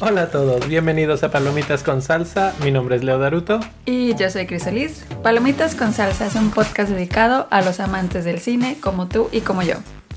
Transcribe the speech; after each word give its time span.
Hola 0.00 0.22
a 0.22 0.30
todos, 0.30 0.68
bienvenidos 0.68 1.22
a 1.24 1.30
Palomitas 1.30 1.82
con 1.82 2.02
Salsa. 2.02 2.54
Mi 2.62 2.70
nombre 2.70 2.96
es 2.96 3.04
Leo 3.04 3.18
Daruto. 3.18 3.60
Y 3.86 4.14
yo 4.16 4.28
soy 4.28 4.46
Crisolis. 4.46 5.04
Palomitas 5.22 5.74
con 5.74 5.92
Salsa 5.92 6.26
es 6.26 6.34
un 6.34 6.50
podcast 6.50 6.90
dedicado 6.90 7.48
a 7.50 7.62
los 7.62 7.80
amantes 7.80 8.24
del 8.24 8.38
cine 8.38 8.76
como 8.80 9.08
tú 9.08 9.28
y 9.32 9.40
como 9.40 9.62
yo. 9.62 9.76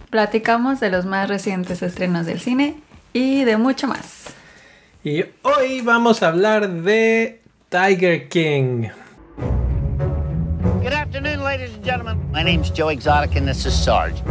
Platicamos 0.09 0.79
de 0.79 0.89
los 0.89 1.05
más 1.05 1.29
recientes 1.29 1.81
estrenos 1.81 2.25
del 2.25 2.39
cine 2.39 2.75
y 3.13 3.43
de 3.45 3.57
mucho 3.57 3.87
más. 3.87 4.25
Y 5.03 5.23
hoy 5.41 5.81
vamos 5.81 6.21
a 6.21 6.29
hablar 6.29 6.69
de 6.69 7.41
Tiger 7.69 8.27
King. 8.29 8.89
Good 11.47 11.53
afternoon, 11.53 11.61
ladies 11.61 11.75
and 11.75 11.85
gentlemen. 11.85 12.31
My 12.33 12.43
name's 12.43 12.69
Joe 12.69 12.89
Exotic, 12.89 13.35
and 13.37 13.47
this 13.47 13.65
is 13.65 13.73
Sarge. 13.73 14.21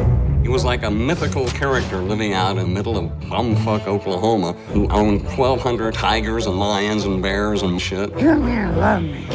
He 0.43 0.49
was 0.49 0.67
like 0.67 0.83
a 0.83 0.91
mythical 0.91 1.47
character 1.47 1.97
living 1.97 2.35
out 2.35 2.51
in 2.51 2.57
the 2.59 2.67
middle 2.67 2.99
of 2.99 3.11
bumfuck 3.21 3.87
Oklahoma 3.87 4.53
who 4.75 4.87
owned 4.91 5.25
1,200 5.25 5.95
tigers 5.95 6.45
and 6.45 6.59
lions 6.59 7.07
and 7.07 7.23
bears 7.23 7.63
and 7.63 7.81
shit. 7.81 8.13
Come 8.19 8.47
here, 8.47 8.69
love 8.73 9.03
me. 9.03 9.27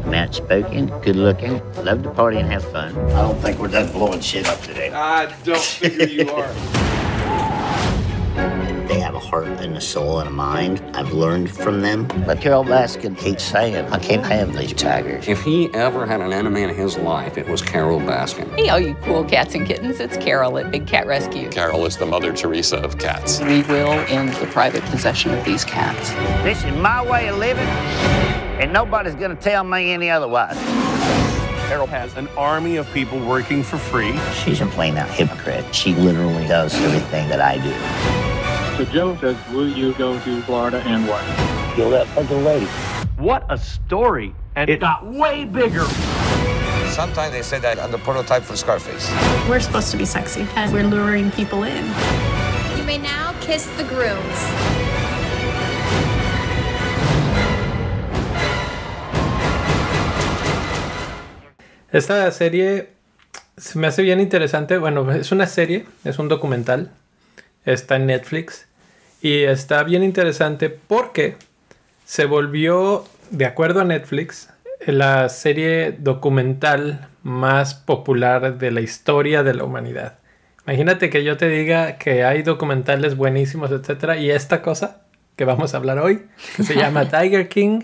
Matt 0.06 0.34
spoken, 0.34 0.86
good 1.02 1.16
looking, 1.16 1.60
love 1.84 2.02
to 2.04 2.10
party 2.10 2.38
and 2.38 2.50
have 2.50 2.64
fun. 2.72 2.96
I 3.10 3.20
don't 3.20 3.38
think 3.42 3.58
we're 3.58 3.68
done 3.68 3.92
blowing 3.92 4.20
shit 4.20 4.48
up 4.48 4.62
today. 4.62 4.90
I 4.90 5.26
don't 5.44 5.60
figure 5.60 6.06
you 6.06 6.30
are. 6.32 6.54
They 8.86 9.00
have 9.00 9.16
a 9.16 9.18
heart 9.18 9.48
and 9.48 9.76
a 9.76 9.80
soul 9.80 10.20
and 10.20 10.28
a 10.28 10.32
mind. 10.32 10.80
I've 10.94 11.12
learned 11.12 11.50
from 11.50 11.80
them. 11.80 12.06
But 12.24 12.40
Carol 12.40 12.62
Baskin 12.62 13.18
keeps 13.18 13.42
saying, 13.42 13.84
I 13.86 13.98
can't 13.98 14.24
have 14.24 14.56
these 14.56 14.72
tigers. 14.74 15.26
If 15.26 15.42
he 15.42 15.74
ever 15.74 16.06
had 16.06 16.20
an 16.20 16.32
enemy 16.32 16.62
in 16.62 16.72
his 16.72 16.96
life, 16.96 17.36
it 17.36 17.48
was 17.48 17.62
Carol 17.62 17.98
Baskin. 17.98 18.48
Hey, 18.56 18.68
all 18.68 18.78
you 18.78 18.94
cool 19.02 19.24
cats 19.24 19.56
and 19.56 19.66
kittens, 19.66 19.98
it's 19.98 20.16
Carol 20.18 20.56
at 20.58 20.70
Big 20.70 20.86
Cat 20.86 21.08
Rescue. 21.08 21.50
Carol 21.50 21.84
is 21.84 21.96
the 21.96 22.06
Mother 22.06 22.32
Teresa 22.32 22.76
of 22.76 22.96
cats. 22.96 23.40
We 23.40 23.62
will 23.62 23.90
end 24.08 24.32
the 24.34 24.46
private 24.46 24.84
possession 24.84 25.34
of 25.34 25.44
these 25.44 25.64
cats. 25.64 26.10
This 26.44 26.64
is 26.64 26.72
my 26.76 27.04
way 27.04 27.26
of 27.26 27.38
living, 27.38 27.66
and 27.66 28.72
nobody's 28.72 29.16
gonna 29.16 29.34
tell 29.34 29.64
me 29.64 29.92
any 29.92 30.10
otherwise. 30.10 30.56
Carol 31.66 31.88
has 31.88 32.16
an 32.16 32.28
army 32.36 32.76
of 32.76 32.88
people 32.92 33.18
working 33.26 33.64
for 33.64 33.78
free. 33.78 34.16
She's 34.44 34.60
a 34.60 34.66
plain 34.66 34.96
out 34.96 35.10
hypocrite. 35.10 35.74
She 35.74 35.92
literally 35.96 36.46
does 36.46 36.72
everything 36.76 37.28
that 37.28 37.40
I 37.40 37.58
do. 37.58 38.35
So 38.76 38.84
Joe 38.84 39.16
says, 39.16 39.36
will 39.52 39.70
you 39.70 39.94
go 39.94 40.20
to 40.20 40.42
Florida 40.42 40.82
and 40.84 41.08
what? 41.08 41.24
Kill 41.76 41.88
that 41.92 42.06
fucking 42.08 42.44
lady. 42.44 42.66
What 43.16 43.46
a 43.48 43.56
story! 43.56 44.34
And 44.54 44.68
it 44.68 44.80
got 44.80 45.02
way 45.06 45.46
bigger. 45.46 45.86
Sometimes 46.90 47.32
they 47.32 47.40
say 47.40 47.58
that 47.58 47.78
on 47.78 47.90
the 47.90 47.96
prototype 47.96 48.42
for 48.42 48.54
Scarface. 48.54 49.10
We're 49.48 49.60
supposed 49.60 49.90
to 49.92 49.96
be 49.96 50.04
sexy, 50.04 50.46
and 50.56 50.70
we're 50.74 50.84
luring 50.84 51.30
people 51.30 51.62
in. 51.62 51.86
You 52.76 52.84
may 52.84 52.98
now 52.98 53.34
kiss 53.40 53.64
the 53.78 53.84
grooms. 53.84 54.20
Esta 61.90 62.30
serie 62.30 62.90
se 63.56 63.78
me 63.78 63.86
hace 63.86 64.02
bien 64.02 64.20
interesante. 64.20 64.76
Bueno, 64.76 65.10
es 65.12 65.32
una 65.32 65.46
serie, 65.46 65.86
es 66.04 66.18
un 66.18 66.28
documental. 66.28 66.90
Está 67.64 67.96
en 67.96 68.06
Netflix. 68.06 68.65
Y 69.26 69.42
está 69.42 69.82
bien 69.82 70.04
interesante 70.04 70.70
porque 70.70 71.34
se 72.04 72.26
volvió, 72.26 73.04
de 73.30 73.44
acuerdo 73.44 73.80
a 73.80 73.84
Netflix, 73.84 74.50
la 74.86 75.28
serie 75.30 75.90
documental 75.98 77.08
más 77.24 77.74
popular 77.74 78.56
de 78.58 78.70
la 78.70 78.82
historia 78.82 79.42
de 79.42 79.54
la 79.54 79.64
humanidad. 79.64 80.20
Imagínate 80.64 81.10
que 81.10 81.24
yo 81.24 81.36
te 81.36 81.48
diga 81.48 81.98
que 81.98 82.22
hay 82.22 82.44
documentales 82.44 83.16
buenísimos, 83.16 83.72
etcétera, 83.72 84.16
y 84.16 84.30
esta 84.30 84.62
cosa 84.62 85.02
que 85.34 85.44
vamos 85.44 85.74
a 85.74 85.78
hablar 85.78 85.98
hoy, 85.98 86.22
que 86.56 86.62
se 86.62 86.76
llama 86.76 87.06
Tiger 87.10 87.48
King, 87.48 87.80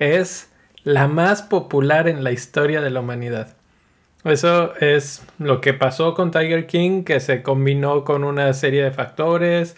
es 0.00 0.50
la 0.82 1.06
más 1.06 1.42
popular 1.42 2.08
en 2.08 2.24
la 2.24 2.32
historia 2.32 2.80
de 2.80 2.90
la 2.90 2.98
humanidad. 2.98 3.54
Eso 4.24 4.74
es 4.80 5.22
lo 5.38 5.60
que 5.60 5.72
pasó 5.72 6.14
con 6.14 6.32
Tiger 6.32 6.66
King, 6.66 7.04
que 7.04 7.20
se 7.20 7.44
combinó 7.44 8.02
con 8.02 8.24
una 8.24 8.52
serie 8.54 8.82
de 8.82 8.90
factores, 8.90 9.76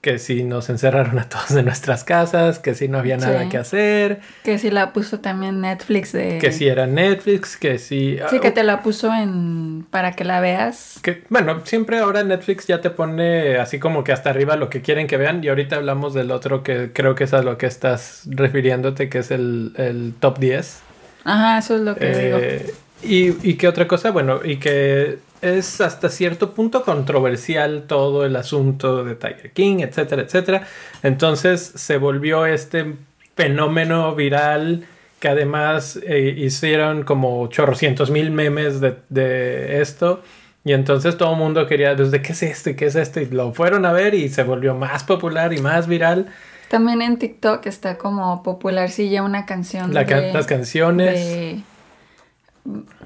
que 0.00 0.18
si 0.20 0.44
nos 0.44 0.70
encerraron 0.70 1.18
a 1.18 1.28
todos 1.28 1.50
en 1.50 1.64
nuestras 1.64 2.04
casas, 2.04 2.60
que 2.60 2.74
si 2.74 2.86
no 2.86 2.98
había 2.98 3.16
nada 3.16 3.42
Sí. 3.42 3.48
que 3.48 3.58
hacer, 3.58 4.20
Que 4.44 4.56
si 4.58 4.70
la 4.70 4.92
puso 4.92 5.18
también 5.18 5.60
Netflix 5.60 6.12
de... 6.12 6.38
que 6.38 6.52
si 6.52 6.68
era 6.68 6.86
Netflix, 6.86 7.56
que 7.56 7.78
si... 7.80 8.16
Sí, 8.30 8.38
que 8.38 8.52
te 8.52 8.62
la 8.62 8.82
puso 8.82 9.12
en... 9.12 9.84
para 9.90 10.12
que 10.12 10.22
la 10.24 10.40
veas. 10.40 11.00
que- 11.02 11.24
bueno, 11.30 11.62
siempre 11.64 11.98
ahora 11.98 12.22
Netflix 12.22 12.66
ya 12.68 12.80
te 12.80 12.90
pone 12.90 13.56
así 13.56 13.80
como 13.80 14.04
que 14.04 14.12
hasta 14.12 14.30
arriba 14.30 14.54
lo 14.56 14.70
que 14.70 14.82
quieren 14.82 15.08
que 15.08 15.16
vean 15.16 15.42
y 15.42 15.48
ahorita 15.48 15.74
hablamos 15.76 16.14
del 16.14 16.30
otro 16.30 16.62
que 16.62 16.92
creo 16.92 17.16
que 17.16 17.24
es 17.24 17.34
a 17.34 17.42
lo 17.42 17.58
que 17.58 17.66
estás 17.66 18.22
refiriéndote, 18.26 19.08
que 19.08 19.18
es 19.18 19.30
el, 19.32 19.72
el 19.76 20.14
top 20.20 20.38
10. 20.38 20.80
Ajá, 21.24 21.58
eso 21.58 21.74
es 21.74 21.80
lo 21.82 21.96
que 21.96 22.06
digo. 22.06 22.38
Eh, 22.40 22.72
y, 23.02 23.48
y 23.50 23.54
qué 23.54 23.68
otra 23.68 23.86
cosa, 23.88 24.10
bueno, 24.12 24.40
y 24.44 24.56
que 24.58 25.18
es 25.42 25.80
hasta 25.80 26.08
cierto 26.08 26.52
punto 26.52 26.82
controversial 26.82 27.84
todo 27.86 28.24
el 28.24 28.36
asunto 28.36 29.04
de 29.04 29.14
Tiger 29.14 29.52
King, 29.52 29.78
etcétera, 29.80 30.22
etcétera. 30.22 30.66
Entonces 31.02 31.60
se 31.74 31.96
volvió 31.96 32.46
este 32.46 32.94
fenómeno 33.36 34.14
viral 34.14 34.84
que 35.20 35.28
además 35.28 35.98
eh, 36.06 36.34
hicieron 36.36 37.02
como 37.02 37.46
chorrocientos 37.48 38.10
mil 38.10 38.30
memes 38.30 38.80
de, 38.80 38.96
de 39.08 39.80
esto. 39.80 40.22
Y 40.64 40.72
entonces 40.72 41.16
todo 41.16 41.32
el 41.32 41.38
mundo 41.38 41.66
quería, 41.66 41.94
¿desde 41.94 42.20
qué 42.20 42.32
es 42.32 42.42
esto? 42.42 42.70
y 42.70 42.74
¿Qué 42.74 42.86
es 42.86 42.94
esto? 42.96 43.20
Y 43.20 43.26
lo 43.26 43.52
fueron 43.54 43.86
a 43.86 43.92
ver 43.92 44.14
y 44.14 44.28
se 44.28 44.42
volvió 44.42 44.74
más 44.74 45.02
popular 45.04 45.52
y 45.52 45.58
más 45.58 45.86
viral. 45.86 46.26
También 46.68 47.00
en 47.00 47.18
TikTok 47.18 47.64
está 47.66 47.96
como 47.96 48.42
popular 48.42 48.90
si 48.90 49.08
ya 49.08 49.22
una 49.22 49.46
canción 49.46 49.94
La 49.94 50.04
de- 50.04 50.32
las 50.32 50.46
canciones. 50.46 51.14
de, 51.14 51.60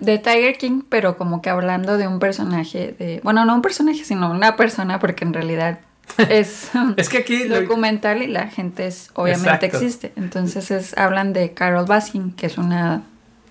de 0.00 0.18
Tiger 0.18 0.56
King, 0.58 0.82
pero 0.88 1.16
como 1.16 1.40
que 1.42 1.50
hablando 1.50 1.96
de 1.98 2.08
un 2.08 2.18
personaje 2.18 2.94
de... 2.98 3.20
Bueno, 3.22 3.44
no 3.44 3.54
un 3.54 3.62
personaje, 3.62 4.04
sino 4.04 4.30
una 4.30 4.56
persona, 4.56 4.98
porque 4.98 5.24
en 5.24 5.32
realidad 5.32 5.78
es... 6.28 6.70
Es 6.96 7.08
que 7.08 7.18
aquí 7.18 7.44
lo- 7.44 7.60
documental 7.60 8.22
y 8.22 8.26
la 8.26 8.48
gente 8.48 8.86
es 8.86 9.10
obviamente 9.14 9.66
Exacto. 9.66 9.76
existe. 9.78 10.12
Entonces 10.16 10.70
es, 10.70 10.96
hablan 10.98 11.32
de 11.32 11.52
Carol 11.54 11.86
Baskin, 11.86 12.32
que 12.32 12.46
es 12.46 12.58
una 12.58 13.02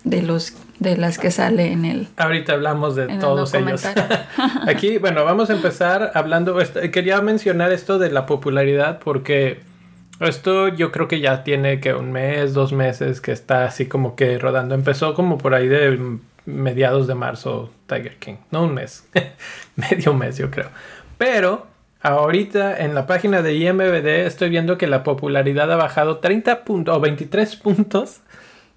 de 0.04 0.22
los 0.24 0.54
de 0.80 0.98
las 0.98 1.20
que 1.20 1.30
sale 1.30 1.72
en 1.72 1.86
el 1.86 2.08
Ahorita 2.18 2.54
hablamos 2.54 2.96
de 2.96 3.04
el 3.04 3.20
todos 3.20 3.54
ellos. 3.54 3.84
Aquí, 4.68 4.98
bueno, 4.98 5.24
vamos 5.24 5.52
a 5.52 5.54
empezar 5.54 6.12
hablando. 6.16 6.60
est- 6.60 6.76
Quería 6.92 7.22
mencionar 7.22 7.72
esto 7.72 8.00
de 8.00 8.10
la 8.10 8.26
popularidad 8.26 8.98
porque 9.04 9.62
esto 10.28 10.68
yo 10.70 10.92
creo 10.92 11.08
que 11.08 11.20
ya 11.20 11.44
tiene 11.44 11.80
que 11.80 11.94
un 11.94 12.12
mes, 12.12 12.54
dos 12.54 12.74
meses 12.74 13.22
que 13.22 13.32
está 13.32 13.66
así 13.66 13.86
como 13.88 14.16
que 14.16 14.38
rodando. 14.38 14.76
Empezó 14.76 15.14
como 15.14 15.38
por 15.38 15.54
ahí 15.54 15.68
de 15.68 16.00
mediados 16.46 17.08
de 17.08 17.16
marzo 17.16 17.72
Tiger 17.88 18.18
King. 18.18 18.36
No 18.52 18.64
un 18.64 18.74
mes, 18.74 19.08
medio 19.76 20.14
mes 20.14 20.38
yo 20.38 20.50
creo. 20.52 20.70
Pero 21.18 21.68
ahorita 22.02 22.80
en 22.80 22.96
la 22.96 23.06
página 23.08 23.42
de 23.42 23.54
IMBD 23.56 24.26
estoy 24.26 24.50
viendo 24.50 24.78
que 24.78 24.88
la 24.88 25.04
popularidad 25.04 25.72
ha 25.72 25.76
bajado 25.76 26.18
30 26.18 26.64
puntos 26.64 26.96
o 26.98 27.00
23 27.00 27.56
puntos 27.58 28.22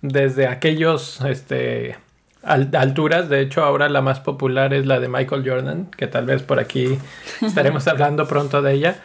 desde 0.02 0.46
aquellos 0.46 1.20
este, 1.22 1.96
al- 2.42 2.70
alturas. 2.76 3.28
De 3.30 3.40
hecho, 3.40 3.64
ahora 3.64 3.88
la 3.88 4.02
más 4.02 4.20
popular 4.20 4.74
es 4.74 4.84
la 4.86 5.00
de 5.00 5.08
Michael 5.08 5.48
Jordan, 5.48 5.86
que 5.96 6.06
tal 6.06 6.26
vez 6.26 6.42
por 6.42 6.58
aquí 6.60 6.98
estaremos 7.40 7.88
hablando 7.88 8.26
pronto 8.28 8.60
de 8.60 8.72
ella. 8.74 8.96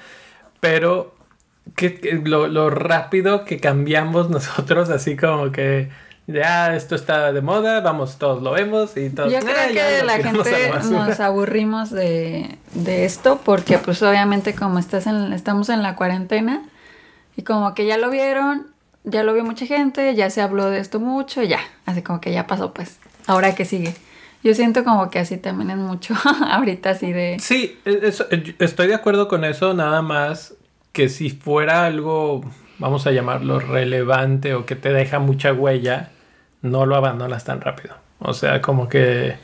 Pero 0.60 1.16
que, 1.76 1.96
que 2.00 2.14
lo, 2.24 2.48
lo 2.48 2.70
rápido 2.70 3.46
que 3.46 3.60
cambiamos 3.60 4.30
nosotros, 4.32 4.90
así 4.90 5.16
como 5.16 5.52
que 5.52 5.90
ya 6.28 6.76
esto 6.76 6.94
está 6.96 7.32
de 7.34 7.42
moda, 7.42 7.82
vamos, 7.82 8.18
todos 8.20 8.44
lo 8.44 8.52
vemos 8.52 8.96
y 8.98 9.10
todos... 9.10 9.32
Yo 9.32 9.40
"Ah, 9.40 9.42
creo 9.42 9.74
ya 9.74 10.00
que 10.00 10.04
la 10.06 10.14
gente 10.20 10.70
basura". 10.70 11.08
nos 11.08 11.20
aburrimos 11.20 11.90
de, 11.90 12.58
de 12.74 13.06
esto 13.06 13.42
porque 13.44 13.80
pues 13.80 14.04
obviamente 14.04 14.54
como 14.54 14.78
estás 14.78 15.08
en, 15.08 15.34
estamos 15.34 15.70
en 15.70 15.82
la 15.82 15.96
cuarentena 15.96 16.62
y 17.36 17.42
como 17.42 17.74
que 17.74 17.88
ya 17.88 17.98
lo 17.98 18.12
vieron, 18.12 18.68
ya 19.06 19.24
lo 19.24 19.34
vio 19.34 19.44
mucha 19.44 19.66
gente, 19.66 20.14
ya 20.14 20.30
se 20.30 20.42
habló 20.42 20.70
de 20.70 20.80
esto 20.80 21.00
mucho, 21.00 21.42
ya, 21.42 21.60
así 21.88 22.04
como 22.04 22.22
que 22.22 22.32
ya 22.32 22.46
pasó 22.46 22.74
pues, 22.74 23.00
ahora 23.26 23.56
que 23.56 23.66
sigue. 23.66 23.96
Yo 24.44 24.54
siento 24.54 24.84
como 24.84 25.10
que 25.10 25.18
así 25.20 25.38
también 25.38 25.72
es 25.72 25.78
mucho 25.78 26.14
ahorita 26.52 26.92
así 26.92 27.12
de... 27.12 27.38
Sí, 27.40 27.80
e- 27.86 28.02
eso- 28.04 28.28
estoy 28.60 28.88
de 28.88 28.94
acuerdo 28.96 29.28
con 29.28 29.44
eso, 29.46 29.74
nada 29.74 30.02
más 30.04 30.54
que 31.00 31.08
si 31.08 31.30
fuera 31.30 31.86
algo, 31.86 32.42
vamos 32.78 33.08
a 33.08 33.12
llamarlo 33.12 33.58
relevante 33.62 34.54
o 34.54 34.66
que 34.66 34.76
te 34.76 34.92
deja 34.92 35.20
mucha 35.20 35.54
huella, 35.54 36.10
no 36.62 36.86
lo 36.86 36.98
abandonas 36.98 37.46
tan 37.46 37.62
rápido. 37.62 37.96
O 38.20 38.34
sea, 38.34 38.62
como 38.62 38.90
que, 38.90 39.38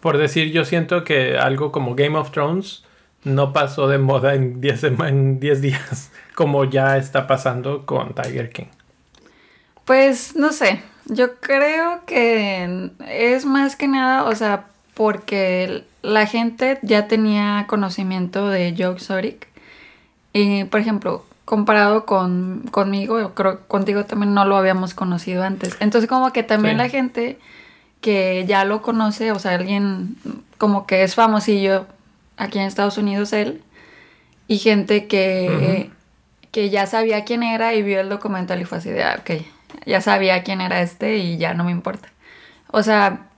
por 0.00 0.18
decir, 0.18 0.50
yo 0.50 0.64
siento 0.64 1.04
que 1.04 1.38
algo 1.38 1.70
como 1.70 1.94
Game 1.94 2.18
of 2.18 2.32
Thrones 2.32 2.82
no 3.22 3.52
pasó 3.52 3.86
de 3.86 3.98
moda 3.98 4.34
en 4.34 4.60
10 4.60 4.80
sema- 4.80 5.08
en 5.08 5.38
10 5.38 5.60
días, 5.62 6.10
como 6.34 6.64
ya 6.64 6.96
está 6.96 7.28
pasando 7.28 7.86
con 7.86 8.12
Tiger 8.12 8.50
King. 8.50 8.66
Pues 9.84 10.34
no 10.34 10.50
sé, 10.52 10.82
yo 11.06 11.36
creo 11.36 12.00
que 12.06 12.90
es 13.08 13.44
más 13.46 13.76
que 13.76 13.86
nada, 13.86 14.24
o 14.24 14.34
sea, 14.34 14.64
porque 14.94 15.84
la 16.02 16.26
gente 16.26 16.80
ya 16.82 17.06
tenía 17.06 17.66
conocimiento 17.68 18.48
de 18.48 18.74
Joe 18.76 18.94
Exotic. 18.94 19.46
Y, 20.32 20.64
por 20.64 20.80
ejemplo, 20.80 21.24
comparado 21.44 22.04
con, 22.04 22.64
conmigo, 22.70 23.34
creo 23.34 23.66
contigo 23.68 24.04
también 24.04 24.34
no 24.34 24.44
lo 24.44 24.56
habíamos 24.56 24.94
conocido 24.94 25.42
antes. 25.42 25.76
Entonces, 25.80 26.08
como 26.08 26.32
que 26.32 26.42
también 26.42 26.76
la 26.76 26.88
gente 26.88 27.38
que 28.00 28.44
ya 28.46 28.64
lo 28.64 28.82
conoce, 28.82 29.32
o 29.32 29.38
sea, 29.38 29.54
alguien 29.54 30.16
como 30.58 30.86
que 30.86 31.02
es 31.02 31.14
famosillo 31.14 31.86
aquí 32.36 32.58
en 32.58 32.66
Estados 32.66 32.98
Unidos 32.98 33.32
él, 33.32 33.62
y 34.46 34.58
gente 34.58 35.06
que, 35.06 35.90
que 36.52 36.70
ya 36.70 36.86
sabía 36.86 37.24
quién 37.24 37.42
era 37.42 37.74
y 37.74 37.82
vio 37.82 38.00
el 38.00 38.08
documental 38.08 38.60
y 38.60 38.64
fue 38.64 38.78
así 38.78 38.90
de, 38.90 39.04
ah, 39.04 39.18
ok, 39.20 39.42
ya 39.86 40.00
sabía 40.00 40.42
quién 40.42 40.60
era 40.60 40.82
este 40.82 41.16
y 41.16 41.38
ya 41.38 41.54
no 41.54 41.64
me 41.64 41.70
importa. 41.70 42.08
O 42.70 42.82
sea, 42.82 43.28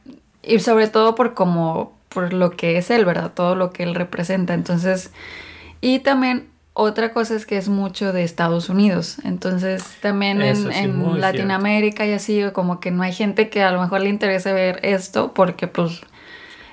y 0.43 0.59
sobre 0.59 0.89
todo 0.89 1.15
por 1.15 1.35
como, 1.35 1.97
por 2.09 2.33
lo 2.33 2.51
que 2.53 2.79
es 2.79 2.91
él, 2.91 3.05
¿verdad? 3.05 3.33
Todo 3.33 3.55
lo 3.55 3.73
que 3.73 3.83
él 3.83 3.95
representa. 3.95 4.55
Entonces, 4.55 5.13
y 5.81 6.01
también 6.01 6.50
otra 6.81 7.13
cosa 7.13 7.35
es 7.35 7.45
que 7.45 7.59
es 7.59 7.69
mucho 7.69 8.13
de 8.13 8.25
Estados 8.25 8.69
Unidos. 8.71 9.19
Entonces, 9.25 9.85
también 10.01 10.41
en, 10.41 11.21
Latinoamérica 11.21 12.07
y 12.07 12.13
así, 12.13 12.43
como 12.53 12.81
que 12.81 12.91
no 12.91 13.03
hay 13.03 13.13
gente 13.13 13.51
que 13.51 13.63
a 13.63 13.71
lo 13.71 13.81
mejor 13.81 14.01
le 14.01 14.09
interese 14.09 14.53
ver 14.53 14.81
esto, 14.83 15.35
porque 15.35 15.67
pues, 15.67 16.01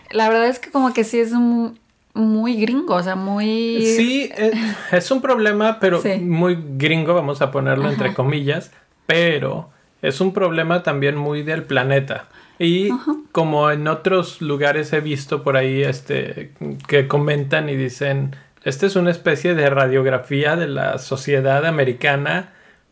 la 0.10 0.30
verdad 0.30 0.48
es 0.48 0.60
que 0.60 0.72
como 0.72 0.94
que 0.94 1.04
sí 1.04 1.20
es 1.20 1.34
muy, 1.34 2.56
gringo, 2.56 2.96
o 2.96 3.04
sea, 3.04 3.16
muy... 3.16 3.82
Sí, 3.98 4.30
eh, 4.38 4.54
es, 4.92 5.12
un 5.12 5.22
problema, 5.22 5.80
pero 5.80 6.02
muy 6.22 6.58
gringo, 6.78 7.14
vamos 7.14 7.42
a 7.42 7.52
ponerlo 7.52 7.90
entre 7.90 8.14
comillas, 8.14 8.72
pero 9.06 9.70
es 10.02 10.22
un 10.22 10.32
problema 10.32 10.84
también 10.84 11.18
muy 11.18 11.44
del 11.44 11.64
planeta. 11.64 12.30
Y 12.60 12.90
como 13.32 13.70
en 13.70 13.88
otros 13.88 14.42
lugares 14.42 14.92
he 14.94 15.00
visto 15.00 15.44
por 15.44 15.58
ahí 15.58 15.84
este 15.84 16.54
que 16.88 17.08
comentan 17.08 17.70
y 17.70 17.76
dicen, 17.76 18.36
esta 18.68 18.86
es 18.86 18.98
una 18.98 19.12
especie 19.12 19.56
de 19.56 19.70
radiografía 19.70 20.58
de 20.58 20.68
la 20.68 20.98
sociedad 20.98 21.66
americana, 21.66 22.50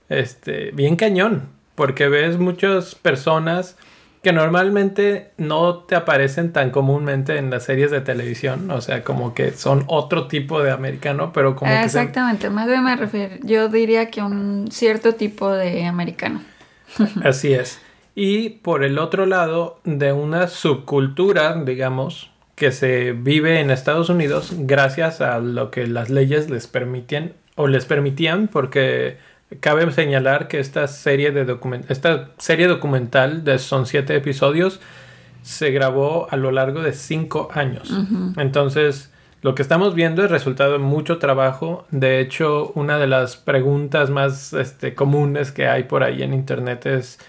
este, 0.08 0.72
bien 0.72 0.96
cañón, 0.96 1.50
porque 1.76 2.08
ves 2.08 2.38
muchas 2.38 2.96
personas 2.96 3.76
que 4.24 4.32
normalmente 4.32 5.32
no 5.38 5.80
te 5.80 5.96
aparecen 5.96 6.54
tan 6.54 6.72
comúnmente 6.72 7.38
en 7.38 7.50
las 7.50 7.66
series 7.66 7.92
de 7.92 8.00
televisión, 8.00 8.72
o 8.72 8.80
sea, 8.80 9.04
como 9.04 9.34
que 9.34 9.52
son 9.52 9.84
otro 9.88 10.28
tipo 10.30 10.64
de 10.64 10.72
americano, 10.72 11.34
pero 11.34 11.58
como 11.58 11.70
Exactamente, 11.74 12.50
más 12.50 12.68
bien 12.68 12.82
me 12.82 12.96
refiero, 12.96 13.36
yo 13.44 13.68
diría 13.68 14.10
que 14.10 14.22
un 14.22 14.70
cierto 14.72 15.16
tipo 15.16 15.52
de 15.52 15.84
americano. 15.84 16.42
Así 17.26 17.54
es. 17.54 17.82
Y 18.16 18.48
por 18.48 18.86
el 18.86 18.98
otro 18.98 19.26
lado, 19.26 19.82
de 19.84 20.14
una 20.14 20.48
subcultura, 20.48 21.54
digamos, 21.66 22.32
que 22.56 22.72
se 22.72 23.12
vive 23.12 23.60
en 23.60 23.70
Estados 23.70 24.10
Unidos 24.10 24.54
gracias 24.58 25.22
a 25.22 25.40
lo 25.40 25.72
que 25.72 25.88
las 25.88 26.10
leyes 26.10 26.50
les 26.50 26.68
permitían 26.68 27.34
o 27.56 27.68
les 27.68 27.86
permitían, 27.86 28.48
porque 28.48 29.18
cabe 29.60 29.90
señalar 29.92 30.48
que 30.48 30.60
esta 30.60 30.88
serie, 30.88 31.32
de 31.32 31.58
esta 31.90 32.30
serie 32.38 32.68
documental 32.68 33.44
de 33.44 33.60
son 33.60 33.86
siete 33.86 34.16
episodios 34.16 34.80
se 35.44 35.70
grabó 35.72 36.28
a 36.32 36.38
lo 36.38 36.52
largo 36.52 36.82
de 36.82 36.94
cinco 36.94 37.50
años. 37.54 37.94
Entonces, 38.38 39.12
lo 39.44 39.54
que 39.54 39.62
estamos 39.62 39.94
viendo 39.94 40.26
es 40.26 40.32
resultado 40.32 40.72
de 40.72 40.80
mucho 40.80 41.20
trabajo. 41.20 41.86
De 41.92 42.20
hecho, 42.20 42.72
una 42.74 42.98
de 42.98 43.06
las 43.06 43.38
preguntas 43.38 44.10
más 44.10 44.54
este, 44.54 44.96
comunes 44.96 45.52
que 45.52 45.68
hay 45.68 45.84
por 45.84 46.02
ahí 46.02 46.24
en 46.24 46.34
internet 46.34 46.88
es 46.88 47.20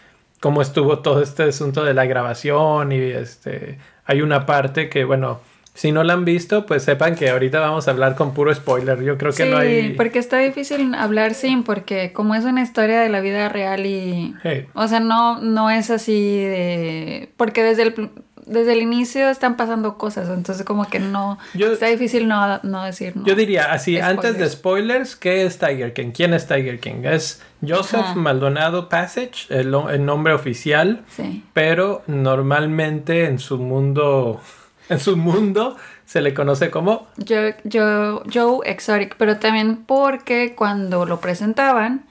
cómo 0.41 0.63
estuvo 0.63 1.01
todo 1.01 1.21
este 1.21 1.43
asunto 1.43 1.85
de 1.85 1.93
la 1.93 2.07
grabación 2.07 2.91
y 2.91 3.01
este 3.01 3.79
hay 4.07 4.23
una 4.23 4.47
parte 4.47 4.89
que 4.89 5.05
bueno 5.05 5.41
si 5.77 5.93
no 5.93 6.03
la 6.05 6.15
han 6.15 6.25
visto, 6.25 6.65
pues 6.65 6.85
sepan 6.85 7.15
que 7.17 7.29
ahorita 7.29 7.61
vamos 7.61 7.87
a 7.87 7.91
hablar 7.91 8.15
con 8.15 8.33
puro 8.33 8.53
spoiler. 8.55 9.03
Yo 9.03 9.19
creo 9.19 9.33
que 9.33 9.45
no 9.45 9.59
hay. 9.59 9.89
Sí, 9.89 9.95
porque 9.95 10.19
está 10.19 10.39
difícil 10.39 10.95
hablar 10.95 11.35
sin, 11.35 11.65
porque 11.65 12.15
como 12.15 12.35
es 12.35 12.45
una 12.45 12.63
historia 12.63 12.99
de 12.99 13.11
la 13.11 13.21
vida 13.21 13.51
real 13.51 13.85
y. 13.85 14.35
O 14.73 14.89
sea, 14.89 15.01
no, 15.01 15.39
no 15.43 15.69
es 15.69 15.91
así 15.91 16.39
de. 16.39 17.29
Porque 17.37 17.63
desde 17.63 17.83
el 17.83 18.11
desde 18.47 18.73
el 18.73 18.81
inicio 18.81 19.29
están 19.29 19.57
pasando 19.57 19.99
cosas, 19.99 20.29
entonces 20.29 20.65
como 20.65 20.89
que 20.89 21.01
no 21.01 21.37
está 21.55 21.87
difícil 21.87 22.29
no, 22.29 22.61
no 22.63 22.85
decir. 22.85 23.13
yo 23.25 23.35
diría 23.35 23.73
así, 23.73 23.99
antes 23.99 24.39
de 24.39 24.49
spoilers, 24.49 25.17
¿qué 25.17 25.45
es 25.45 25.59
Tiger 25.59 25.93
King? 25.93 26.13
¿Quién 26.15 26.33
es 26.33 26.47
Tiger 26.47 26.79
King? 26.79 27.03
Es 27.03 27.43
Joseph 27.67 28.15
Maldonado 28.15 28.89
Passage, 28.89 29.47
el, 29.51 29.71
nombre 30.05 30.33
oficial, 30.33 31.03
sí. 31.09 31.45
pero 31.53 32.03
normalmente 32.07 33.27
en 33.27 33.41
su 33.41 33.59
mundo, 33.59 34.41
en 34.89 35.01
su 35.01 35.17
mundo 35.17 35.77
se 36.05 36.21
le 36.21 36.33
conoce 36.33 36.71
como 36.71 37.09
Joe, 37.27 37.57
Joe, 37.71 38.21
Joe 38.33 38.61
Exotic, 38.65 39.17
pero 39.17 39.39
también 39.39 39.85
porque 39.85 40.55
cuando 40.55 41.05
lo 41.05 41.21
presentaban 41.21 42.07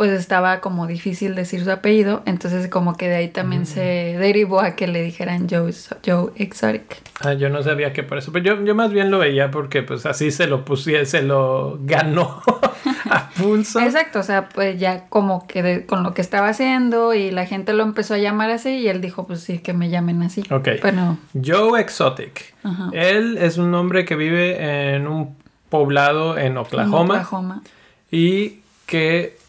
pues 0.00 0.12
estaba 0.12 0.60
como 0.60 0.86
difícil 0.86 1.34
decir 1.34 1.62
su 1.62 1.70
apellido, 1.70 2.22
entonces 2.24 2.68
como 2.68 2.96
que 2.96 3.06
de 3.06 3.16
ahí 3.16 3.28
también 3.28 3.66
se 3.66 4.16
derivó 4.18 4.60
a 4.60 4.74
que 4.74 4.86
le 4.86 5.02
dijeran 5.02 5.46
Joe, 5.46 5.74
Joe 6.02 6.32
Exotic. 6.36 7.02
Ah, 7.20 7.34
yo 7.34 7.50
no 7.50 7.62
sabía 7.62 7.92
que 7.92 8.02
por 8.02 8.16
eso, 8.16 8.32
pero 8.32 8.42
yo, 8.42 8.64
yo 8.64 8.74
más 8.74 8.94
bien 8.94 9.10
lo 9.10 9.18
veía 9.18 9.50
porque 9.50 9.82
pues 9.82 10.06
así 10.06 10.30
se 10.30 10.46
lo 10.46 10.64
pusiese, 10.64 11.18
se 11.18 11.22
lo 11.22 11.78
ganó 11.82 12.40
a 13.10 13.28
pulso. 13.28 13.78
Exacto, 13.78 14.20
o 14.20 14.22
sea, 14.22 14.48
pues 14.48 14.80
ya 14.80 15.06
como 15.10 15.46
que 15.46 15.84
con 15.84 16.02
lo 16.02 16.14
que 16.14 16.22
estaba 16.22 16.48
haciendo 16.48 17.12
y 17.12 17.30
la 17.30 17.44
gente 17.44 17.74
lo 17.74 17.82
empezó 17.82 18.14
a 18.14 18.16
llamar 18.16 18.50
así 18.50 18.70
y 18.70 18.88
él 18.88 19.02
dijo, 19.02 19.26
pues 19.26 19.42
sí, 19.42 19.58
que 19.58 19.74
me 19.74 19.90
llamen 19.90 20.22
así. 20.22 20.44
Ok. 20.50 20.80
Bueno. 20.80 21.18
Joe 21.34 21.78
Exotic. 21.78 22.54
Él 22.94 23.36
es 23.36 23.58
un 23.58 23.74
hombre 23.74 24.06
que 24.06 24.16
vive 24.16 24.94
en 24.94 25.06
un 25.06 25.36
poblado 25.68 26.38
en 26.38 26.56
Oklahoma. 26.56 27.16
En 27.16 27.20
Oklahoma. 27.20 27.62
Y 28.10 28.60
que 28.86 29.39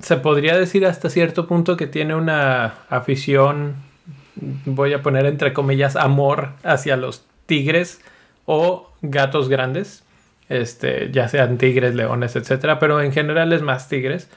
se 0.00 0.16
podría 0.16 0.56
decir 0.56 0.86
hasta 0.86 1.10
cierto 1.10 1.46
punto 1.46 1.76
que 1.76 1.86
tiene 1.86 2.14
una 2.14 2.74
afición, 2.88 3.76
voy 4.64 4.92
a 4.92 5.02
poner 5.02 5.26
entre 5.26 5.52
comillas, 5.52 5.96
amor 5.96 6.50
hacia 6.62 6.96
los 6.96 7.24
tigres 7.46 8.00
o 8.46 8.90
gatos 9.02 9.48
grandes, 9.48 10.04
este, 10.48 11.10
ya 11.10 11.28
sean 11.28 11.58
tigres, 11.58 11.94
leones, 11.94 12.36
etcétera, 12.36 12.78
pero 12.78 13.00
en 13.02 13.12
general 13.12 13.52
es 13.52 13.62
más 13.62 13.88
tigres. 13.88 14.30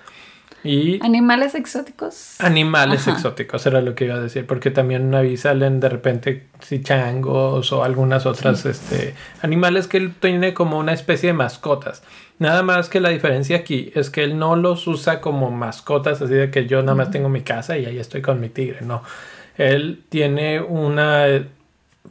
Y 0.64 1.04
animales 1.04 1.56
exóticos. 1.56 2.40
Animales 2.40 3.08
exóticos, 3.08 3.66
era 3.66 3.82
lo 3.82 3.96
que 3.96 4.06
iba 4.06 4.16
a 4.16 4.20
decir, 4.20 4.46
porque 4.46 4.70
también 4.70 5.14
ahí 5.16 5.36
salen 5.36 5.80
de 5.80 5.90
repente 5.90 6.48
si 6.60 6.84
changos 6.84 7.72
o 7.72 7.84
algunas 7.84 8.28
otras 8.28 8.66
este, 8.66 9.16
animales 9.42 9.88
que 9.88 9.98
él 9.98 10.14
tiene 10.14 10.54
como 10.54 10.78
una 10.78 10.94
especie 10.94 11.28
de 11.28 11.34
mascotas. 11.34 12.04
Nada 12.38 12.62
más 12.62 12.90
que 12.90 13.00
la 13.00 13.10
diferencia 13.10 13.58
aquí 13.58 13.92
es 13.96 14.12
que 14.12 14.24
él 14.24 14.38
no 14.38 14.56
los 14.56 14.86
usa 14.88 15.20
como 15.20 15.50
mascotas, 15.50 16.22
así 16.22 16.34
de 16.34 16.52
que 16.52 16.68
yo 16.68 16.82
nada 16.82 16.96
más 16.96 17.12
tengo 17.12 17.30
mi 17.30 17.42
casa 17.42 17.78
y 17.78 17.86
ahí 17.86 17.98
estoy 17.98 18.22
con 18.22 18.40
mi 18.40 18.50
tigre, 18.50 18.82
no. 18.82 19.02
Él 19.58 20.04
tiene 20.10 20.62
una, 20.62 21.26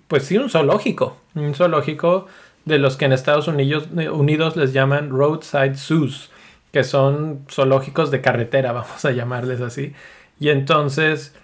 pues 0.08 0.24
sí, 0.24 0.38
un 0.38 0.50
zoológico, 0.50 1.16
un 1.36 1.54
zoológico 1.54 2.26
de 2.64 2.78
los 2.78 2.96
que 2.96 3.04
en 3.04 3.12
Estados 3.12 3.46
Unidos, 3.48 3.88
Unidos 4.12 4.56
les 4.56 4.72
llaman 4.72 5.10
roadside 5.10 5.76
zoos 5.76 6.30
que 6.72 6.84
son 6.84 7.46
zoológicos 7.50 8.10
de 8.10 8.20
carretera, 8.20 8.72
vamos 8.72 9.04
a 9.04 9.12
llamarles 9.12 9.60
así. 9.60 9.94
Y 10.38 10.48
entonces 10.48 11.34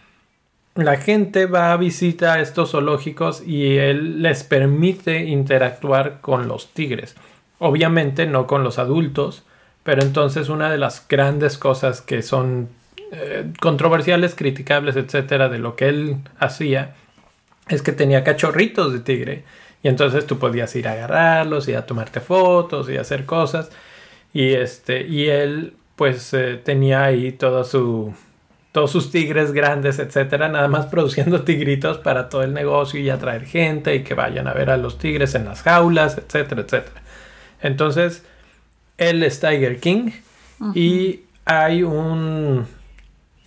la 0.75 0.97
gente 0.97 1.47
va 1.47 1.73
a 1.73 1.77
visitar 1.77 2.41
estos 2.41 2.73
zoológicos 2.73 3.43
y 3.47 3.77
él 3.79 4.23
les 4.23 4.45
permite 4.45 5.25
interactuar 5.25 6.21
con 6.21 6.49
los 6.49 6.73
tigres. 6.73 7.17
Obviamente 7.59 8.27
no 8.27 8.47
con 8.47 8.63
los 8.63 8.79
adultos, 8.79 9.45
pero 9.83 10.03
entonces 10.03 10.49
una 10.49 10.71
de 10.71 10.77
las 10.77 11.07
grandes 11.09 11.57
cosas 11.57 12.03
que 12.03 12.23
son 12.23 12.69
eh, 13.13 13.53
controversiales, 13.61 14.35
criticables, 14.35 14.97
etcétera, 14.97 15.49
de 15.49 15.59
lo 15.59 15.77
que 15.77 15.89
él 15.89 16.17
hacía 16.39 16.95
es 17.69 17.83
que 17.83 17.93
tenía 17.93 18.25
cachorritos 18.25 18.93
de 18.93 19.01
tigre. 19.01 19.45
Y 19.83 19.89
entonces 19.89 20.27
tú 20.27 20.39
podías 20.39 20.75
ir 20.77 20.89
a 20.89 20.93
agarrarlos 20.93 21.69
y 21.69 21.75
a 21.75 21.87
tomarte 21.87 22.21
fotos 22.21 22.91
y 22.91 22.97
hacer 22.97 23.25
cosas. 23.25 23.71
Y 24.37 24.53
este, 24.53 25.01
y 25.01 25.29
él 25.29 25.73
pues 25.97 26.35
eh, 26.35 26.61
tenía 26.63 27.05
ahí 27.05 27.33
todo 27.33 27.65
su, 27.65 28.13
todos 28.71 28.91
sus 28.91 29.11
tigres 29.11 29.53
grandes, 29.53 29.99
etcétera, 29.99 30.51
nada 30.51 30.69
más 30.69 30.85
produciendo 30.91 31.41
tigritos 31.41 31.97
para 31.97 32.29
todo 32.29 32.43
el 32.43 32.53
negocio 32.53 33.01
y 33.01 33.09
atraer 33.09 33.47
gente 33.47 33.95
y 33.95 34.05
que 34.05 34.13
vayan 34.13 34.47
a 34.47 34.53
ver 34.53 34.69
a 34.69 34.77
los 34.77 34.99
tigres 34.99 35.35
en 35.35 35.47
las 35.47 35.63
jaulas, 35.63 36.19
etcétera, 36.19 36.61
etcétera. 36.61 37.01
Entonces, 37.63 38.27
él 38.99 39.23
es 39.23 39.41
Tiger 39.41 39.81
King 39.81 40.11
y 40.75 41.21
hay 41.47 41.83
un 41.83 42.67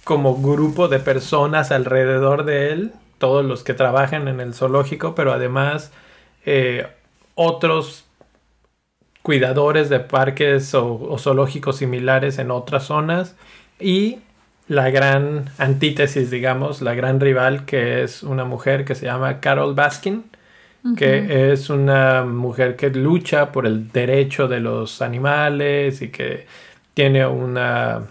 como 0.03 0.41
grupo 0.41 0.87
de 0.87 0.97
personas 0.97 1.69
alrededor 1.69 2.45
de 2.45 2.71
él, 2.71 2.93
todos 3.19 3.45
los 3.45 3.63
que 3.63 3.75
trabajan 3.75 4.27
en 4.27 4.39
el 4.39 4.55
zoológico, 4.55 5.13
pero 5.13 5.33
además 5.33 5.91
eh, 6.47 6.87
otros 7.35 8.08
cuidadores 9.29 9.89
de 9.89 9.99
parques 9.99 10.73
o, 10.73 11.15
zoológicos 11.19 11.77
similares 11.77 12.39
en 12.39 12.49
otras 12.49 12.85
zonas. 12.85 13.35
Y 13.79 14.17
la 14.67 14.89
gran 14.89 15.51
antítesis, 15.59 16.31
digamos, 16.31 16.81
la 16.81 16.95
gran 16.95 17.19
rival, 17.19 17.63
que 17.65 18.01
es 18.01 18.23
una 18.23 18.43
mujer 18.43 18.85
que 18.85 18.95
se 18.95 19.05
llama 19.05 19.39
Carol 19.39 19.75
Baskin, 19.75 20.23
que 20.97 21.51
es 21.51 21.69
una 21.69 22.23
mujer 22.25 22.75
que 22.75 22.89
lucha 22.89 23.51
por 23.51 23.67
el 23.67 23.91
derecho 23.91 24.47
de 24.47 24.61
los 24.61 24.99
animales 25.03 26.01
y 26.01 26.09
que 26.09 26.47
tiene 26.95 27.27
una 27.27 28.01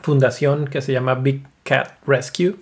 fundación 0.00 0.66
que 0.66 0.80
se 0.80 0.92
llama 0.94 1.16
Big 1.16 1.42
Cat 1.62 1.98
Rescue. 2.06 2.56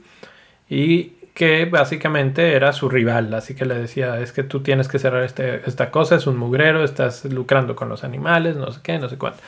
Y 0.69 1.13
que 1.41 1.65
básicamente 1.65 2.53
era 2.53 2.75
su 2.75 2.91
rival, 2.91 3.33
así 3.33 3.55
que 3.55 3.65
le 3.65 3.75
decía, 3.75 4.21
es 4.21 4.31
que 4.31 4.43
tú 4.43 4.61
tienes 4.61 4.89
que 4.89 4.99
cerrar 4.99 5.25
este, 5.25 5.67
esta 5.67 5.91
cosa, 5.91 6.17
es 6.17 6.27
un 6.27 6.37
mugrero, 6.37 6.85
estás 6.85 7.25
lucrando 7.25 7.75
con 7.75 7.89
los 7.89 8.05
animales, 8.05 8.57
no 8.57 8.71
sé 8.71 8.81
qué, 8.83 8.99
no 8.99 9.09
sé 9.09 9.17
cuánto. 9.17 9.39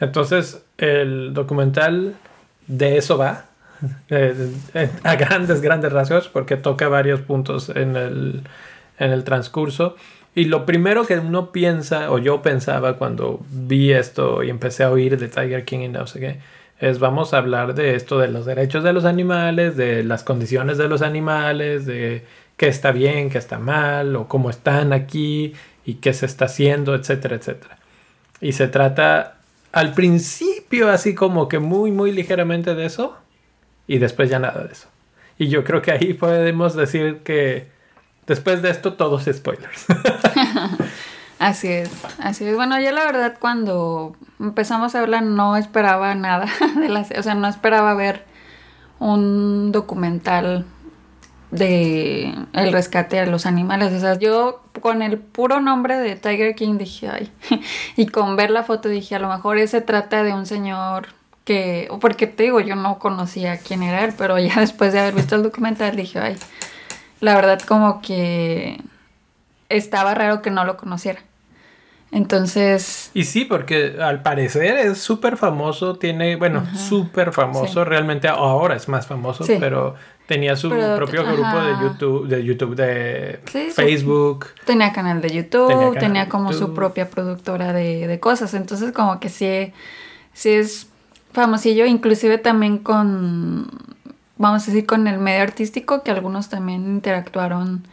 Entonces, 0.00 0.64
el 0.78 1.34
documental 1.34 2.14
de 2.68 2.96
eso 2.96 3.18
va, 3.18 3.44
eh, 4.08 4.50
eh, 4.72 4.90
a 5.02 5.14
grandes, 5.16 5.60
grandes 5.60 5.92
rasgos, 5.92 6.28
porque 6.28 6.56
toca 6.56 6.88
varios 6.88 7.20
puntos 7.20 7.68
en 7.68 7.96
el, 7.96 8.40
en 8.98 9.10
el 9.10 9.22
transcurso. 9.22 9.96
Y 10.34 10.46
lo 10.46 10.64
primero 10.64 11.04
que 11.04 11.18
uno 11.18 11.52
piensa, 11.52 12.10
o 12.10 12.16
yo 12.16 12.40
pensaba 12.40 12.96
cuando 12.96 13.44
vi 13.50 13.92
esto 13.92 14.42
y 14.42 14.48
empecé 14.48 14.84
a 14.84 14.90
oír 14.90 15.18
de 15.18 15.28
Tiger 15.28 15.66
King 15.66 15.80
y 15.80 15.88
no 15.88 16.06
sé 16.06 16.18
qué, 16.18 16.38
es 16.82 16.98
vamos 16.98 17.32
a 17.32 17.38
hablar 17.38 17.76
de 17.76 17.94
esto, 17.94 18.18
de 18.18 18.26
los 18.26 18.44
derechos 18.44 18.82
de 18.82 18.92
los 18.92 19.04
animales, 19.04 19.76
de 19.76 20.02
las 20.02 20.24
condiciones 20.24 20.78
de 20.78 20.88
los 20.88 21.00
animales, 21.00 21.86
de 21.86 22.24
qué 22.56 22.66
está 22.66 22.90
bien, 22.90 23.30
qué 23.30 23.38
está 23.38 23.60
mal, 23.60 24.16
o 24.16 24.26
cómo 24.26 24.50
están 24.50 24.92
aquí 24.92 25.54
y 25.86 25.94
qué 25.94 26.12
se 26.12 26.26
está 26.26 26.46
haciendo, 26.46 26.96
etcétera, 26.96 27.36
etcétera. 27.36 27.78
Y 28.40 28.52
se 28.52 28.66
trata 28.66 29.36
al 29.70 29.94
principio 29.94 30.90
así 30.90 31.14
como 31.14 31.48
que 31.48 31.60
muy, 31.60 31.92
muy 31.92 32.10
ligeramente 32.10 32.74
de 32.74 32.86
eso 32.86 33.16
y 33.86 33.98
después 33.98 34.28
ya 34.28 34.40
nada 34.40 34.64
de 34.64 34.72
eso. 34.72 34.88
Y 35.38 35.48
yo 35.48 35.62
creo 35.62 35.82
que 35.82 35.92
ahí 35.92 36.14
podemos 36.14 36.74
decir 36.74 37.20
que 37.24 37.70
Después 38.26 38.62
de 38.62 38.70
esto, 38.70 38.92
todos 38.94 39.24
spoilers. 39.24 39.86
así 41.42 41.68
es, 41.68 41.90
así 42.18 42.44
es. 42.44 42.54
Bueno, 42.54 42.80
yo 42.80 42.90
la 42.92 43.04
verdad 43.04 43.36
cuando 43.38 44.16
empezamos 44.40 44.94
a 44.94 45.00
hablar 45.00 45.22
no 45.22 45.56
esperaba 45.56 46.14
nada 46.14 46.46
de 46.76 46.88
la 46.88 47.00
o 47.00 47.22
sea, 47.22 47.34
no 47.34 47.48
esperaba 47.48 47.94
ver 47.94 48.24
un 48.98 49.72
documental 49.72 50.64
de 51.50 52.34
el 52.54 52.72
rescate 52.72 53.16
de 53.16 53.26
los 53.26 53.46
animales. 53.46 53.92
O 53.92 54.00
sea, 54.00 54.18
yo 54.18 54.62
con 54.80 55.02
el 55.02 55.18
puro 55.18 55.60
nombre 55.60 55.98
de 55.98 56.16
Tiger 56.16 56.54
King 56.54 56.78
dije, 56.78 57.08
ay, 57.08 57.32
y 57.96 58.06
con 58.06 58.36
ver 58.36 58.50
la 58.50 58.62
foto 58.62 58.88
dije, 58.88 59.14
a 59.14 59.18
lo 59.18 59.28
mejor 59.28 59.58
ese 59.58 59.80
trata 59.80 60.22
de 60.22 60.32
un 60.32 60.46
señor 60.46 61.08
que, 61.44 61.88
porque 62.00 62.26
te 62.26 62.44
digo, 62.44 62.60
yo 62.60 62.76
no 62.76 62.98
conocía 62.98 63.58
quién 63.58 63.82
era 63.82 64.04
él, 64.04 64.14
pero 64.16 64.38
ya 64.38 64.54
después 64.60 64.92
de 64.92 65.00
haber 65.00 65.14
visto 65.14 65.36
el 65.36 65.42
documental 65.42 65.94
dije, 65.94 66.18
ay, 66.18 66.36
la 67.20 67.34
verdad 67.34 67.60
como 67.60 68.00
que 68.00 68.80
estaba 69.68 70.14
raro 70.14 70.42
que 70.42 70.50
no 70.50 70.64
lo 70.64 70.76
conociera. 70.76 71.20
Entonces... 72.12 73.10
Y 73.14 73.24
sí, 73.24 73.44
porque 73.44 73.96
al 74.00 74.22
parecer 74.22 74.76
es 74.76 74.98
súper 74.98 75.36
famoso, 75.36 75.96
tiene, 75.96 76.36
bueno, 76.36 76.64
súper 76.76 77.32
famoso, 77.32 77.84
realmente 77.84 78.28
ahora 78.28 78.76
es 78.76 78.88
más 78.88 79.06
famoso, 79.06 79.44
pero 79.58 79.94
tenía 80.26 80.54
su 80.54 80.68
propio 80.68 81.24
grupo 81.24 81.58
de 81.58 81.72
YouTube, 81.82 82.28
de 82.28 82.44
YouTube, 82.44 82.76
de 82.76 83.40
Facebook. 83.74 84.46
Tenía 84.64 84.92
canal 84.92 85.20
de 85.20 85.30
YouTube, 85.30 85.98
tenía, 85.98 86.28
como 86.28 86.52
su 86.52 86.74
propia 86.74 87.08
productora 87.08 87.72
de, 87.72 88.06
de, 88.06 88.20
cosas, 88.20 88.54
entonces 88.54 88.92
como 88.92 89.18
que 89.18 89.30
sí, 89.30 89.72
sí 90.34 90.50
es 90.50 90.88
famosillo, 91.32 91.86
inclusive 91.86 92.36
también 92.36 92.78
con 92.78 93.70
vamos 94.42 94.64
a 94.64 94.66
decir, 94.66 94.86
con 94.86 95.06
el 95.06 95.18
medio 95.18 95.42
artístico, 95.42 96.02
que 96.02 96.10
algunos 96.10 96.48
también 96.48 96.84
interactuaron 96.84 97.86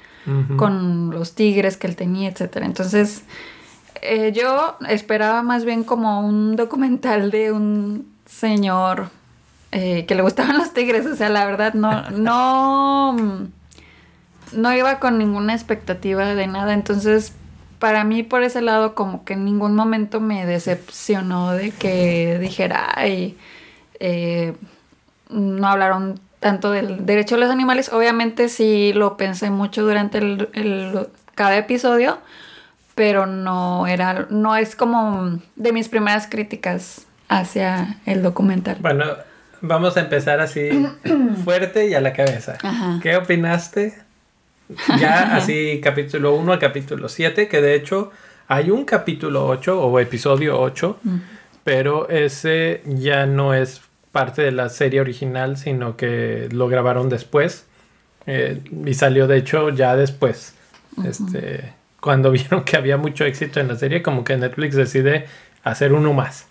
con 0.57 1.09
los 1.09 1.33
tigres 1.33 1.75
que 1.75 1.87
él 1.87 1.95
tenía, 1.95 2.29
etcétera. 2.29 2.67
Entonces, 2.67 3.23
eh, 4.01 4.31
yo 4.33 4.77
esperaba 4.87 5.41
más 5.43 5.65
bien 5.65 5.83
como 5.83 6.21
un 6.21 6.55
documental 6.55 7.31
de 7.31 7.51
un 7.51 8.11
señor 8.25 9.09
eh, 9.71 10.05
que 10.05 10.15
le 10.15 10.21
gustaban 10.21 10.57
los 10.57 10.73
tigres. 10.73 11.05
O 11.05 11.15
sea, 11.15 11.29
la 11.29 11.45
verdad, 11.45 11.73
no, 11.73 12.09
no, 12.11 13.49
no 14.53 14.73
iba 14.73 14.99
con 14.99 15.17
ninguna 15.17 15.53
expectativa 15.53 16.33
de 16.35 16.47
nada. 16.47 16.73
Entonces, 16.73 17.33
para 17.79 18.03
mí, 18.03 18.23
por 18.23 18.43
ese 18.43 18.61
lado, 18.61 18.93
como 18.95 19.23
que 19.23 19.33
en 19.33 19.45
ningún 19.45 19.75
momento 19.75 20.19
me 20.19 20.45
decepcionó 20.45 21.53
de 21.53 21.71
que 21.71 22.37
dijera, 22.39 22.91
ay, 22.95 23.37
eh, 23.99 24.53
no 25.29 25.67
hablaron 25.67 26.19
tanto 26.39 26.71
del 26.71 27.05
derecho 27.05 27.35
de 27.35 27.41
los 27.41 27.49
animales. 27.49 27.91
Obviamente 27.91 28.49
sí 28.49 28.93
lo 28.93 29.17
pensé 29.17 29.49
mucho 29.49 29.83
durante 29.83 30.17
el, 30.17 31.07
cada 31.35 31.57
episodio, 31.57 32.19
pero 32.99 33.25
no 33.25 33.87
era, 33.87 34.27
no 34.29 34.57
es 34.57 34.75
como 34.75 35.39
de 35.55 35.71
mis 35.71 35.87
primeras 35.87 36.27
críticas 36.27 37.07
hacia 37.29 37.97
el 38.05 38.21
documental. 38.21 38.75
Bueno, 38.81 39.05
vamos 39.61 39.95
a 39.95 40.01
empezar 40.01 40.41
así 40.41 40.69
fuerte 41.45 41.87
y 41.87 41.93
a 41.93 42.01
la 42.01 42.11
cabeza. 42.11 42.57
¿Qué 43.01 43.15
opinaste? 43.15 43.97
Ya 44.99 45.33
así 45.37 45.79
capítulo 45.81 46.33
1 46.33 46.51
a 46.51 46.59
capítulo 46.59 47.07
7, 47.07 47.47
que 47.47 47.61
de 47.61 47.75
hecho 47.75 48.11
hay 48.49 48.69
un 48.69 48.83
capítulo 48.83 49.47
8 49.47 49.81
o 49.81 49.97
episodio 50.01 50.59
8, 50.59 50.99
pero 51.63 52.09
ese 52.09 52.81
ya 52.83 53.25
no 53.25 53.53
es 53.53 53.79
parte 54.11 54.41
de 54.41 54.51
la 54.51 54.67
serie 54.67 54.99
original, 54.99 55.55
sino 55.55 55.95
que 55.95 56.49
lo 56.51 56.67
grabaron 56.67 57.07
después. 57.07 57.65
Eh, 58.25 58.61
y 58.85 58.93
salió 58.93 59.25
de 59.27 59.37
hecho 59.37 59.69
ya 59.69 59.95
después. 59.95 60.53
Este, 61.05 61.78
cuando 61.99 62.31
vieron 62.31 62.63
que 62.63 62.77
había 62.77 62.97
mucho 62.97 63.25
éxito 63.25 63.59
en 63.59 63.67
la 63.67 63.75
serie, 63.75 64.01
como 64.01 64.23
que 64.23 64.37
Netflix 64.37 64.75
decide 64.75 65.27
hacer 65.63 65.93
uno 65.93 66.13
más. 66.13 66.47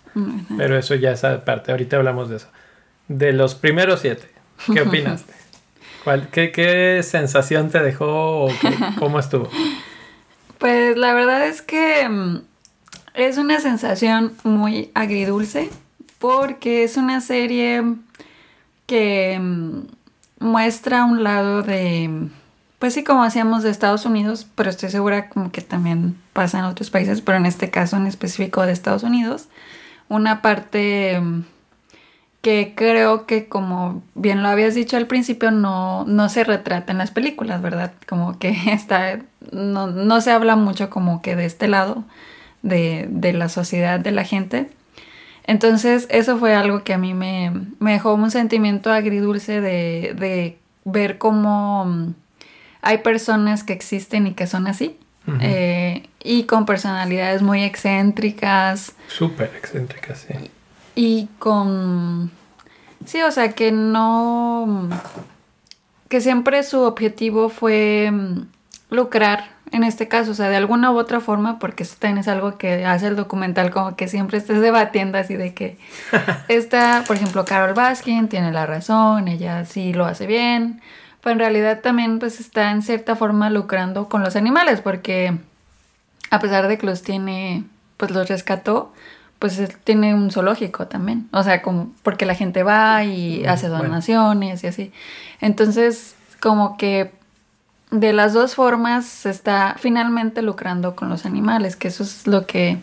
Pero 0.57 0.77
eso 0.77 0.95
ya 0.95 1.11
es 1.11 1.23
aparte, 1.23 1.71
ahorita 1.71 1.95
hablamos 1.95 2.29
de 2.29 2.37
eso. 2.37 2.47
De 3.07 3.31
los 3.31 3.55
primeros 3.55 4.01
siete, 4.01 4.27
¿qué 4.73 4.81
opinaste? 4.87 5.33
¿Cuál, 6.03 6.29
qué, 6.29 6.51
qué, 6.51 7.01
sensación 7.03 7.69
te 7.69 7.79
dejó 7.79 8.45
o 8.45 8.51
cómo 8.99 9.19
estuvo? 9.19 9.49
Pues 10.57 10.97
la 10.97 11.13
verdad 11.13 11.47
es 11.47 11.61
que 11.61 12.07
mm, 12.09 12.41
es 13.13 13.37
una 13.37 13.59
sensación 13.59 14.33
muy 14.43 14.91
agridulce 14.93 15.69
porque 16.17 16.83
es 16.83 16.97
una 16.97 17.21
serie 17.21 17.83
que 18.87 19.39
mm, 19.39 19.81
muestra 20.39 21.05
un 21.05 21.23
lado 21.23 21.61
de, 21.61 22.29
pues 22.79 22.93
sí, 22.93 23.03
como 23.03 23.23
hacíamos 23.23 23.63
de 23.63 23.69
Estados 23.69 24.05
Unidos, 24.05 24.47
pero 24.55 24.69
estoy 24.69 24.89
segura 24.89 25.29
como 25.29 25.51
que 25.51 25.61
también 25.61 26.15
pasa 26.33 26.59
en 26.59 26.65
otros 26.65 26.89
países, 26.89 27.21
pero 27.21 27.37
en 27.37 27.45
este 27.45 27.69
caso 27.69 27.97
en 27.97 28.07
específico 28.07 28.65
de 28.65 28.71
Estados 28.71 29.03
Unidos, 29.03 29.49
una 30.07 30.41
parte 30.41 31.19
mm, 31.19 31.43
que 32.41 32.73
creo 32.75 33.25
que 33.25 33.47
como 33.47 34.01
bien 34.15 34.41
lo 34.43 34.49
habías 34.49 34.75
dicho 34.75 34.97
al 34.97 35.07
principio, 35.07 35.51
no, 35.51 36.05
no 36.05 36.29
se 36.29 36.43
retrata 36.43 36.91
en 36.91 36.97
las 36.97 37.11
películas, 37.11 37.61
¿verdad? 37.61 37.93
Como 38.07 38.39
que 38.39 38.49
está, 38.71 39.19
no, 39.51 39.87
no 39.87 40.21
se 40.21 40.31
habla 40.31 40.55
mucho 40.55 40.89
como 40.89 41.21
que 41.21 41.35
de 41.35 41.45
este 41.45 41.67
lado 41.67 42.05
de, 42.61 43.07
de 43.09 43.33
la 43.33 43.49
sociedad, 43.49 43.99
de 43.99 44.11
la 44.11 44.23
gente. 44.23 44.69
Entonces 45.49 46.07
eso 46.11 46.37
fue 46.37 46.53
algo 46.53 46.83
que 46.83 46.93
a 46.93 46.99
mí 46.99 47.15
me, 47.15 47.51
dejó 47.79 48.13
un 48.13 48.29
sentimiento 48.29 48.91
agridulce 48.91 49.61
de, 49.61 50.57
ver 50.85 51.17
cómo 51.17 51.85
mm, 51.85 52.13
hay 52.81 52.99
personas 52.99 53.63
que 53.63 53.73
existen 53.73 54.27
y 54.27 54.33
que 54.33 54.47
son 54.47 54.67
así. 54.67 54.97
Eh, 55.41 56.07
y 56.23 56.45
con 56.45 56.65
personalidades 56.65 57.43
muy 57.43 57.63
excéntricas. 57.63 58.93
Súper 59.07 59.51
excéntricas, 59.55 60.25
sí. 60.27 60.49
Y 60.95 61.27
con... 61.37 62.31
Sí, 63.05 63.21
o 63.21 63.29
sea, 63.29 63.51
que 63.51 63.71
no... 63.71 64.89
Que 66.07 66.19
siempre 66.19 66.63
su 66.63 66.81
objetivo 66.81 67.49
fue 67.49 68.09
mm, 68.11 68.47
lucrar 68.89 69.59
en 69.71 69.83
este 69.83 70.07
caso, 70.07 70.31
o 70.31 70.33
sea, 70.33 70.49
de 70.49 70.55
alguna 70.55 70.91
u 70.91 70.97
otra 70.97 71.19
forma, 71.19 71.59
porque 71.59 71.83
eso 71.83 71.95
también 71.99 72.19
es 72.19 72.27
algo 72.27 72.57
que 72.57 72.85
hace 72.85 73.07
el 73.07 73.15
documental, 73.15 73.71
como 73.71 73.95
que 73.95 74.07
siempre 74.07 74.37
estés 74.37 74.61
debatiendo 74.61 75.17
así 75.17 75.35
de 75.35 75.53
que 75.53 75.77
esta, 76.47 77.03
por 77.05 77.15
ejemplo, 77.15 77.45
Carol 77.45 77.73
Baskin 77.73 78.27
tiene 78.29 78.51
la 78.51 78.65
razón, 78.65 79.27
ella 79.27 79.65
sí 79.65 79.93
lo 79.93 80.05
hace 80.05 80.25
bien, 80.25 80.81
pero 81.21 81.33
en 81.33 81.39
realidad 81.39 81.81
también 81.81 82.19
pues 82.19 82.39
está 82.39 82.71
en 82.71 82.81
cierta 82.81 83.15
forma 83.15 83.49
lucrando 83.49 84.09
con 84.09 84.23
los 84.23 84.35
animales, 84.35 84.81
porque 84.81 85.37
a 86.31 86.39
pesar 86.39 86.67
de 86.67 86.77
que 86.77 86.85
los 86.85 87.01
tiene, 87.01 87.63
pues 87.97 88.11
los 88.11 88.27
rescató, 88.27 88.93
pues 89.39 89.61
tiene 89.83 90.13
un 90.13 90.31
zoológico 90.31 90.87
también, 90.87 91.29
o 91.31 91.43
sea, 91.43 91.61
como 91.61 91.91
porque 92.03 92.25
la 92.25 92.35
gente 92.35 92.63
va 92.63 93.03
y 93.03 93.45
hace 93.45 93.67
donaciones 93.67 94.63
y 94.63 94.67
así. 94.67 94.91
Entonces, 95.39 96.15
como 96.41 96.77
que 96.77 97.13
de 97.91 98.13
las 98.13 98.33
dos 98.33 98.55
formas 98.55 99.05
se 99.05 99.29
está 99.29 99.75
finalmente 99.79 100.41
lucrando 100.41 100.95
con 100.95 101.09
los 101.09 101.25
animales, 101.25 101.75
que 101.75 101.87
eso 101.87 102.03
es 102.03 102.27
lo 102.27 102.45
que 102.45 102.77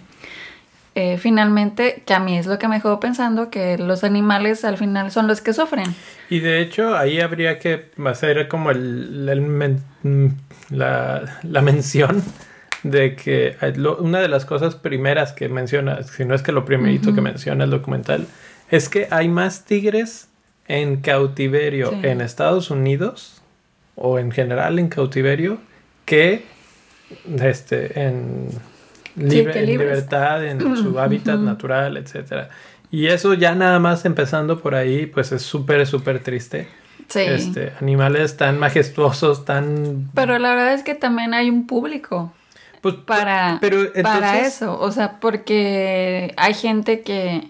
eh, 0.99 1.19
finalmente, 1.19 2.03
que 2.07 2.15
a 2.15 2.19
mí 2.21 2.39
es 2.39 2.47
lo 2.47 2.59
que 2.59 2.69
me 2.69 2.77
dejó 2.77 2.99
pensando, 3.01 3.51
que 3.51 3.77
los 3.77 4.03
animales 4.03 4.65
al 4.65 4.79
final 4.79 5.11
son 5.13 5.27
los 5.29 5.43
que 5.43 5.53
sufren. 5.53 5.95
Y 6.31 6.41
de 6.41 6.61
hecho, 6.63 6.97
ahí 6.97 7.21
habría 7.21 7.59
que 7.59 7.91
hacer 8.07 8.49
como 8.49 8.71
el, 8.71 9.29
el 9.29 9.41
men- 9.43 9.83
la, 10.71 11.39
la 11.43 11.61
mención 11.61 12.23
de 12.83 13.15
que 13.15 13.57
lo- 13.77 13.99
una 13.99 14.21
de 14.21 14.29
las 14.29 14.47
cosas 14.47 14.75
primeras 14.75 15.33
que 15.33 15.49
menciona, 15.51 16.03
si 16.03 16.25
no 16.25 16.35
es 16.35 16.43
que 16.43 16.53
lo 16.53 16.65
primerito 16.65 17.15
que 17.15 17.21
menciona 17.21 17.65
el 17.65 17.71
documental, 17.71 18.27
es 18.71 18.89
que 18.89 19.07
hay 19.11 19.29
más 19.29 19.65
tigres 19.67 20.29
en 20.67 20.97
cautiverio 21.03 21.91
Sí. 21.91 22.01
en 22.05 22.21
Estados 22.23 22.71
Unidos 22.71 23.43
o 23.97 24.19
en 24.19 24.31
general 24.33 24.79
en 24.79 24.89
cautiverio 24.89 25.59
que 26.07 26.45
este 27.41 28.01
en, 28.01 28.49
libre- 29.17 29.61
en 29.61 29.67
libertad 29.67 30.45
en 30.45 30.77
su 30.83 30.99
hábitat 30.99 31.39
natural, 31.41 31.97
etcétera. 31.97 32.49
Y 32.91 33.07
eso 33.09 33.35
ya 33.35 33.55
nada 33.55 33.79
más 33.79 34.05
empezando 34.05 34.61
por 34.61 34.75
ahí, 34.75 35.07
pues 35.07 35.33
es 35.33 35.43
súper, 35.43 35.87
súper 35.87 36.23
triste. 36.23 36.69
Sí. 37.09 37.21
Este, 37.21 37.73
animales 37.81 38.37
tan 38.37 38.59
majestuosos, 38.59 39.45
tan... 39.45 40.11
Pero 40.15 40.39
la 40.39 40.51
verdad 40.51 40.73
es 40.75 40.83
que 40.83 40.95
también 40.95 41.35
hay 41.35 41.51
un 41.51 41.67
público 41.67 42.33
Pues, 42.81 42.95
para, 42.97 43.59
pero 43.61 43.93
para 44.03 44.41
eso. 44.41 44.79
O 44.81 44.91
sea, 44.93 45.21
porque 45.21 46.33
hay 46.37 46.55
gente 46.55 47.03
que... 47.03 47.49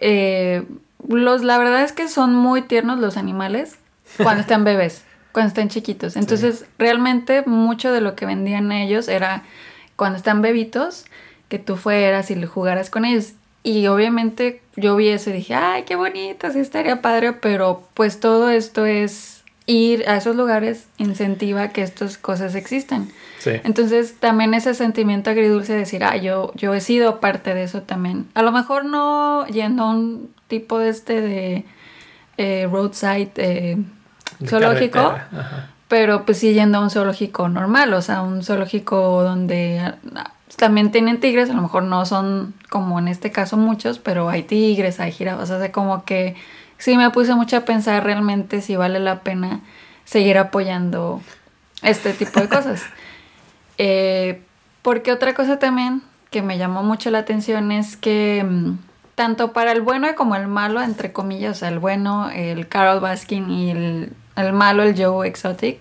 eh, 0.00 0.64
los, 1.08 1.42
la 1.42 1.58
verdad 1.58 1.82
es 1.82 1.92
que 1.92 2.08
son 2.08 2.34
muy 2.34 2.62
tiernos 2.62 2.98
los 2.98 3.16
animales 3.16 3.76
cuando 4.18 4.42
están 4.42 4.64
bebés, 4.64 5.04
cuando 5.32 5.48
están 5.48 5.68
chiquitos. 5.68 6.16
Entonces, 6.16 6.66
realmente 6.78 7.42
mucho 7.46 7.92
de 7.92 8.00
lo 8.00 8.14
que 8.14 8.26
vendían 8.26 8.70
ellos 8.70 9.08
era 9.08 9.42
cuando 10.00 10.16
están 10.16 10.40
bebitos, 10.40 11.04
que 11.50 11.58
tú 11.58 11.76
fueras 11.76 12.30
y 12.30 12.42
jugaras 12.46 12.88
con 12.88 13.04
ellos. 13.04 13.34
Y 13.62 13.86
obviamente 13.86 14.62
yo 14.74 14.96
vi 14.96 15.08
eso 15.08 15.28
y 15.28 15.34
dije, 15.34 15.54
ay, 15.54 15.82
qué 15.82 15.94
bonito, 15.94 16.50
sí 16.50 16.58
estaría 16.58 17.02
padre, 17.02 17.34
pero 17.34 17.86
pues 17.92 18.18
todo 18.18 18.48
esto 18.48 18.86
es 18.86 19.44
ir 19.66 20.08
a 20.08 20.16
esos 20.16 20.34
lugares 20.36 20.86
incentiva 20.96 21.68
que 21.68 21.82
estas 21.82 22.16
cosas 22.16 22.54
existan. 22.54 23.10
Sí. 23.40 23.50
Entonces 23.62 24.14
también 24.18 24.54
ese 24.54 24.72
sentimiento 24.72 25.28
agridulce 25.28 25.74
de 25.74 25.80
decir, 25.80 26.02
ah, 26.02 26.16
yo, 26.16 26.50
yo 26.54 26.72
he 26.72 26.80
sido 26.80 27.20
parte 27.20 27.52
de 27.52 27.64
eso 27.64 27.82
también. 27.82 28.26
A 28.32 28.40
lo 28.40 28.52
mejor 28.52 28.86
no 28.86 29.46
yendo 29.48 29.82
a 29.82 29.90
un 29.90 30.30
tipo 30.48 30.78
de 30.78 30.88
este 30.88 31.20
de 31.20 31.64
eh, 32.38 32.66
roadside 32.72 33.32
eh, 33.36 33.76
zoológico, 34.46 35.00
ajá. 35.00 35.68
Pero 35.90 36.24
pues 36.24 36.38
sí 36.38 36.54
yendo 36.54 36.78
a 36.78 36.82
un 36.82 36.88
zoológico 36.88 37.48
normal, 37.48 37.92
o 37.94 38.00
sea, 38.00 38.22
un 38.22 38.44
zoológico 38.44 39.24
donde 39.24 39.80
ah, 39.80 40.30
también 40.54 40.92
tienen 40.92 41.18
tigres, 41.18 41.50
a 41.50 41.52
lo 41.52 41.62
mejor 41.62 41.82
no 41.82 42.06
son 42.06 42.54
como 42.68 43.00
en 43.00 43.08
este 43.08 43.32
caso 43.32 43.56
muchos, 43.56 43.98
pero 43.98 44.28
hay 44.28 44.44
tigres, 44.44 45.00
hay 45.00 45.10
jirafas, 45.10 45.50
o 45.50 45.58
sea, 45.58 45.72
como 45.72 46.04
que 46.04 46.36
sí 46.78 46.96
me 46.96 47.10
puse 47.10 47.34
mucho 47.34 47.56
a 47.56 47.62
pensar 47.62 48.04
realmente 48.04 48.60
si 48.60 48.76
vale 48.76 49.00
la 49.00 49.22
pena 49.22 49.62
seguir 50.04 50.38
apoyando 50.38 51.22
este 51.82 52.12
tipo 52.12 52.40
de 52.40 52.48
cosas. 52.48 52.84
Eh, 53.82 54.42
porque 54.82 55.10
otra 55.10 55.32
cosa 55.32 55.58
también 55.58 56.02
que 56.30 56.42
me 56.42 56.58
llamó 56.58 56.82
mucho 56.82 57.10
la 57.10 57.20
atención 57.20 57.72
es 57.72 57.96
que 57.96 58.44
mm, 58.46 58.76
tanto 59.14 59.54
para 59.54 59.72
el 59.72 59.80
bueno 59.80 60.06
como 60.16 60.36
el 60.36 60.48
malo, 60.48 60.82
entre 60.82 61.12
comillas, 61.14 61.56
o 61.56 61.60
sea, 61.60 61.70
el 61.70 61.78
bueno, 61.78 62.28
el 62.28 62.68
Carol 62.68 63.00
Baskin 63.00 63.50
y 63.50 63.70
el, 63.70 64.12
el 64.36 64.52
malo, 64.52 64.82
el 64.82 65.00
Joe 65.00 65.26
Exotic, 65.26 65.78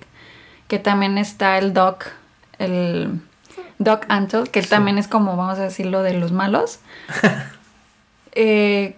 que 0.68 0.79
también 0.79 1.18
está 1.18 1.58
el 1.58 1.74
Doc, 1.74 2.06
el 2.58 3.22
Doc 3.77 4.06
Antle, 4.10 4.44
que 4.44 4.62
también 4.62 4.98
es 4.98 5.08
como, 5.08 5.36
vamos 5.36 5.60
a 5.60 5.63
decirlo, 5.63 6.03
de 6.03 6.13
los 6.13 6.32
malos. 6.32 6.79
Eh, 8.34 8.96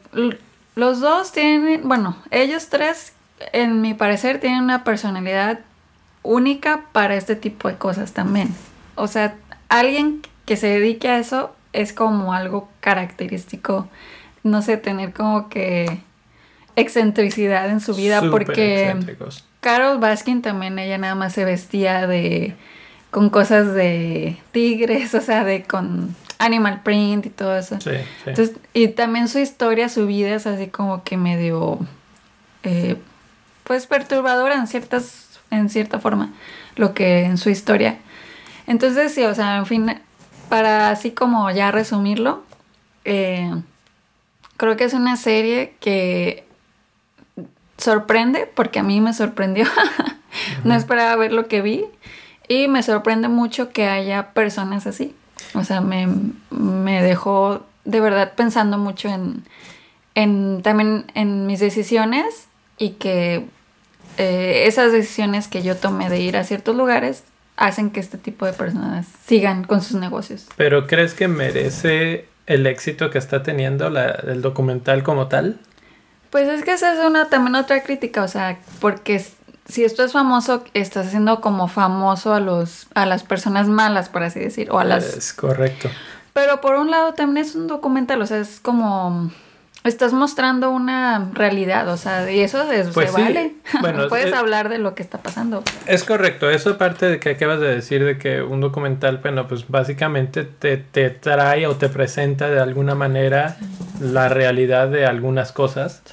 los 0.75 0.99
dos 0.99 1.31
tienen, 1.31 1.87
bueno, 1.87 2.17
ellos 2.31 2.67
tres, 2.67 3.13
en 3.53 3.81
mi 3.81 3.93
parecer, 3.93 4.41
tienen 4.41 4.61
una 4.61 4.83
personalidad 4.83 5.61
única 6.21 6.83
para 6.91 7.15
este 7.15 7.37
tipo 7.37 7.69
de 7.69 7.77
cosas 7.77 8.11
también. 8.11 8.53
O 8.95 9.07
sea, 9.07 9.35
alguien 9.69 10.21
que 10.45 10.57
se 10.57 10.67
dedique 10.67 11.07
a 11.07 11.17
eso 11.17 11.55
es 11.73 11.93
como 11.93 12.33
algo 12.33 12.69
característico, 12.81 13.87
no 14.43 14.61
sé, 14.61 14.77
tener 14.77 15.13
como 15.13 15.49
que 15.49 16.01
excentricidad 16.75 17.69
en 17.69 17.81
su 17.81 17.95
vida 17.95 18.21
porque 18.29 18.83
excéntricos. 18.83 19.43
Carol 19.59 19.99
Baskin 19.99 20.41
también 20.41 20.79
ella 20.79 20.97
nada 20.97 21.15
más 21.15 21.33
se 21.33 21.45
vestía 21.45 22.07
de 22.07 22.55
con 23.11 23.29
cosas 23.29 23.73
de 23.73 24.37
tigres, 24.51 25.13
o 25.15 25.21
sea, 25.21 25.43
de 25.43 25.63
con 25.63 26.15
animal 26.39 26.81
print 26.81 27.27
y 27.27 27.29
todo 27.29 27.55
eso. 27.55 27.79
Sí, 27.79 27.91
sí. 27.91 28.29
Entonces, 28.29 28.57
y 28.73 28.87
también 28.89 29.27
su 29.27 29.37
historia, 29.39 29.89
su 29.89 30.07
vida 30.07 30.33
es 30.33 30.47
así 30.47 30.67
como 30.67 31.03
que 31.03 31.17
medio, 31.17 31.79
eh, 32.63 32.95
pues 33.63 33.85
perturbadora 33.85 34.55
en 34.55 34.65
ciertas, 34.65 35.39
en 35.51 35.69
cierta 35.69 35.99
forma, 35.99 36.33
lo 36.75 36.93
que 36.95 37.25
en 37.25 37.37
su 37.37 37.49
historia. 37.49 37.99
Entonces, 38.65 39.13
sí, 39.13 39.23
o 39.23 39.35
sea, 39.35 39.57
en 39.57 39.65
fin, 39.67 40.01
para 40.49 40.89
así 40.89 41.11
como 41.11 41.51
ya 41.51 41.71
resumirlo, 41.71 42.43
eh, 43.05 43.51
creo 44.57 44.77
que 44.77 44.85
es 44.85 44.93
una 44.93 45.17
serie 45.17 45.75
que 45.79 46.45
sorprende, 47.81 48.49
porque 48.53 48.79
a 48.79 48.83
mí 48.83 49.01
me 49.01 49.13
sorprendió. 49.13 49.65
no 50.63 50.73
esperaba 50.75 51.15
ver 51.15 51.33
lo 51.33 51.47
que 51.47 51.61
vi. 51.61 51.85
Y 52.47 52.67
me 52.67 52.83
sorprende 52.83 53.27
mucho 53.27 53.69
que 53.71 53.87
haya 53.87 54.31
personas 54.33 54.85
así. 54.87 55.15
O 55.53 55.63
sea, 55.63 55.81
me, 55.81 56.07
me 56.49 57.01
dejó 57.01 57.65
de 57.85 57.99
verdad 57.99 58.33
pensando 58.35 58.77
mucho 58.77 59.09
en, 59.09 59.43
en 60.15 60.61
también 60.61 61.05
en 61.15 61.47
mis 61.47 61.59
decisiones 61.59 62.47
y 62.77 62.91
que 62.91 63.45
eh, 64.17 64.63
esas 64.67 64.91
decisiones 64.91 65.47
que 65.47 65.61
yo 65.63 65.77
tomé 65.77 66.09
de 66.09 66.19
ir 66.19 66.37
a 66.37 66.43
ciertos 66.43 66.75
lugares 66.75 67.23
hacen 67.57 67.89
que 67.91 67.99
este 67.99 68.17
tipo 68.17 68.45
de 68.45 68.53
personas 68.53 69.07
sigan 69.25 69.63
con 69.63 69.81
sus 69.81 69.97
negocios. 69.99 70.47
Pero 70.57 70.87
¿crees 70.87 71.13
que 71.13 71.27
merece 71.27 72.25
el 72.47 72.65
éxito 72.67 73.09
que 73.09 73.17
está 73.17 73.43
teniendo 73.43 73.89
la- 73.89 74.09
el 74.27 74.41
documental 74.41 75.03
como 75.03 75.27
tal? 75.27 75.59
Pues 76.31 76.47
es 76.49 76.63
que 76.63 76.71
esa 76.73 76.93
es 76.93 76.99
una 77.05 77.25
también 77.29 77.55
otra 77.55 77.83
crítica, 77.83 78.23
o 78.23 78.27
sea, 78.27 78.57
porque 78.79 79.23
si 79.67 79.83
esto 79.83 80.03
es 80.03 80.11
famoso, 80.13 80.63
estás 80.73 81.07
haciendo 81.07 81.41
como 81.41 81.67
famoso 81.67 82.33
a 82.33 82.39
los 82.39 82.87
a 82.95 83.05
las 83.05 83.23
personas 83.23 83.67
malas, 83.67 84.09
por 84.09 84.23
así 84.23 84.39
decir, 84.39 84.69
o 84.71 84.79
a 84.79 84.83
las 84.83 85.03
Es 85.03 85.33
correcto. 85.33 85.89
Pero 86.33 86.61
por 86.61 86.75
un 86.75 86.89
lado 86.89 87.13
también 87.13 87.45
es 87.45 87.55
un 87.55 87.67
documental, 87.67 88.21
o 88.21 88.25
sea, 88.25 88.37
es 88.39 88.59
como 88.61 89.29
estás 89.83 90.13
mostrando 90.13 90.69
una 90.69 91.29
realidad, 91.33 91.87
o 91.89 91.97
sea, 91.97 92.31
y 92.31 92.39
eso 92.41 92.71
es- 92.71 92.89
Pues 92.93 93.09
se 93.09 93.15
sí, 93.17 93.21
vale. 93.23 93.55
bueno, 93.81 94.07
Puedes 94.09 94.27
es- 94.27 94.33
hablar 94.33 94.69
de 94.69 94.77
lo 94.77 94.93
que 94.95 95.01
está 95.03 95.17
pasando. 95.17 95.63
Es 95.87 96.03
correcto, 96.03 96.49
eso 96.49 96.77
parte 96.77 97.07
de 97.09 97.19
que 97.19 97.31
acabas 97.31 97.59
de 97.59 97.75
decir 97.75 98.05
de 98.05 98.17
que 98.17 98.41
un 98.43 98.61
documental, 98.61 99.17
bueno, 99.17 99.47
pues 99.47 99.67
básicamente 99.67 100.43
te, 100.45 100.77
te 100.77 101.09
trae 101.09 101.65
o 101.67 101.75
te 101.75 101.89
presenta 101.89 102.47
de 102.49 102.59
alguna 102.59 102.95
manera 102.95 103.57
la 103.99 104.29
realidad 104.29 104.87
de 104.87 105.05
algunas 105.05 105.51
cosas 105.51 106.03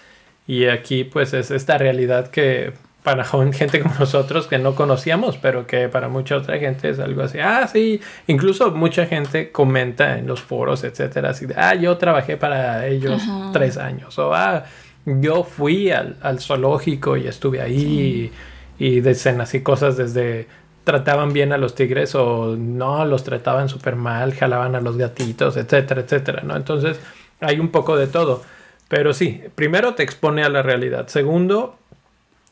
y 0.49 0.67
aquí 0.67 1.05
pues 1.05 1.33
es 1.35 1.53
esta 1.53 1.79
realidad 1.79 2.29
que 2.33 2.73
para 3.05 3.25
joven- 3.31 3.53
gente 3.53 3.81
como 3.81 3.95
nosotros 4.01 4.49
que 4.49 4.59
no 4.59 4.75
conocíamos, 4.75 5.37
pero 5.39 5.67
que 5.69 5.89
para 5.89 6.09
mucha 6.09 6.37
otra 6.37 6.59
gente 6.59 6.89
es 6.91 6.99
algo 6.99 7.23
así, 7.23 7.39
ah, 7.41 7.69
sí, 7.73 8.01
incluso 8.27 8.73
mucha 8.73 9.07
gente 9.07 9.53
comenta 9.53 10.19
en 10.19 10.27
los 10.27 10.43
foros, 10.43 10.83
etcétera, 10.85 11.31
así 11.31 11.47
de, 11.47 11.55
ah, 11.57 11.75
yo 11.77 11.97
trabajé 11.99 12.37
para 12.37 12.87
ellos 12.89 13.23
Ajá. 13.23 13.51
tres 13.53 13.77
años, 13.79 14.19
o 14.19 14.35
ah, 14.35 14.65
yo 15.07 15.45
fui 15.45 15.91
al, 15.93 16.17
al 16.23 16.41
zoológico 16.41 17.17
y 17.17 17.29
estuve 17.29 17.63
ahí 17.63 18.33
y, 18.79 18.85
y 18.87 19.01
dicen 19.01 19.41
así 19.41 19.63
cosas 19.63 19.97
desde 19.97 20.49
trataban 20.85 21.33
bien 21.33 21.53
a 21.53 21.59
los 21.59 21.75
tigres 21.75 22.15
o 22.15 22.57
no, 22.59 23.05
los 23.05 23.23
trataban 23.25 23.69
súper 23.69 23.97
mal, 23.97 24.35
jalaban 24.35 24.75
a 24.75 24.81
los 24.81 24.97
gatitos, 24.97 25.57
etcétera, 25.57 26.01
etcétera, 26.03 26.43
¿no? 26.45 26.57
Entonces 26.57 26.99
hay 27.41 27.61
un 27.61 27.69
poco 27.71 27.97
de 27.97 28.07
todo. 28.07 28.43
Pero 28.89 29.13
sí, 29.13 29.43
primero 29.55 29.95
te 29.95 30.03
expone 30.03 30.43
a 30.43 30.49
la 30.49 30.63
realidad. 30.63 31.09
Segundo, 31.09 31.79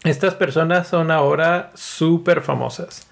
estas 0.04 0.34
personas 0.34 0.88
son 0.88 1.10
ahora 1.10 1.72
súper 1.74 2.42
famosas. 2.42 3.08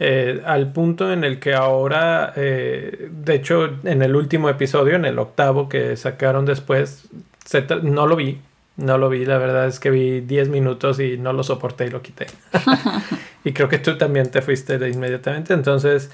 Eh, 0.00 0.42
al 0.46 0.72
punto 0.72 1.12
en 1.12 1.24
el 1.24 1.40
que 1.40 1.54
ahora, 1.54 2.32
eh, 2.36 3.08
de 3.10 3.34
hecho, 3.34 3.68
en 3.82 4.02
el 4.02 4.14
último 4.14 4.48
episodio, 4.48 4.94
en 4.94 5.04
el 5.04 5.18
octavo 5.18 5.68
que 5.68 5.96
sacaron 5.96 6.46
después, 6.46 7.08
se 7.44 7.66
no 7.82 8.06
lo 8.06 8.14
vi, 8.14 8.38
no 8.76 8.96
lo 8.96 9.08
vi, 9.08 9.24
la 9.24 9.38
verdad 9.38 9.66
es 9.66 9.80
que 9.80 9.90
vi 9.90 10.20
10 10.20 10.50
minutos 10.50 11.00
y 11.00 11.18
no 11.18 11.32
lo 11.32 11.42
soporté 11.42 11.86
y 11.86 11.90
lo 11.90 12.00
quité. 12.00 12.26
y 13.44 13.52
creo 13.52 13.68
que 13.68 13.78
tú 13.78 13.98
también 13.98 14.30
te 14.30 14.40
fuiste 14.40 14.78
de 14.78 14.88
inmediatamente. 14.88 15.52
Entonces, 15.52 16.12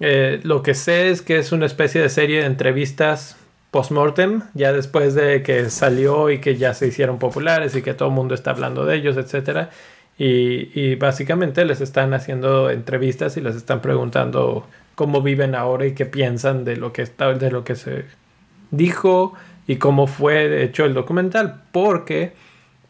eh, 0.00 0.40
lo 0.42 0.64
que 0.64 0.74
sé 0.74 1.10
es 1.10 1.22
que 1.22 1.38
es 1.38 1.52
una 1.52 1.66
especie 1.66 2.00
de 2.00 2.08
serie 2.08 2.40
de 2.40 2.46
entrevistas 2.46 3.36
post-mortem, 3.72 4.42
ya 4.54 4.72
después 4.72 5.14
de 5.14 5.42
que 5.42 5.68
salió 5.70 6.30
y 6.30 6.38
que 6.38 6.56
ya 6.56 6.74
se 6.74 6.86
hicieron 6.86 7.18
populares 7.18 7.74
y 7.74 7.82
que 7.82 7.94
todo 7.94 8.10
el 8.10 8.14
mundo 8.14 8.34
está 8.36 8.52
hablando 8.52 8.84
de 8.86 8.94
ellos, 8.96 9.16
etcétera. 9.16 9.70
Y, 10.18 10.70
y 10.78 10.94
básicamente 10.94 11.64
les 11.64 11.80
están 11.80 12.14
haciendo 12.14 12.70
entrevistas 12.70 13.36
y 13.36 13.40
les 13.40 13.56
están 13.56 13.80
preguntando 13.80 14.68
cómo 14.94 15.22
viven 15.22 15.54
ahora 15.56 15.86
y 15.86 15.94
qué 15.94 16.04
piensan 16.06 16.64
de 16.64 16.76
lo 16.76 16.92
que 16.92 17.02
está, 17.02 17.32
de 17.32 17.50
lo 17.50 17.64
que 17.64 17.74
se 17.74 18.04
dijo 18.70 19.32
y 19.66 19.76
cómo 19.76 20.06
fue 20.06 20.62
hecho 20.62 20.84
el 20.84 20.92
documental, 20.94 21.62
porque 21.72 22.34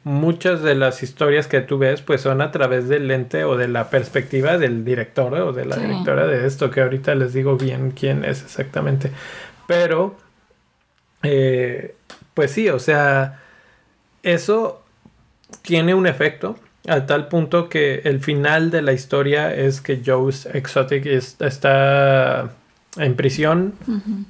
muchas 0.05 0.63
de 0.63 0.75
las 0.75 1.05
historias 1.05 1.47
que 1.47 1.61
tú 1.61 1.79
ves 1.79 2.03
pues 2.03 2.21
son 2.23 2.41
a 2.43 2.51
través 2.51 2.89
del 2.89 3.07
lente 3.07 3.45
o 3.45 3.57
de 3.57 3.69
la 3.69 3.89
perspectiva 3.89 4.59
del 4.59 4.85
director 4.85 5.33
o 5.35 5.53
de 5.53 5.65
la 5.65 5.77
Sí. 5.77 5.83
directora 5.83 6.27
de 6.27 6.45
esto, 6.47 6.71
que 6.73 6.81
ahorita 6.81 7.15
les 7.15 7.33
digo 7.35 7.57
bien 7.57 7.93
quién 7.93 8.25
es 8.25 8.43
exactamente. 8.43 9.13
Pero, 9.69 10.17
eh, 11.23 11.95
pues 12.35 12.51
sí, 12.53 12.69
o 12.69 12.79
sea, 12.79 13.41
eso 14.23 14.83
tiene 15.63 15.95
un 15.95 16.07
efecto 16.07 16.59
a 16.89 17.07
tal 17.07 17.29
punto 17.29 17.69
que 17.69 18.01
el 18.05 18.21
final 18.21 18.71
de 18.71 18.83
la 18.83 18.93
historia 18.93 19.55
es 19.55 19.81
que 19.81 20.01
Joe 20.05 20.33
Exotic 20.55 21.07
es- 21.07 21.37
está 21.41 22.51
en 22.97 23.15
prisión, 23.15 23.75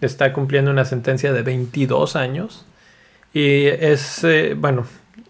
está 0.00 0.32
cumpliendo 0.32 0.70
una 0.70 0.84
sentencia 0.84 1.32
de 1.32 1.42
22 1.42 2.14
años 2.16 2.64
y 3.32 3.64
es, 3.66 4.22
eh, 4.24 4.54
bueno, 4.56 4.86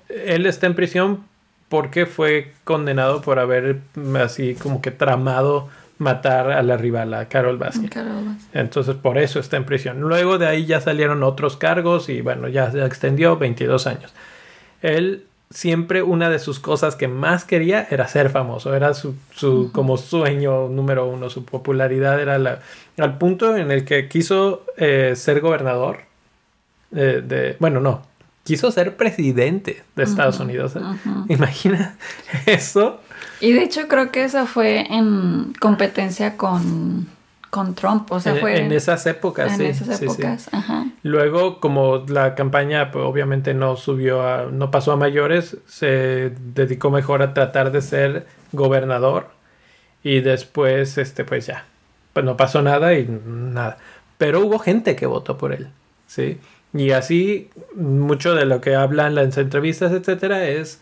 él 0.09 0.47
está 0.47 0.67
en 0.67 0.75
prisión 0.75 1.25
porque 1.69 2.05
fue 2.07 2.53
condenado 2.65 3.23
por 3.23 3.39
haber 3.39 3.79
así 4.23 4.55
como 4.55 4.83
que 4.83 4.91
tramado 4.91 5.69
matar 6.03 6.51
a 6.53 6.63
la 6.63 6.77
rival, 6.77 7.15
a 7.15 7.29
Carol 7.29 7.57
Baskin. 7.57 7.89
Carol 7.89 8.25
Baskin. 8.27 8.49
Entonces 8.53 8.95
por 8.97 9.17
eso 9.19 9.41
está 9.41 9.57
en 9.57 9.65
prisión. 9.65 10.01
Luego 10.01 10.37
de 10.39 10.47
ahí 10.47 10.67
ya 10.67 10.81
salieron 10.81 11.23
otros 11.23 11.57
cargos 11.57 12.09
y 12.09 12.21
bueno, 12.21 12.49
ya 12.49 12.71
se 12.71 12.85
extendió 12.85 13.37
22 13.39 13.87
años. 13.87 14.13
Él 14.83 15.25
siempre 15.51 16.03
una 16.03 16.31
de 16.31 16.39
sus 16.39 16.59
cosas 16.61 16.97
que 16.97 17.09
más 17.09 17.45
quería 17.45 17.87
era 17.91 18.09
ser 18.09 18.31
famoso, 18.31 18.75
era 18.75 18.95
su, 18.95 19.15
su 19.35 19.71
como 19.73 19.97
sueño 19.99 20.69
número 20.69 21.07
uno, 21.07 21.29
su 21.31 21.45
popularidad 21.45 22.21
era 22.21 22.39
la, 22.39 22.61
al 22.99 23.19
punto 23.19 23.55
en 23.57 23.71
el 23.71 23.85
que 23.85 24.09
quiso 24.09 24.65
eh, 24.79 25.13
ser 25.15 25.41
gobernador 25.41 26.01
eh, 26.95 27.23
de, 27.23 27.57
bueno, 27.61 27.81
no, 27.81 28.01
quiso 28.45 28.71
ser 28.71 28.97
presidente 28.97 29.83
de 29.95 30.03
Estados 30.05 30.37
Ujú, 30.37 30.45
Unidos. 30.45 30.75
ujú. 30.75 31.27
Imagina 31.29 31.97
eso. 32.47 33.01
Y 33.41 33.53
de 33.53 33.63
hecho 33.63 33.89
creo 33.89 34.11
que 34.11 34.25
esa 34.25 34.47
fue 34.47 34.87
en 34.91 35.53
competencia 35.61 36.37
con, 36.37 37.09
con 37.51 37.75
Trump. 37.75 38.11
O 38.13 38.21
sea, 38.21 38.35
en, 38.35 38.41
fue 38.41 38.61
en 38.61 38.73
esas 38.73 39.05
épocas, 39.07 39.53
en 39.53 39.59
sí. 39.59 39.65
esas 39.67 39.89
sí, 39.89 39.95
sí. 39.99 40.05
épocas. 40.05 40.49
Ajá. 40.53 40.87
Luego, 41.03 41.61
como 41.61 42.05
la 42.09 42.35
campaña 42.35 42.91
pues, 42.91 43.05
obviamente 43.05 43.55
no 43.55 43.77
subió 43.77 44.27
a, 44.27 44.47
no 44.47 44.71
pasó 44.71 44.93
a 44.93 44.97
mayores, 44.97 45.57
se 45.67 46.33
dedicó 46.55 46.91
mejor 46.91 47.23
a 47.23 47.35
tratar 47.35 47.73
de 47.73 47.83
ser 47.83 48.27
gobernador 48.53 49.31
y 50.03 50.21
después, 50.21 50.99
este, 50.99 51.25
pues 51.25 51.47
ya, 51.47 51.65
pues 52.13 52.25
no 52.25 52.37
pasó 52.37 52.63
nada 52.63 52.95
y 52.95 53.07
nada. 53.27 53.79
Pero 54.19 54.41
hubo 54.41 54.59
gente 54.59 54.97
que 54.97 55.07
votó 55.07 55.39
por 55.39 55.53
él, 55.53 55.69
¿sí? 56.07 56.39
Y 56.75 56.93
así, 56.93 57.51
mucho 57.75 58.35
de 58.35 58.47
lo 58.47 58.61
que 58.61 58.75
hablan 58.75 59.09
en 59.09 59.15
las 59.27 59.39
entrevistas, 59.39 59.93
etcétera, 59.93 60.47
es 60.47 60.81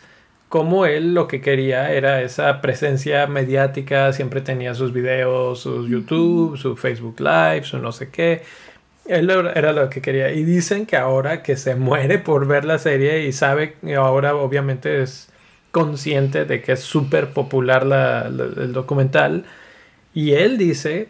cómo 0.51 0.85
él 0.87 1.15
lo 1.15 1.29
que 1.29 1.41
quería 1.41 1.93
era 1.93 2.21
esa 2.23 2.61
presencia 2.61 3.27
mediática, 3.29 4.13
siempre 4.13 4.43
tenía 4.43 4.75
sus 4.75 4.93
videos, 4.93 5.61
sus 5.61 5.89
YouTube, 5.89 6.59
su 6.59 6.77
Facebook 6.77 7.21
Live, 7.21 7.65
su 7.65 7.79
no 7.79 7.93
sé 7.93 8.11
qué. 8.11 8.43
Él 9.07 9.31
era 9.31 9.73
lo 9.73 9.89
que 9.89 10.03
quería. 10.03 10.33
Y 10.33 10.45
dicen 10.45 10.87
que 10.87 10.97
ahora 10.99 11.43
que 11.43 11.57
se 11.57 11.75
muere 11.89 12.19
por 12.19 12.47
ver 12.47 12.65
la 12.67 12.79
serie 12.79 13.25
y 13.27 13.33
sabe, 13.33 13.77
ahora 13.97 14.35
obviamente 14.37 15.03
es 15.03 15.31
consciente 15.73 16.45
de 16.45 16.61
que 16.63 16.73
es 16.73 16.81
súper 16.81 17.31
popular 17.33 17.87
la- 17.87 18.29
la- 18.29 18.45
el 18.65 18.73
documental. 18.75 19.45
Y 20.15 20.33
él 20.35 20.59
dice 20.59 21.09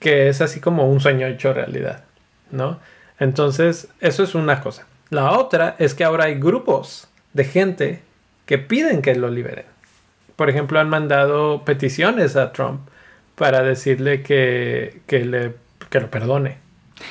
que 0.00 0.28
es 0.28 0.40
así 0.42 0.60
como 0.60 0.88
un 0.90 1.00
sueño 1.00 1.26
hecho 1.26 1.52
realidad, 1.54 2.04
¿no? 2.50 2.78
Entonces, 3.18 3.88
eso 4.00 4.22
es 4.22 4.34
una 4.34 4.60
cosa. 4.62 4.86
La 5.10 5.32
otra 5.32 5.76
es 5.78 5.94
que 5.94 6.04
ahora 6.04 6.24
hay 6.26 6.34
grupos 6.38 7.08
de 7.32 7.44
gente 7.44 8.02
que 8.50 8.58
piden 8.58 9.00
que 9.00 9.14
lo 9.14 9.30
liberen. 9.30 9.66
Por 10.34 10.50
ejemplo, 10.50 10.80
han 10.80 10.88
mandado 10.88 11.64
peticiones 11.64 12.34
a 12.34 12.50
Trump 12.50 12.80
para 13.36 13.62
decirle 13.62 14.22
que, 14.24 15.02
que, 15.06 15.24
le, 15.24 15.52
que 15.88 16.00
lo 16.00 16.10
perdone. 16.10 16.58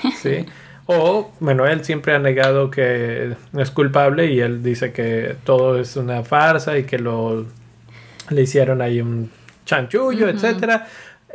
¿sí? 0.21 0.45
O, 0.85 1.31
bueno, 1.39 1.65
él 1.65 1.85
siempre 1.85 2.13
ha 2.13 2.19
negado 2.19 2.69
que 2.69 3.37
es 3.57 3.71
culpable 3.71 4.25
y 4.25 4.41
él 4.41 4.61
dice 4.61 4.91
que 4.91 5.37
todo 5.45 5.79
es 5.79 5.95
una 5.95 6.25
farsa 6.25 6.77
y 6.77 6.83
que 6.83 6.99
lo 6.99 7.45
le 8.31 8.41
hicieron 8.41 8.81
ahí 8.81 8.99
un 8.99 9.31
chanchullo, 9.65 10.27
etcétera. 10.27 10.87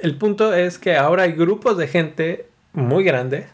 El 0.02 0.18
punto 0.18 0.52
es 0.52 0.78
que 0.78 0.96
ahora 0.96 1.22
hay 1.22 1.32
grupos 1.32 1.78
de 1.78 1.88
gente 1.88 2.44
muy 2.74 3.04
grande 3.04 3.46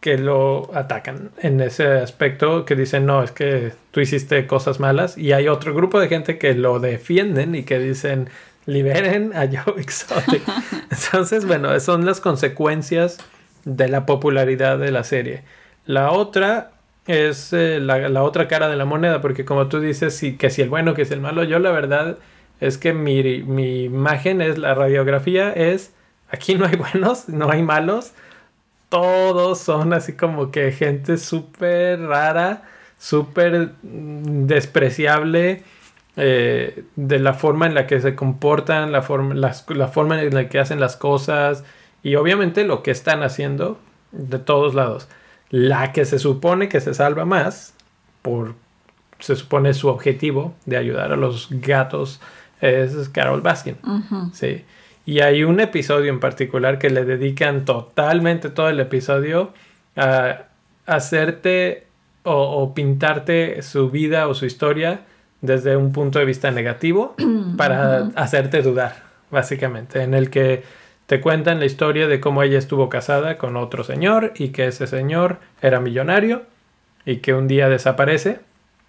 que 0.00 0.16
lo 0.16 0.70
atacan 0.74 1.30
en 1.38 1.60
ese 1.60 1.86
aspecto, 1.86 2.64
que 2.64 2.76
dicen, 2.76 3.06
no, 3.06 3.22
es 3.22 3.32
que 3.32 3.72
tú 3.90 4.00
hiciste 4.00 4.46
cosas 4.46 4.78
malas, 4.78 5.18
y 5.18 5.32
hay 5.32 5.48
otro 5.48 5.74
grupo 5.74 5.98
de 5.98 6.08
gente 6.08 6.38
que 6.38 6.54
lo 6.54 6.78
defienden 6.78 7.54
y 7.54 7.64
que 7.64 7.78
dicen, 7.78 8.28
liberen 8.66 9.32
a 9.34 9.46
Joe 9.46 9.80
Exotic. 9.80 10.42
Entonces, 10.90 11.46
bueno, 11.46 11.78
son 11.80 12.06
las 12.06 12.20
consecuencias 12.20 13.18
de 13.64 13.88
la 13.88 14.06
popularidad 14.06 14.78
de 14.78 14.92
la 14.92 15.04
serie. 15.04 15.42
La 15.84 16.12
otra 16.12 16.72
es 17.06 17.52
eh, 17.52 17.80
la, 17.80 18.08
la 18.08 18.22
otra 18.22 18.46
cara 18.46 18.68
de 18.68 18.76
la 18.76 18.84
moneda, 18.84 19.20
porque 19.20 19.44
como 19.44 19.68
tú 19.68 19.80
dices, 19.80 20.14
sí, 20.14 20.36
que 20.36 20.50
si 20.50 20.62
el 20.62 20.68
bueno, 20.68 20.94
que 20.94 21.06
si 21.06 21.14
el 21.14 21.20
malo, 21.20 21.42
yo 21.42 21.58
la 21.58 21.72
verdad 21.72 22.18
es 22.60 22.78
que 22.78 22.92
mi, 22.92 23.42
mi 23.42 23.84
imagen 23.84 24.40
es, 24.40 24.58
la 24.58 24.74
radiografía 24.74 25.52
es, 25.52 25.92
aquí 26.30 26.54
no 26.54 26.66
hay 26.66 26.76
buenos, 26.76 27.28
no 27.28 27.50
hay 27.50 27.62
malos, 27.62 28.12
todos 28.88 29.58
son 29.60 29.92
así 29.92 30.14
como 30.14 30.50
que 30.50 30.72
gente 30.72 31.16
súper 31.18 32.00
rara, 32.00 32.62
súper 32.98 33.72
mm, 33.82 34.46
despreciable 34.46 35.62
eh, 36.16 36.84
de 36.96 37.18
la 37.20 37.32
forma 37.34 37.66
en 37.66 37.74
la 37.74 37.86
que 37.86 38.00
se 38.00 38.14
comportan, 38.16 38.90
la 38.90 39.02
forma, 39.02 39.34
las- 39.34 39.64
la 39.70 39.88
forma 39.88 40.20
en 40.20 40.34
la 40.34 40.48
que 40.48 40.58
hacen 40.58 40.80
las 40.80 40.96
cosas 40.96 41.64
y 42.02 42.16
obviamente 42.16 42.64
lo 42.64 42.82
que 42.82 42.90
están 42.90 43.22
haciendo 43.22 43.78
de 44.12 44.38
todos 44.38 44.74
lados. 44.74 45.08
La 45.50 45.92
que 45.92 46.04
se 46.04 46.18
supone 46.18 46.68
que 46.68 46.80
se 46.80 46.92
salva 46.94 47.24
más, 47.24 47.74
por 48.22 48.54
se 49.20 49.36
supone 49.36 49.74
su 49.74 49.88
objetivo 49.88 50.54
de 50.66 50.76
ayudar 50.76 51.12
a 51.12 51.16
los 51.16 51.48
gatos, 51.50 52.20
es 52.60 53.08
Carol 53.10 53.40
Baskin. 53.40 53.76
Sí. 54.32 54.64
Y 55.08 55.22
hay 55.22 55.42
un 55.42 55.58
episodio 55.58 56.10
en 56.10 56.20
particular 56.20 56.78
que 56.78 56.90
le 56.90 57.06
dedican 57.06 57.64
totalmente 57.64 58.50
todo 58.50 58.68
el 58.68 58.78
episodio 58.78 59.54
a 59.96 60.42
hacerte 60.84 61.86
o, 62.24 62.34
o 62.34 62.74
pintarte 62.74 63.62
su 63.62 63.88
vida 63.88 64.28
o 64.28 64.34
su 64.34 64.44
historia 64.44 65.00
desde 65.40 65.78
un 65.78 65.92
punto 65.92 66.18
de 66.18 66.26
vista 66.26 66.50
negativo 66.50 67.16
para 67.56 68.10
hacerte 68.16 68.60
dudar, 68.60 68.96
básicamente, 69.30 70.02
en 70.02 70.12
el 70.12 70.28
que 70.28 70.62
te 71.06 71.22
cuentan 71.22 71.58
la 71.58 71.64
historia 71.64 72.06
de 72.06 72.20
cómo 72.20 72.42
ella 72.42 72.58
estuvo 72.58 72.90
casada 72.90 73.38
con 73.38 73.56
otro 73.56 73.84
señor 73.84 74.34
y 74.36 74.50
que 74.50 74.66
ese 74.66 74.86
señor 74.86 75.38
era 75.62 75.80
millonario 75.80 76.42
y 77.06 77.20
que 77.20 77.32
un 77.32 77.48
día 77.48 77.70
desaparece 77.70 78.40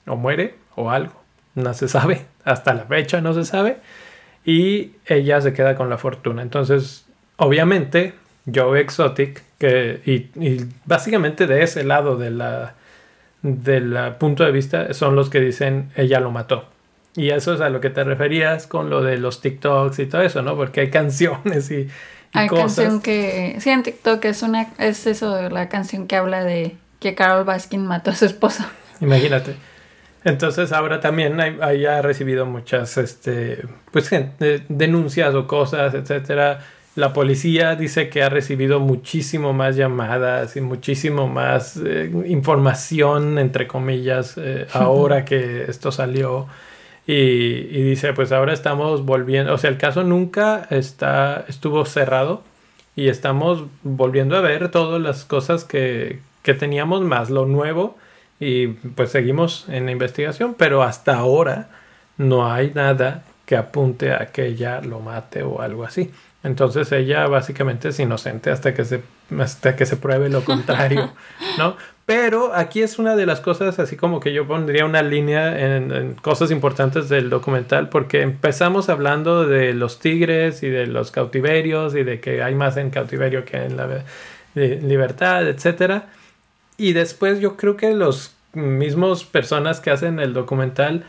o 0.05 0.17
muere 0.17 0.55
o 0.75 0.91
algo, 0.91 1.13
no 1.55 1.73
se 1.73 1.87
sabe, 1.87 2.25
hasta 2.43 2.73
la 2.73 2.83
fecha 2.83 3.21
no 3.21 3.33
se 3.33 3.45
sabe 3.45 3.77
y 4.49 4.93
ella 5.05 5.41
se 5.41 5.53
queda 5.53 5.75
con 5.75 5.89
la 5.89 5.97
fortuna. 5.99 6.41
Entonces, 6.41 7.05
obviamente, 7.37 8.13
Joe 8.51 8.79
Exotic, 8.81 9.43
que, 9.59 10.01
y, 10.05 10.13
y 10.43 10.65
básicamente 10.85 11.45
de 11.45 11.61
ese 11.61 11.83
lado 11.83 12.17
de 12.17 12.31
la, 12.31 12.73
del 13.43 13.95
punto 14.17 14.43
de 14.43 14.51
vista, 14.51 14.91
son 14.93 15.15
los 15.15 15.29
que 15.29 15.39
dicen 15.39 15.91
ella 15.95 16.19
lo 16.19 16.31
mató. 16.31 16.65
Y 17.15 17.29
eso 17.29 17.53
es 17.53 17.61
a 17.61 17.69
lo 17.69 17.79
que 17.79 17.91
te 17.91 18.03
referías 18.03 18.65
con 18.65 18.89
lo 18.89 19.03
de 19.03 19.17
los 19.17 19.41
TikToks 19.41 19.99
y 19.99 20.05
todo 20.07 20.21
eso, 20.23 20.41
¿no? 20.41 20.55
Porque 20.55 20.81
hay 20.81 20.89
canciones 21.01 21.69
y, 21.69 21.87
y 22.33 22.39
Hay 22.39 22.47
cosas. 22.47 22.85
canción 22.87 23.01
que. 23.01 23.57
Sí, 23.59 23.69
en 23.69 23.83
TikTok 23.83 24.25
es 24.25 24.41
una. 24.41 24.67
Es 24.79 25.05
eso, 25.05 25.49
la 25.49 25.69
canción 25.69 26.07
que 26.07 26.15
habla 26.15 26.43
de 26.43 26.75
que 26.99 27.13
Carol 27.15 27.43
Baskin 27.45 27.85
mató 27.85 28.11
a 28.11 28.15
su 28.15 28.25
esposa. 28.25 28.71
Imagínate. 28.99 29.55
Entonces 30.25 30.71
ahora 30.73 30.99
también 30.99 31.39
hay- 31.39 31.57
hay- 31.61 31.85
ha 31.85 32.01
recibido 32.01 32.45
muchas 32.45 32.97
este, 32.97 33.59
pues, 33.91 34.09
de- 34.09 34.63
denuncias 34.67 35.33
o 35.35 35.47
cosas, 35.47 35.93
etcétera. 35.93 36.59
La 36.95 37.13
policía 37.13 37.75
dice 37.75 38.09
que 38.09 38.23
ha 38.23 38.29
recibido 38.29 38.79
muchísimo 38.81 39.53
más 39.53 39.77
llamadas 39.77 40.57
y 40.57 40.61
muchísimo 40.61 41.27
más 41.29 41.77
eh, 41.83 42.11
información, 42.25 43.37
entre 43.39 43.67
comillas, 43.67 44.35
eh, 44.37 44.67
ahora 44.73 45.23
que 45.23 45.63
esto 45.69 45.91
salió. 45.91 46.47
Y, 47.07 47.13
y 47.13 47.81
dice, 47.83 48.13
pues 48.13 48.31
ahora 48.31 48.53
estamos 48.53 49.05
volviendo, 49.05 49.53
o 49.53 49.57
sea, 49.57 49.69
el 49.69 49.77
caso 49.77 50.03
nunca 50.03 50.67
está, 50.69 51.45
estuvo 51.47 51.85
cerrado 51.85 52.43
y 52.95 53.07
estamos 53.07 53.63
volviendo 53.83 54.35
a 54.35 54.41
ver 54.41 54.69
todas 54.69 55.01
las 55.01 55.25
cosas 55.25 55.63
que, 55.63 56.19
que 56.43 56.53
teníamos 56.53 57.01
más 57.01 57.29
lo 57.29 57.45
nuevo 57.45 57.97
y 58.39 58.67
pues 58.67 59.11
seguimos 59.11 59.65
en 59.69 59.85
la 59.85 59.91
investigación, 59.91 60.55
pero 60.57 60.83
hasta 60.83 61.17
ahora 61.17 61.69
no 62.17 62.51
hay 62.51 62.71
nada 62.73 63.23
que 63.45 63.57
apunte 63.57 64.13
a 64.13 64.27
que 64.27 64.45
ella 64.45 64.81
lo 64.81 64.99
mate 64.99 65.43
o 65.43 65.61
algo 65.61 65.83
así. 65.83 66.11
Entonces 66.43 66.91
ella 66.91 67.27
básicamente 67.27 67.89
es 67.89 67.99
inocente 67.99 68.49
hasta 68.49 68.73
que 68.73 68.85
se, 68.85 69.01
hasta 69.37 69.75
que 69.75 69.85
se 69.85 69.97
pruebe 69.97 70.29
lo 70.29 70.45
contrario, 70.45 71.11
¿no? 71.57 71.75
Pero 72.05 72.55
aquí 72.55 72.81
es 72.81 72.97
una 72.97 73.15
de 73.15 73.25
las 73.25 73.39
cosas, 73.39 73.77
así 73.77 73.95
como 73.95 74.19
que 74.19 74.33
yo 74.33 74.47
pondría 74.47 74.85
una 74.85 75.03
línea 75.03 75.75
en, 75.75 75.91
en, 75.91 76.13
cosas 76.15 76.49
importantes 76.49 77.07
del 77.07 77.29
documental, 77.29 77.89
porque 77.89 78.21
empezamos 78.21 78.89
hablando 78.89 79.45
de 79.45 79.73
los 79.73 79.99
tigres 79.99 80.63
y 80.63 80.69
de 80.69 80.87
los 80.87 81.11
cautiverios 81.11 81.93
y 81.95 82.03
de 82.03 82.19
que 82.19 82.41
hay 82.41 82.55
más 82.55 82.77
en 82.77 82.89
cautiverio 82.89 83.45
que 83.45 83.57
en 83.57 83.77
la 83.77 84.03
libertad, 84.55 85.47
etc. 85.47 86.03
Y 86.79 86.93
después 86.93 87.41
yo 87.41 87.57
creo 87.57 87.75
que 87.75 87.93
los 87.93 88.35
mismos 88.53 89.25
personas 89.25 89.81
que 89.81 89.91
hacen 89.91 90.17
el 90.21 90.31
documental 90.33 91.03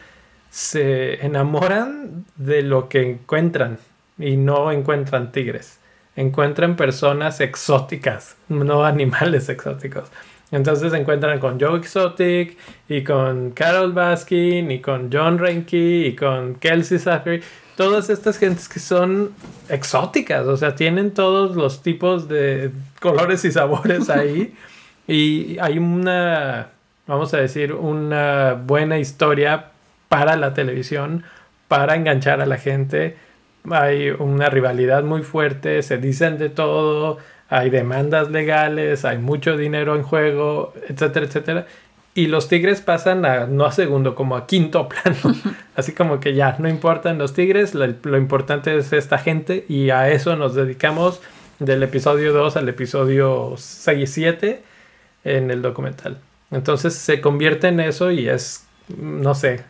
se 0.51 1.25
enamoran 1.25 2.25
de 2.35 2.63
lo 2.63 2.89
que 2.89 3.09
encuentran 3.09 3.79
y 4.19 4.37
no 4.37 4.73
encuentran 4.73 5.31
tigres. 5.31 5.79
Encuentran 6.17 6.75
personas 6.75 7.41
exóticas, 7.41 8.37
no 8.49 8.85
animales 8.85 9.49
exóticos. 9.49 10.09
Entonces 10.51 10.91
se 10.91 10.99
encuentran 10.99 11.39
con 11.39 11.61
Joe 11.61 11.79
Exotic 11.79 12.59
y 12.89 13.05
con 13.05 13.53
Carol 13.53 13.93
Baskin 13.93 14.73
y 14.73 14.81
con 14.81 15.09
John 15.13 15.39
Renke 15.39 16.09
y 16.09 16.17
con 16.17 16.57
Kelsey 16.57 16.99
Zachary. 16.99 17.45
Todas 17.77 18.11
estas 18.11 18.39
gentes 18.39 18.69
que 18.69 18.81
son 18.81 19.31
exóticas, 19.69 20.49
o 20.49 20.57
sea, 20.57 20.75
tienen 20.75 21.13
todos 21.13 21.55
los 21.55 21.81
tipos 21.81 22.29
de 22.29 22.73
colores 22.99 23.45
y 23.45 23.53
sabores 23.53 24.11
ahí. 24.11 24.53
y 25.11 25.59
hay 25.61 25.77
una, 25.79 26.69
vamos 27.09 27.35
a 27.35 27.39
decir, 27.39 27.73
una 27.73 28.53
buena 28.53 28.99
historia 28.99 29.73
para 30.09 30.37
la 30.37 30.55
televisión, 30.55 31.25
para 31.67 31.97
enganchar 31.97 32.41
a 32.41 32.47
la 32.47 32.59
gente. 32.59 33.17
Hay 33.69 34.11
una 34.11 34.51
rivalidad 34.51 35.03
muy 35.03 35.23
fuerte, 35.23 35.83
se 35.83 35.99
dicen 35.99 36.39
de 36.39 36.49
todo, 36.49 37.19
hay 37.49 37.71
demandas 37.71 38.31
legales, 38.31 39.05
hay 39.05 39.19
mucho 39.19 39.57
dinero 39.57 39.97
en 39.97 40.05
juego, 40.05 40.75
etcétera, 40.89 41.27
etcétera. 41.27 41.67
Y 42.15 42.29
los 42.29 42.49
Tigres 42.49 42.81
pasan 42.81 43.25
a, 43.25 43.47
no 43.47 43.65
a 43.65 43.73
segundo, 43.73 44.15
como 44.15 44.37
a 44.37 44.47
quinto 44.47 44.89
plano. 45.03 45.37
Así 45.75 45.91
como 45.91 46.21
que 46.21 46.35
ya, 46.35 46.55
no 46.61 46.69
importan 46.69 47.19
los 47.19 47.35
Tigres, 47.35 47.75
lo, 47.75 47.85
lo, 48.05 48.17
importante 48.17 48.77
es 48.77 48.93
esta 48.93 49.19
gente 49.19 49.65
y 49.69 49.91
a 49.91 50.09
eso 50.09 50.37
nos 50.37 50.55
dedicamos 50.55 51.21
del 51.59 51.83
episodio 51.83 52.33
2 52.33 52.57
al 52.57 52.69
episodio 52.69 53.55
6 53.57 54.03
y 54.03 54.07
7 54.07 54.70
en 55.25 55.51
el 55.51 55.63
documental. 55.63 56.19
Entonces 56.51 56.95
se 56.95 57.21
convierte 57.21 57.69
en 57.69 57.81
eso 57.81 58.11
y 58.11 58.29
es, 58.29 58.67
no 58.97 59.35
sé. 59.35 59.65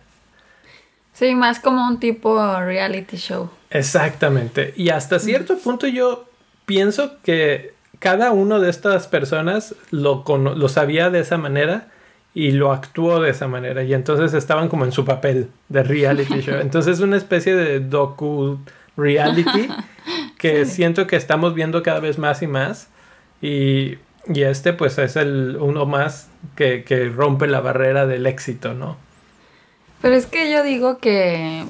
Sí, 1.12 1.34
más 1.34 1.60
como 1.60 1.86
un 1.86 2.00
tipo 2.00 2.58
reality 2.60 3.16
show. 3.16 3.50
Exactamente. 3.70 4.72
Y 4.76 4.88
hasta 4.88 5.18
cierto 5.18 5.58
punto 5.58 5.86
yo 5.86 6.26
pienso 6.64 7.18
que 7.22 7.74
cada 7.98 8.30
uno 8.30 8.60
de 8.60 8.70
estas 8.70 9.06
personas 9.06 9.74
lo, 9.90 10.24
lo 10.26 10.68
sabía 10.68 11.10
de 11.10 11.20
esa 11.20 11.36
manera 11.36 11.88
y 12.34 12.52
lo 12.52 12.72
actuó 12.72 13.20
de 13.20 13.30
esa 13.30 13.48
manera. 13.48 13.82
Y 13.82 13.92
entonces 13.92 14.34
estaban 14.34 14.68
como 14.68 14.84
en 14.84 14.92
su 14.92 15.04
papel 15.04 15.48
de 15.68 15.82
reality 15.82 16.40
show. 16.40 16.56
Entonces 16.60 16.98
es 16.98 17.00
una 17.00 17.16
especie 17.16 17.54
de 17.54 17.80
docu 17.80 18.58
reality 18.96 19.68
que 20.38 20.64
sí. 20.64 20.76
siento 20.76 21.06
que 21.06 21.16
estamos 21.16 21.54
viendo 21.54 21.82
cada 21.82 22.00
vez 22.00 22.18
más 22.18 22.42
y 22.42 22.46
más. 22.46 22.88
Y, 23.42 23.98
y 24.26 24.42
este 24.42 24.72
pues 24.72 24.98
es 24.98 25.16
el 25.16 25.56
uno 25.60 25.86
más 25.86 26.28
que, 26.56 26.84
que, 26.84 27.08
rompe 27.08 27.46
la 27.46 27.60
barrera 27.60 28.06
del 28.06 28.26
éxito, 28.26 28.74
¿no? 28.74 28.96
Pero 30.02 30.14
es 30.14 30.26
que 30.26 30.50
yo 30.50 30.62
digo 30.62 30.98
que 30.98 31.64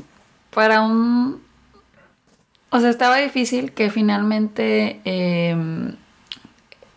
para 0.50 0.82
un 0.82 1.40
o 2.70 2.78
sea, 2.78 2.88
estaba 2.88 3.16
difícil 3.16 3.72
que 3.72 3.90
finalmente 3.90 5.00
eh, 5.04 5.56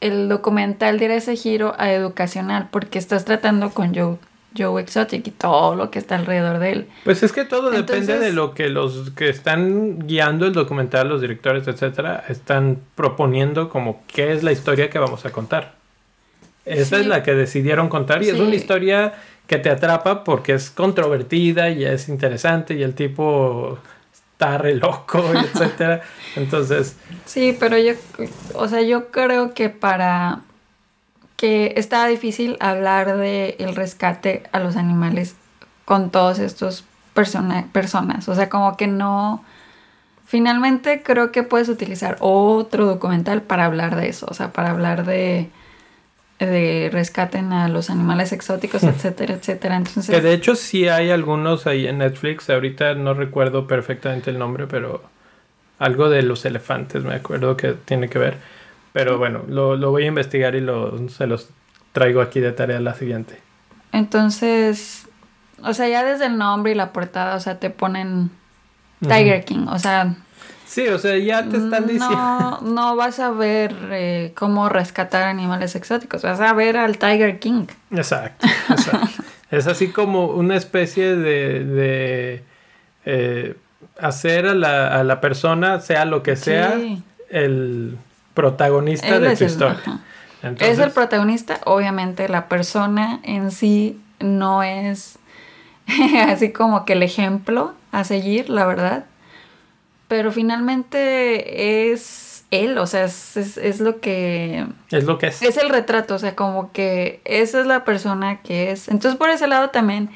el 0.02 0.30
documental 0.30 1.00
diera 1.00 1.16
ese 1.16 1.36
giro 1.36 1.74
a 1.80 1.92
educacional, 1.92 2.70
porque 2.72 3.00
estás 3.00 3.26
tratando 3.26 3.72
con 3.72 3.96
Joe, 3.96 4.18
Joe 4.58 4.82
Exotic 4.82 5.28
y 5.28 5.32
todo 5.32 5.76
lo 5.76 5.92
que 5.92 6.00
está 6.00 6.16
alrededor 6.16 6.60
de 6.60 6.72
él. 6.72 6.88
Pues 7.04 7.24
es 7.24 7.32
que 7.32 7.46
todo 7.46 7.74
Entonces, 7.74 8.08
depende 8.08 8.26
de 8.26 8.34
lo 8.34 8.54
que 8.54 8.70
los 8.70 9.12
que 9.12 9.30
están 9.30 10.08
guiando 10.08 10.46
el 10.46 10.54
documental, 10.54 11.10
los 11.10 11.22
directores, 11.22 11.68
etcétera, 11.68 12.24
están 12.30 12.80
proponiendo 12.96 13.70
como 13.70 14.04
qué 14.08 14.32
es 14.32 14.44
la 14.44 14.52
historia 14.52 14.89
que 14.89 15.00
vamos 15.00 15.26
a 15.26 15.32
contar. 15.32 15.76
Esa 16.66 16.98
sí. 16.98 17.02
es 17.02 17.08
la 17.08 17.24
que 17.24 17.34
decidieron 17.34 17.89
contar 17.89 18.22
y 18.22 18.26
sí. 18.26 18.32
es 18.32 18.39
una 18.39 18.56
historia 18.56 19.13
que 19.48 19.58
te 19.58 19.70
atrapa 19.70 20.24
porque 20.24 20.54
es 20.54 20.70
controvertida 20.70 21.70
y 21.70 21.84
es 21.84 22.08
interesante 22.08 22.74
y 22.76 22.84
el 22.84 22.96
tipo 22.96 23.78
está 24.13 24.58
re 24.58 24.76
loco, 24.76 25.24
etcétera. 25.34 26.02
Entonces. 26.36 26.96
Sí, 27.26 27.56
pero 27.60 27.78
yo, 27.78 27.94
o 28.56 28.68
sea, 28.68 28.82
yo 28.82 29.12
creo 29.12 29.54
que 29.54 29.70
para 29.70 30.42
que 31.43 31.73
está 31.75 32.08
difícil 32.08 32.56
hablar 32.62 33.17
de 33.17 33.58
el 33.60 33.75
rescate 33.75 34.43
a 34.53 34.60
los 34.60 34.77
animales 34.77 35.36
con 35.84 36.10
todos 36.10 36.39
estos 36.39 36.86
persona, 37.13 37.67
personas. 37.73 38.29
O 38.29 38.36
sea, 38.36 38.47
como 38.47 38.77
que 38.77 38.88
no. 38.88 39.43
Finalmente 40.25 41.03
creo 41.03 41.34
que 41.34 41.43
puedes 41.43 41.67
utilizar 41.67 42.15
otro 42.21 42.86
documental 42.86 43.41
para 43.41 43.65
hablar 43.65 43.97
de 43.97 44.08
eso. 44.08 44.25
O 44.29 44.34
sea, 44.34 44.53
para 44.53 44.69
hablar 44.69 45.06
de 45.06 45.49
de 46.39 46.89
rescaten 46.93 47.51
a 47.51 47.67
los 47.67 47.89
animales 47.89 48.32
exóticos, 48.32 48.82
etcétera, 48.84 49.34
etcétera. 49.34 49.75
Entonces, 49.75 50.15
que 50.15 50.21
de 50.21 50.32
hecho 50.32 50.56
sí 50.56 50.88
hay 50.88 51.12
algunos 51.12 51.67
ahí 51.67 51.88
en 51.88 51.97
Netflix, 51.97 52.49
ahorita 52.49 52.93
no 52.93 53.15
recuerdo 53.15 53.67
perfectamente 53.67 54.29
el 54.29 54.39
nombre, 54.39 54.67
pero 54.67 55.03
algo 55.77 56.10
de 56.10 56.21
los 56.21 56.45
elefantes 56.45 57.03
me 57.03 57.15
acuerdo 57.15 57.58
que 57.58 57.73
tiene 57.73 58.08
que 58.08 58.17
ver. 58.17 58.38
Pero 58.93 59.17
bueno, 59.17 59.43
lo, 59.47 59.75
lo 59.75 59.91
voy 59.91 60.03
a 60.03 60.08
investigar 60.08 60.56
y 60.56 60.62
lo, 60.62 61.10
se 61.10 61.27
los 61.27 61.49
traigo 61.91 62.21
aquí 62.21 62.39
de 62.39 62.51
tarea 62.51 62.79
la 62.79 62.93
siguiente. 62.93 63.39
Entonces, 63.91 65.08
o 65.62 65.73
sea, 65.73 65.88
ya 65.88 66.03
desde 66.03 66.27
el 66.27 66.38
nombre 66.38 66.71
y 66.71 66.75
la 66.75 66.93
portada, 66.93 67.36
o 67.36 67.39
sea, 67.39 67.60
te 67.60 67.69
ponen 67.69 68.29
Tiger 69.01 69.39
uh 69.39 69.41
-huh. 69.41 69.45
King, 69.45 69.67
o 69.67 69.79
sea, 69.79 70.15
Sí, 70.73 70.88
o 70.88 70.97
sea, 70.97 71.15
ya 71.19 71.43
te 71.47 71.58
están 71.58 71.86
diciendo. 71.86 72.10
No, 72.10 72.62
no 72.63 72.95
vas 72.95 73.19
a 73.19 73.29
ver 73.29 73.75
eh, 73.91 74.32
cómo 74.34 74.69
rescatar 74.69 75.21
animales 75.21 75.75
exóticos, 75.75 76.23
vas 76.23 76.39
a 76.39 76.51
ver 76.53 76.77
al 76.77 76.97
Tiger 76.97 77.38
King. 77.38 77.67
Exacto. 77.91 78.47
exacto. 78.69 79.23
es 79.51 79.67
así 79.67 79.89
como 79.89 80.27
una 80.27 80.56
especie 80.56 81.15
de, 81.15 81.63
de 81.63 82.43
eh, 83.06 83.56
hacer 83.99 84.47
a 84.47 84.56
la, 84.56 84.99
a 84.99 85.03
la, 85.03 85.21
persona, 85.21 85.79
sea 85.79 86.06
lo 86.06 86.23
que 86.23 86.36
sea, 86.36 86.73
sí. 86.75 87.03
el 87.29 87.95
protagonista 88.34 89.08
Él 89.08 89.22
de 89.22 89.36
tu 89.36 89.43
el, 89.43 89.50
historia. 89.50 90.00
Entonces, 90.41 90.78
es 90.78 90.80
el 90.80 90.91
protagonista, 90.91 91.60
obviamente 91.65 92.28
la 92.28 92.48
persona 92.48 93.19
en 93.24 93.52
sí 93.52 94.00
no 94.19 94.63
es 94.63 95.17
así 96.28 96.52
como 96.52 96.86
que 96.86 96.93
el 96.93 97.04
ejemplo 97.04 97.74
a 97.91 98.04
seguir, 98.04 98.50
la 98.50 98.65
verdad 98.65 99.06
pero 100.13 100.32
finalmente 100.32 101.91
es 101.91 102.46
él, 102.52 102.78
o 102.78 102.86
sea, 102.86 103.06
es, 103.06 103.36
es, 103.36 103.58
es, 103.58 103.80
lo 103.80 104.00
que... 104.00 104.67
Es 104.91 105.06
lo 105.06 105.17
que 105.17 105.26
es. 105.26 105.41
Es 105.41 105.58
el 105.58 105.69
retrato, 105.69 106.13
o 106.13 106.19
sea, 106.19 106.36
como 106.36 106.72
que 106.72 107.19
esa 107.26 107.62
es 107.62 107.65
la 107.65 107.84
persona 107.84 108.39
que 108.43 108.69
es. 108.69 108.89
Entonces 108.89 109.17
por 109.17 109.32
ese 109.32 109.48
lado 109.48 109.72
también 109.72 110.12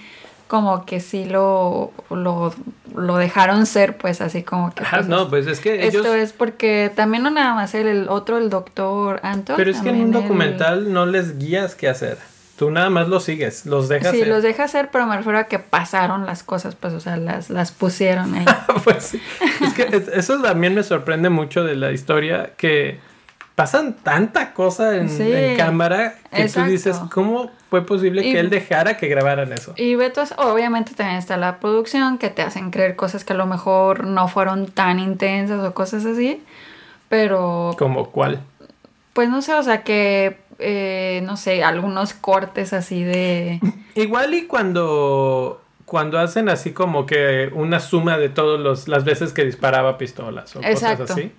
como 0.47 0.85
que 0.85 0.99
sí 0.99 1.25
lo, 1.25 1.91
lo, 2.09 2.53
lo 2.95 3.17
dejaron 3.17 3.65
ser, 3.65 3.97
pues 3.97 4.21
así 4.21 4.43
como 4.43 4.73
que... 4.73 4.83
Ah, 4.89 5.01
no, 5.05 5.29
pues 5.29 5.47
es 5.47 5.59
que... 5.59 5.87
Esto 5.87 6.13
es 6.13 6.33
porque 6.33 6.91
también 6.95 7.23
no 7.23 7.29
nada 7.29 7.53
más 7.53 7.75
el 7.75 8.07
otro, 8.09 8.37
el 8.37 8.49
doctor 8.49 9.19
Anton. 9.23 9.55
Pero 9.57 9.71
es 9.71 9.81
que 9.81 9.89
en 9.89 10.01
un 10.01 10.11
documental 10.11 10.87
el... 10.87 10.93
no 10.93 11.05
les 11.05 11.37
guías 11.37 11.75
qué 11.75 11.89
hacer. 11.89 12.17
Tú 12.57 12.71
nada 12.71 12.89
más 12.89 13.07
los 13.07 13.23
sigues, 13.23 13.67
los 13.67 13.87
dejas 13.87 14.11
sí, 14.11 14.19
ser. 14.19 14.27
los 14.29 14.41
dejas 14.41 14.71
hacer, 14.71 14.89
pero 14.91 15.05
me 15.05 15.15
refiero 15.15 15.37
a 15.37 15.43
que 15.43 15.59
pasaron 15.59 16.25
las 16.25 16.41
cosas, 16.41 16.73
pues, 16.73 16.91
o 16.93 16.99
sea, 16.99 17.15
las, 17.15 17.51
las 17.51 17.71
pusieron 17.71 18.33
ahí. 18.33 18.45
pues 18.83 19.03
sí. 19.03 19.21
Es 19.61 19.73
que 19.73 20.03
eso 20.15 20.41
también 20.41 20.73
me 20.73 20.81
sorprende 20.81 21.29
mucho 21.29 21.63
de 21.63 21.75
la 21.75 21.91
historia, 21.91 22.53
que 22.57 22.99
pasan 23.57 23.95
tanta 23.95 24.53
cosa 24.53 24.97
en, 24.97 25.09
sí, 25.09 25.33
en 25.33 25.57
cámara 25.57 26.13
que 26.31 26.43
exacto. 26.43 26.67
tú 26.67 26.71
dices, 26.73 26.95
¿cómo 27.11 27.49
fue 27.71 27.83
posible 27.87 28.23
y, 28.23 28.31
que 28.31 28.39
él 28.39 28.51
dejara 28.51 28.97
que 28.97 29.07
grabaran 29.07 29.51
eso? 29.51 29.73
Y 29.75 29.95
Beto, 29.95 30.21
obviamente 30.37 30.93
también 30.93 31.17
está 31.17 31.37
la 31.37 31.59
producción, 31.59 32.19
que 32.19 32.29
te 32.29 32.43
hacen 32.43 32.69
creer 32.69 32.95
cosas 32.95 33.23
que 33.23 33.33
a 33.33 33.35
lo 33.35 33.47
mejor 33.47 34.05
no 34.05 34.27
fueron 34.27 34.67
tan 34.67 34.99
intensas 34.99 35.67
o 35.67 35.73
cosas 35.73 36.05
así, 36.05 36.43
pero... 37.09 37.75
¿Como 37.79 38.11
cuál? 38.11 38.41
Pues 39.13 39.27
no 39.27 39.41
sé, 39.41 39.55
o 39.55 39.63
sea, 39.63 39.81
que 39.81 40.37
eh, 40.59 41.23
no 41.25 41.35
sé, 41.35 41.63
algunos 41.63 42.13
cortes 42.13 42.73
así 42.73 43.03
de... 43.03 43.59
Igual 43.95 44.35
y 44.35 44.45
cuando, 44.45 45.63
cuando 45.85 46.19
hacen 46.19 46.47
así 46.47 46.73
como 46.73 47.07
que 47.07 47.49
una 47.55 47.79
suma 47.79 48.19
de 48.19 48.29
todas 48.29 48.87
las 48.87 49.03
veces 49.03 49.33
que 49.33 49.43
disparaba 49.45 49.97
pistolas 49.97 50.55
o 50.55 50.59
Exacto. 50.61 51.05
cosas 51.05 51.17
así. 51.17 51.31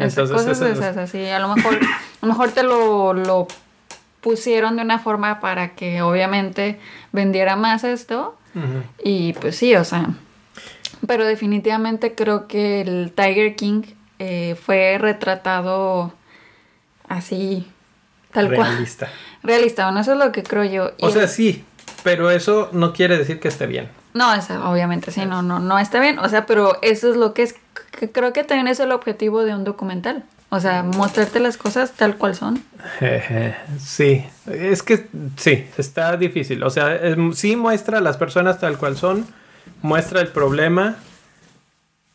Entonces, 0.00 0.36
cosas 0.36 0.60
esas, 0.60 0.96
así. 0.96 1.26
A 1.28 1.38
lo 1.38 1.54
mejor, 1.54 1.74
a 1.74 2.26
lo 2.26 2.28
mejor 2.28 2.52
te 2.52 2.62
lo, 2.62 3.12
lo 3.12 3.46
pusieron 4.20 4.76
de 4.76 4.82
una 4.82 4.98
forma 4.98 5.40
para 5.40 5.74
que 5.74 6.02
obviamente 6.02 6.78
vendiera 7.12 7.56
más 7.56 7.84
esto. 7.84 8.36
Uh 8.54 8.58
-huh. 8.58 8.82
Y 9.04 9.32
pues 9.34 9.56
sí, 9.56 9.74
o 9.74 9.84
sea... 9.84 10.08
Pero 11.06 11.24
definitivamente 11.24 12.14
creo 12.14 12.46
que 12.46 12.82
el 12.82 13.12
Tiger 13.14 13.56
King 13.56 13.82
eh, 14.18 14.54
fue 14.62 14.98
retratado 14.98 16.12
así, 17.08 17.66
tal 18.32 18.50
Realista. 18.50 19.06
cual. 19.06 19.18
Realista. 19.42 19.84
Bueno, 19.86 20.00
eso 20.00 20.12
es 20.12 20.18
lo 20.18 20.30
que 20.30 20.42
creo 20.42 20.64
yo. 20.64 20.90
O 21.00 21.10
sea, 21.10 21.26
sí, 21.26 21.64
pero 22.02 22.30
eso 22.30 22.68
no 22.72 22.92
quiere 22.92 23.16
decir 23.16 23.40
que 23.40 23.48
esté 23.48 23.66
bien. 23.66 23.88
No, 24.12 24.30
obviamente, 24.64 25.10
sí, 25.10 25.24
no, 25.24 25.40
no, 25.40 25.58
no 25.58 25.78
está 25.78 26.00
bien. 26.00 26.18
O 26.18 26.28
sea, 26.28 26.44
pero 26.44 26.76
eso 26.82 27.10
es 27.10 27.16
lo 27.16 27.32
que 27.32 27.44
es. 27.44 27.54
Que 27.90 28.10
creo 28.10 28.32
que 28.32 28.44
también 28.44 28.68
es 28.68 28.80
el 28.80 28.92
objetivo 28.92 29.44
de 29.44 29.54
un 29.54 29.64
documental. 29.64 30.24
O 30.52 30.58
sea, 30.58 30.82
mostrarte 30.82 31.38
las 31.38 31.56
cosas 31.56 31.92
tal 31.92 32.16
cual 32.16 32.34
son. 32.34 32.60
Sí, 33.78 34.24
es 34.46 34.82
que 34.82 35.06
sí, 35.36 35.66
está 35.78 36.16
difícil. 36.16 36.64
O 36.64 36.70
sea, 36.70 36.98
sí 37.34 37.54
muestra 37.54 37.98
a 37.98 38.00
las 38.00 38.16
personas 38.16 38.58
tal 38.58 38.76
cual 38.76 38.96
son, 38.96 39.26
muestra 39.80 40.20
el 40.20 40.26
problema, 40.28 40.96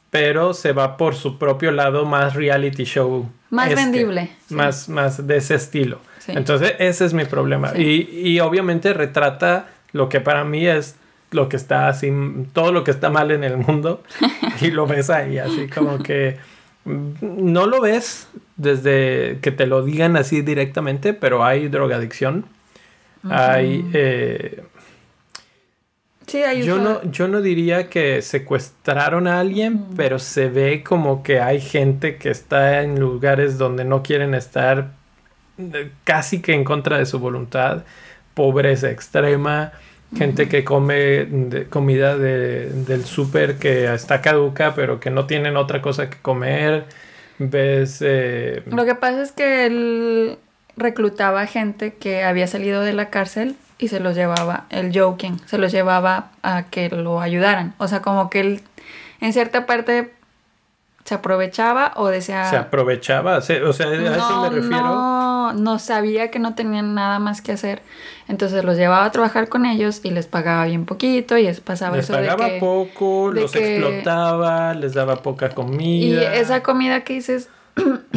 pero 0.09 0.53
se 0.53 0.73
va 0.73 0.97
por 0.97 1.15
su 1.15 1.39
propio 1.39 1.71
lado 1.71 2.05
más 2.05 2.33
reality 2.33 2.83
show. 2.83 3.29
Más 3.51 3.69
este, 3.69 3.81
vendible, 3.81 4.31
sí. 4.47 4.53
Más, 4.53 4.89
más 4.89 5.25
de 5.25 5.37
ese 5.37 5.55
estilo. 5.55 6.01
Sí. 6.19 6.33
Entonces, 6.35 6.73
ese 6.79 7.05
es 7.05 7.13
mi 7.13 7.23
problema. 7.23 7.71
Sí. 7.71 8.09
Y, 8.11 8.31
y 8.31 8.39
obviamente 8.41 8.93
retrata 8.93 9.67
lo 9.93 10.09
que 10.09 10.19
para 10.19 10.43
mí 10.43 10.67
es 10.67 10.97
lo 11.35 11.49
que 11.49 11.57
está 11.57 11.87
así, 11.87 12.11
todo 12.53 12.71
lo 12.71 12.83
que 12.83 12.91
está 12.91 13.09
mal 13.09 13.31
en 13.31 13.43
el 13.43 13.57
mundo. 13.57 14.03
y 14.61 14.71
lo 14.71 14.87
ves 14.87 15.09
ahí, 15.09 15.37
así 15.37 15.67
como 15.67 15.99
que 15.99 16.37
mm, 16.85 17.11
no 17.21 17.67
lo 17.67 17.81
ves 17.81 18.27
desde 18.57 19.39
que 19.41 19.51
te 19.51 19.67
lo 19.67 19.83
digan 19.83 20.17
así 20.17 20.41
directamente, 20.41 21.13
pero 21.13 21.43
hay 21.43 21.67
drogadicción. 21.67 22.45
Hay. 23.29 23.89
eh, 23.93 24.63
Sí, 26.27 26.41
hay 26.41 26.63
yo, 26.63 26.79
no, 26.79 27.03
yo 27.11 27.27
no 27.27 27.41
diría 27.41 27.87
que 27.87 28.21
secuestraron 28.23 29.27
a 29.27 29.39
alguien, 29.39 29.85
pero 29.95 30.17
se 30.17 30.49
ve 30.49 30.83
como 30.83 31.21
que 31.21 31.39
hay 31.39 31.61
gente 31.61 32.17
que 32.17 32.29
está 32.31 32.81
en 32.81 32.99
lugares 32.99 33.59
donde 33.59 33.85
no 33.85 34.01
quieren 34.01 34.33
estar 34.33 34.93
eh, 35.59 35.91
casi 36.03 36.41
que 36.41 36.53
en 36.53 36.63
contra 36.63 36.97
de 36.97 37.05
su 37.05 37.19
voluntad. 37.19 37.83
Pobreza 38.33 38.89
extrema. 38.89 39.73
Gente 40.17 40.47
que 40.49 40.63
come 40.63 41.25
de- 41.25 41.65
comida 41.69 42.17
de- 42.17 42.69
del 42.69 43.05
súper 43.05 43.55
que 43.57 43.93
está 43.93 44.21
caduca, 44.21 44.73
pero 44.75 44.99
que 44.99 45.09
no 45.09 45.25
tienen 45.25 45.57
otra 45.57 45.81
cosa 45.81 46.09
que 46.09 46.17
comer. 46.21 46.85
Ves. 47.37 47.97
eh, 48.01 48.63
Lo 48.67 48.85
que 48.85 48.95
pasa 48.95 49.21
es 49.21 49.31
que 49.33 49.65
él 49.65 50.37
reclutaba 50.77 51.45
gente 51.47 51.93
que 51.93 52.23
había 52.23 52.47
salido 52.47 52.81
de 52.81 52.93
la 52.93 53.09
cárcel 53.09 53.55
y 53.77 53.89
se 53.89 53.99
los 53.99 54.15
llevaba, 54.15 54.65
el 54.69 54.97
joking, 54.97 55.39
se 55.45 55.57
los 55.57 55.71
llevaba 55.73 56.31
a 56.43 56.63
que 56.69 56.89
lo 56.89 57.19
ayudaran. 57.19 57.73
O 57.77 57.87
sea, 57.89 58.01
como 58.01 58.29
que 58.29 58.39
él 58.39 58.61
en 59.19 59.33
cierta 59.33 59.65
parte 59.65 60.13
se 61.03 61.13
aprovechaba 61.15 61.91
o 61.97 62.07
decía... 62.07 62.45
se 62.49 62.55
aprovechaba. 62.57 63.37
o 63.37 63.41
sea, 63.41 63.57
a 63.57 63.67
eso 63.67 64.41
me 64.41 64.49
refiero. 64.49 64.83
no, 64.83 65.34
no 65.53 65.79
sabía 65.79 66.31
que 66.31 66.39
no 66.39 66.55
tenían 66.55 66.93
nada 66.95 67.19
más 67.19 67.41
que 67.41 67.51
hacer. 67.53 67.81
Entonces 68.27 68.63
los 68.63 68.77
llevaba 68.77 69.05
a 69.05 69.11
trabajar 69.11 69.49
con 69.49 69.65
ellos 69.65 70.01
y 70.03 70.11
les 70.11 70.27
pagaba 70.27 70.65
bien 70.65 70.85
poquito 70.85 71.37
y 71.37 71.47
es 71.47 71.59
pasaba 71.59 71.95
Les 71.97 72.05
eso 72.05 72.13
de 72.19 72.27
pagaba 72.27 72.49
que- 72.49 72.59
poco, 72.59 73.31
de 73.33 73.41
los 73.41 73.51
que- 73.51 73.77
explotaba, 73.77 74.73
les 74.73 74.93
daba 74.93 75.17
poca 75.21 75.47
Y 75.47 75.53
comida. 75.53 76.35
esa 76.35 76.63
comida 76.63 77.03
que 77.03 77.13
dices 77.13 77.49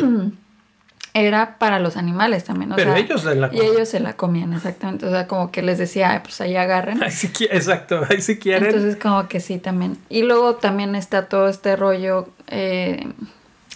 era 1.14 1.58
para 1.58 1.80
los 1.80 1.96
animales 1.96 2.44
también. 2.44 2.72
o 2.72 2.76
Pero 2.76 2.92
sea, 2.92 3.00
ellos 3.00 3.22
se 3.22 3.34
la 3.34 3.46
Y 3.48 3.50
comían. 3.50 3.66
ellos 3.74 3.88
se 3.88 4.00
la 4.00 4.12
comían, 4.12 4.52
exactamente. 4.52 5.06
O 5.06 5.10
sea, 5.10 5.26
como 5.26 5.50
que 5.50 5.62
les 5.62 5.78
decía, 5.78 6.12
"Ay, 6.12 6.20
pues 6.22 6.40
ahí 6.40 6.54
agarren. 6.56 7.02
Ahí 7.02 7.10
sí 7.10 7.28
exacto, 7.50 8.02
ahí 8.08 8.20
si 8.20 8.38
quieren. 8.38 8.66
Entonces, 8.66 8.96
como 8.96 9.26
que 9.26 9.40
sí 9.40 9.58
también. 9.58 9.98
Y 10.08 10.22
luego 10.22 10.56
también 10.56 10.94
está 10.94 11.26
todo 11.28 11.48
este 11.48 11.74
rollo 11.76 12.28
eh, 12.46 13.08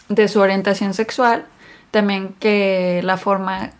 de 0.09 0.29
su 0.29 0.41
orientación 0.41 0.95
sexual. 0.95 1.47
También 1.93 2.35
que 2.41 3.01
la 3.05 3.17
forma 3.17 3.71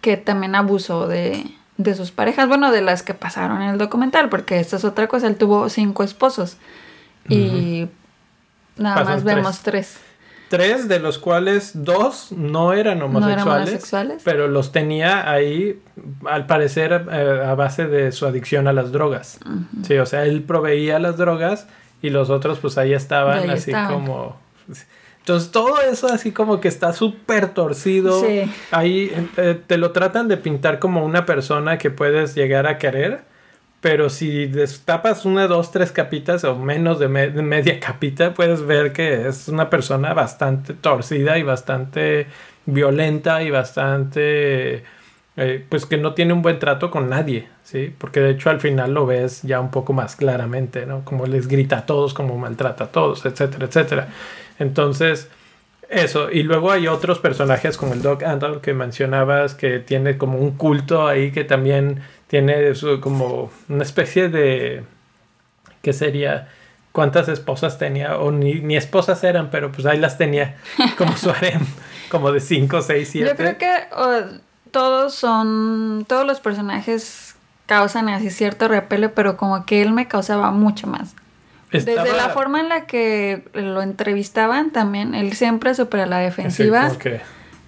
que 0.00 0.16
también 0.16 0.54
abusó 0.54 1.06
de, 1.08 1.44
de 1.76 1.94
sus 1.94 2.10
parejas. 2.10 2.48
Bueno, 2.48 2.72
de 2.72 2.80
las 2.80 3.02
que 3.02 3.12
pasaron 3.12 3.60
en 3.60 3.70
el 3.70 3.78
documental, 3.78 4.28
porque 4.30 4.58
esta 4.60 4.76
es 4.76 4.84
otra 4.84 5.06
cosa. 5.08 5.26
Él 5.26 5.36
tuvo 5.36 5.68
cinco 5.68 6.02
esposos. 6.02 6.56
Y 7.28 7.88
nada 8.76 8.96
Pasan 8.96 9.14
más 9.14 9.24
vemos 9.24 9.60
tres. 9.60 9.98
Tres 10.50 10.88
de 10.88 11.00
los 11.00 11.18
cuales 11.18 11.72
dos 11.74 12.30
no 12.30 12.74
eran 12.74 12.98
No 13.00 13.06
homosexuales. 13.06 13.42
eran 13.42 13.58
homosexuales. 13.58 14.22
Pero 14.24 14.46
los 14.46 14.72
tenía 14.72 15.28
ahí, 15.30 15.82
al 16.30 16.46
parecer, 16.46 17.06
eh, 17.10 17.42
a 17.46 17.54
base 17.54 17.86
de 17.86 18.12
su 18.12 18.26
adicción 18.26 18.68
a 18.68 18.72
las 18.72 18.92
drogas. 18.92 19.38
Sí, 19.84 19.96
o 19.98 20.06
sea, 20.06 20.24
él 20.24 20.42
proveía 20.42 20.98
las 20.98 21.16
drogas 21.16 21.66
y 22.02 22.10
los 22.10 22.30
otros 22.30 22.58
pues 22.60 22.76
ahí 22.78 22.92
estaban 22.92 23.38
Ahí 23.38 23.50
así 23.50 23.70
estaban. 23.70 23.92
como... 23.92 24.36
Entonces 25.24 25.50
todo 25.52 25.80
eso 25.80 26.06
así 26.08 26.32
como 26.32 26.60
que 26.60 26.68
está 26.68 26.92
súper 26.92 27.54
torcido. 27.54 28.20
Sí. 28.20 28.42
Ahí 28.70 29.10
eh, 29.38 29.58
te 29.66 29.78
lo 29.78 29.90
tratan 29.92 30.28
de 30.28 30.36
pintar 30.36 30.78
como 30.78 31.02
una 31.02 31.24
persona 31.24 31.78
que 31.78 31.90
puedes 31.90 32.34
llegar 32.34 32.66
a 32.66 32.76
querer. 32.76 33.22
Pero 33.80 34.10
si 34.10 34.46
destapas 34.46 35.24
una, 35.24 35.46
dos, 35.46 35.70
tres 35.70 35.92
capitas 35.92 36.44
o 36.44 36.56
menos 36.58 36.98
de, 36.98 37.08
me- 37.08 37.30
de 37.30 37.42
media 37.42 37.80
capita, 37.80 38.34
puedes 38.34 38.66
ver 38.66 38.92
que 38.92 39.26
es 39.28 39.48
una 39.48 39.68
persona 39.70 40.12
bastante 40.14 40.74
torcida 40.74 41.38
y 41.38 41.42
bastante 41.42 42.26
violenta 42.66 43.42
y 43.42 43.50
bastante... 43.50 44.84
eh, 45.36 45.64
pues 45.68 45.86
que 45.86 45.96
no 45.96 46.14
tiene 46.14 46.32
un 46.32 46.42
buen 46.42 46.58
trato 46.58 46.90
con 46.90 47.08
nadie, 47.08 47.48
¿sí? 47.64 47.92
Porque 47.98 48.20
de 48.20 48.30
hecho 48.30 48.50
al 48.50 48.60
final 48.60 48.94
lo 48.94 49.04
ves 49.06 49.42
ya 49.42 49.60
un 49.60 49.70
poco 49.70 49.92
más 49.92 50.16
claramente, 50.16 50.86
¿no? 50.86 51.04
Como 51.04 51.26
les 51.26 51.48
grita 51.48 51.78
a 51.78 51.86
todos, 51.86 52.14
como 52.14 52.36
maltrata 52.38 52.84
a 52.84 52.86
todos, 52.88 53.24
etcétera, 53.26 53.66
etcétera. 53.66 54.08
Entonces, 54.58 55.28
eso. 55.88 56.30
Y 56.30 56.42
luego 56.44 56.70
hay 56.70 56.86
otros 56.86 57.18
personajes 57.18 57.76
como 57.76 57.94
el 57.94 58.02
Doc 58.02 58.22
Andal 58.22 58.60
que 58.60 58.74
mencionabas, 58.74 59.54
que 59.54 59.80
tiene 59.80 60.16
como 60.18 60.38
un 60.38 60.52
culto 60.52 61.06
ahí 61.08 61.32
que 61.32 61.44
también 61.44 62.00
tiene 62.28 62.74
su- 62.74 63.00
como 63.00 63.50
una 63.68 63.82
especie 63.82 64.28
de... 64.28 64.84
¿Qué 65.82 65.92
sería? 65.92 66.48
¿Cuántas 66.92 67.28
esposas 67.28 67.76
tenía? 67.78 68.18
O 68.18 68.30
ni, 68.30 68.54
ni 68.60 68.76
esposas 68.76 69.22
eran, 69.24 69.50
pero 69.50 69.70
pues 69.72 69.84
ahí 69.86 69.98
las 69.98 70.16
tenía 70.16 70.56
como 70.96 71.16
su 71.16 71.30
harem, 71.30 71.60
como 72.08 72.30
de 72.32 72.40
5, 72.40 72.80
6, 72.82 73.08
7. 73.10 73.28
Yo 73.30 73.36
creo 73.36 73.58
que 73.58 73.70
oh, 73.92 74.20
todos 74.74 75.14
son, 75.14 76.04
todos 76.08 76.26
los 76.26 76.40
personajes 76.40 77.36
causan 77.66 78.08
así 78.08 78.28
cierto 78.28 78.66
repele, 78.68 79.08
pero 79.08 79.36
como 79.36 79.64
que 79.64 79.80
él 79.80 79.92
me 79.92 80.08
causaba 80.08 80.50
mucho 80.50 80.88
más. 80.88 81.14
Desde 81.70 82.12
la 82.12 82.28
forma 82.28 82.60
en 82.60 82.68
la 82.68 82.86
que 82.86 83.44
lo 83.54 83.82
entrevistaban 83.82 84.70
también, 84.70 85.14
él 85.14 85.32
siempre 85.32 85.74
súper 85.74 86.00
a 86.00 86.06
la 86.06 86.18
defensiva, 86.18 86.90
Sí, 86.90 86.96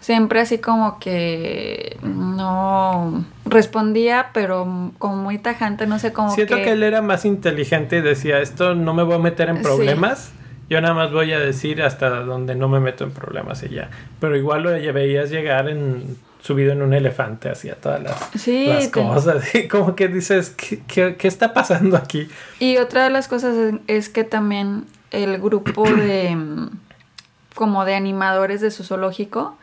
siempre 0.00 0.40
así 0.40 0.58
como 0.58 0.98
que 0.98 1.96
no 2.02 3.24
respondía, 3.44 4.30
pero 4.32 4.92
como 4.98 5.16
muy 5.16 5.38
tajante, 5.38 5.86
no 5.86 5.98
sé 5.98 6.12
cómo 6.12 6.30
Siento 6.34 6.56
que... 6.56 6.72
él 6.72 6.82
era 6.82 7.02
más 7.02 7.24
inteligente 7.24 7.98
y 7.98 8.00
decía, 8.00 8.40
esto 8.40 8.74
no 8.74 8.94
me 8.94 9.02
voy 9.04 9.14
a 9.14 9.18
meter 9.18 9.48
en 9.48 9.56
Sí. 9.58 9.62
problemas. 9.62 10.32
Yo 10.68 10.80
nada 10.80 10.94
más 10.94 11.12
voy 11.12 11.32
a 11.32 11.38
decir 11.38 11.82
hasta 11.82 12.10
donde 12.10 12.56
no 12.56 12.68
me 12.68 12.80
meto 12.80 13.04
en 13.04 13.12
problemas 13.12 13.62
y 13.62 13.68
ya. 13.70 13.88
Pero 14.20 14.36
igual 14.36 14.64
lo 14.64 14.70
veías 14.70 15.30
llegar 15.30 15.68
en 15.68 16.16
subido 16.40 16.72
en 16.72 16.82
un 16.82 16.92
elefante 16.94 17.48
hacia 17.50 17.74
todas 17.76 18.02
las, 18.02 18.16
Sí, 18.40 18.66
las 18.66 18.84
te- 18.84 19.02
cosas. 19.02 19.54
Y 19.54 19.68
como 19.68 19.94
que 19.96 20.08
dices, 20.08 20.50
¿qué, 20.50 20.80
qué, 20.86 21.16
qué 21.16 21.28
está 21.28 21.52
pasando 21.54 21.96
aquí? 21.96 22.28
Y 22.60 22.76
otra 22.78 23.04
de 23.04 23.10
las 23.10 23.28
cosas 23.28 23.54
es, 23.56 23.74
es 23.86 24.08
que 24.08 24.24
también 24.24 24.84
el 25.10 25.38
grupo 25.38 25.84
de 25.90 26.34
mm, 26.36 26.70
como 27.54 27.84
de 27.84 27.94
animadores 27.94 28.60
de 28.60 28.70
su 28.70 28.84
zoológico 28.84 29.56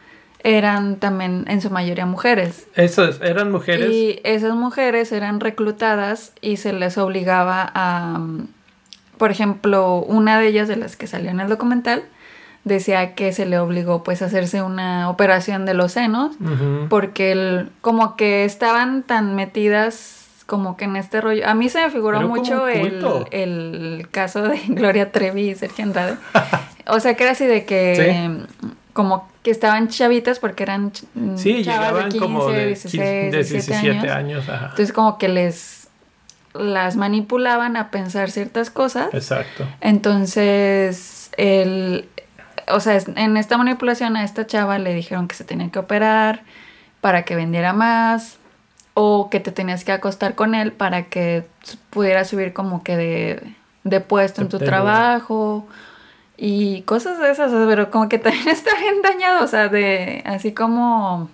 eran 0.46 0.98
también 0.98 1.46
en 1.48 1.62
su 1.62 1.70
mayoría 1.70 2.06
mujeres. 2.06 2.68
Esos 2.76 3.22
eran 3.22 3.50
mujeres. 3.52 3.90
Y 3.92 4.20
esas 4.26 4.56
mujeres 4.56 5.12
eran 5.14 5.40
reclutadas 5.40 6.34
y 6.42 6.58
se 6.58 6.74
les 6.74 6.98
obligaba 6.98 7.72
a, 7.74 8.18
mm, 8.20 8.48
por 9.18 9.32
ejemplo, 9.32 9.98
una 10.00 10.38
de 10.40 10.48
ellas 10.48 10.68
de 10.68 10.76
las 10.76 10.98
que 10.98 11.08
salió 11.08 11.30
en 11.32 11.40
el 11.40 11.48
documental 11.48 12.04
decía 12.64 13.14
que 13.14 13.34
se 13.34 13.46
le 13.46 13.60
obligó 13.60 14.04
pues 14.04 14.22
a 14.22 14.26
hacerse 14.26 14.62
una 14.62 15.10
operación 15.10 15.66
de 15.66 15.74
los 15.74 15.92
senos 15.92 16.36
porque 16.90 17.32
el, 17.32 17.70
como 17.82 18.16
que 18.16 18.46
estaban 18.46 19.04
tan 19.04 19.36
metidas 19.36 20.20
como 20.46 20.76
que 20.78 20.86
en 20.86 20.96
este 20.98 21.22
rollo. 21.22 21.48
A 21.48 21.54
mí 21.54 21.70
se 21.70 21.82
me 21.82 21.90
figuró 21.90 22.18
Pero 22.18 22.30
mucho 22.30 22.68
el, 22.68 23.04
el 23.32 24.08
caso 24.12 24.44
de 24.44 24.60
Gloria 24.68 25.12
Trevi 25.12 25.50
y 25.50 25.56
Sergio 25.56 25.86
Andrade. 25.86 26.18
o 26.88 27.00
sea, 27.00 27.16
que 27.16 27.24
era 27.24 27.32
así 27.32 27.46
de 27.46 27.66
que 27.66 28.46
como 28.94 29.28
que 29.42 29.52
estaban 29.52 29.88
chavitas 29.88 30.40
porque 30.40 30.64
eran 30.64 30.92
mm, 31.16 31.38
Sí, 31.38 31.64
chavas 31.64 31.80
llegaban 31.82 32.04
de 32.06 32.10
15, 32.12 32.20
como 32.20 32.48
de 32.50 32.66
16, 32.68 32.92
15, 32.92 33.06
de 33.06 33.32
17 33.32 33.54
17 33.54 33.90
años. 33.90 34.12
años. 34.16 34.50
ajá. 34.50 34.66
Entonces 34.66 34.94
como 34.94 35.18
que 35.18 35.28
les 35.30 35.84
las 36.54 36.96
manipulaban 36.96 37.78
a 37.78 37.90
pensar 37.90 38.30
ciertas 38.30 38.70
cosas. 38.70 39.14
Exacto. 39.14 39.66
Entonces, 39.82 41.32
el, 41.38 42.08
o 42.68 42.80
sea, 42.80 43.00
en 43.16 43.38
esta 43.38 43.58
manipulación 43.58 44.16
a 44.18 44.24
esta 44.24 44.48
chava 44.48 44.80
le 44.80 44.94
dijeron 44.94 45.28
que 45.28 45.36
se 45.36 45.44
tenía 45.44 45.70
que 45.70 45.80
operar 45.80 46.42
para 47.02 47.24
que 47.24 47.36
vendiera 47.36 47.74
más 47.74 48.38
o 48.94 49.30
que 49.30 49.40
te 49.40 49.52
tenías 49.52 49.84
que 49.84 49.92
acostar 49.92 50.36
con 50.36 50.56
él 50.56 50.72
para 50.72 51.04
que 51.04 51.46
pudiera 51.90 52.26
subir 52.26 52.54
como 52.54 52.84
que 52.84 52.96
de 52.96 53.56
de 53.84 54.00
puesto 54.00 54.42
en 54.42 54.50
tu 54.50 54.60
trabajo 54.60 55.68
y 56.38 56.82
cosas 56.84 57.20
de 57.20 57.32
esas, 57.32 57.52
pero 57.52 57.92
como 57.92 58.10
que 58.10 58.18
también 58.20 58.48
está 58.48 58.72
bien 58.80 59.02
dañado, 59.02 59.44
o 59.44 59.48
sea, 59.48 59.70
de 59.70 60.24
así 60.26 60.54
como 60.54 61.30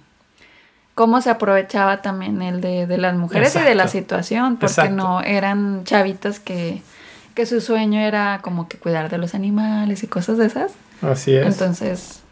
cómo 0.95 1.21
se 1.21 1.29
aprovechaba 1.29 2.01
también 2.01 2.41
el 2.41 2.59
de, 2.59 2.85
de 2.85 2.97
las 2.97 3.15
mujeres 3.15 3.55
y 3.55 3.59
de 3.59 3.75
la 3.75 3.87
situación, 3.87 4.57
porque 4.57 4.73
Exacto. 4.73 4.95
no 4.95 5.21
eran 5.21 5.85
chavitas 5.85 6.39
que, 6.39 6.81
que 7.35 7.45
su 7.45 7.61
sueño 7.61 8.01
era 8.01 8.39
como 8.41 8.67
que 8.67 8.77
cuidar 8.77 9.09
de 9.09 9.17
los 9.17 9.33
animales 9.33 10.03
y 10.03 10.07
cosas 10.07 10.37
de 10.37 10.47
esas. 10.47 10.73
Así 11.01 11.35
es. 11.35 11.45
Entonces, 11.45 12.23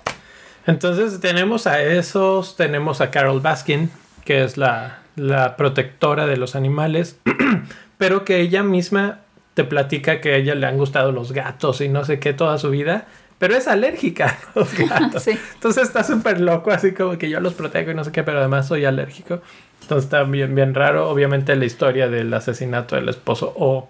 Entonces 0.66 1.20
tenemos 1.20 1.68
a 1.68 1.82
esos, 1.82 2.56
tenemos 2.56 3.02
a 3.02 3.12
Carol 3.12 3.40
Baskin, 3.40 3.90
que 4.26 4.44
es 4.44 4.58
la, 4.58 5.00
la 5.16 5.56
protectora 5.58 6.28
de 6.28 6.38
los 6.38 6.56
animales, 6.56 7.18
pero 7.98 8.26
que 8.26 8.40
ella 8.40 8.64
misma 8.64 9.22
te 9.54 9.64
platica 9.64 10.22
que 10.22 10.34
a 10.34 10.38
ella 10.38 10.54
le 10.56 10.68
han 10.68 10.78
gustado 10.78 11.12
los 11.12 11.32
gatos 11.32 11.82
y 11.82 11.90
no 11.90 12.06
sé 12.06 12.20
qué 12.20 12.34
toda 12.34 12.60
su 12.60 12.70
vida, 12.70 13.08
pero 13.40 13.56
es 13.56 13.68
alérgica 13.68 14.38
a 14.56 14.60
los 14.60 14.74
gatos. 14.90 15.24
Sí. 15.24 15.32
Entonces 15.56 15.84
está 15.84 16.04
súper 16.04 16.40
loco, 16.40 16.72
así 16.72 16.94
como 16.94 17.18
que 17.18 17.30
yo 17.30 17.40
los 17.40 17.54
protejo 17.54 17.92
y 17.92 17.96
no 17.96 18.04
sé 18.04 18.12
qué, 18.12 18.24
pero 18.24 18.40
además 18.40 18.68
soy 18.68 18.86
alérgico. 18.86 19.42
Entonces 19.82 20.06
está 20.06 20.24
bien, 20.24 20.54
bien 20.54 20.74
raro. 20.74 21.10
Obviamente 21.10 21.56
la 21.56 21.66
historia 21.66 22.08
del 22.08 22.34
asesinato 22.34 22.96
del 22.96 23.10
esposo 23.10 23.54
o... 23.56 23.90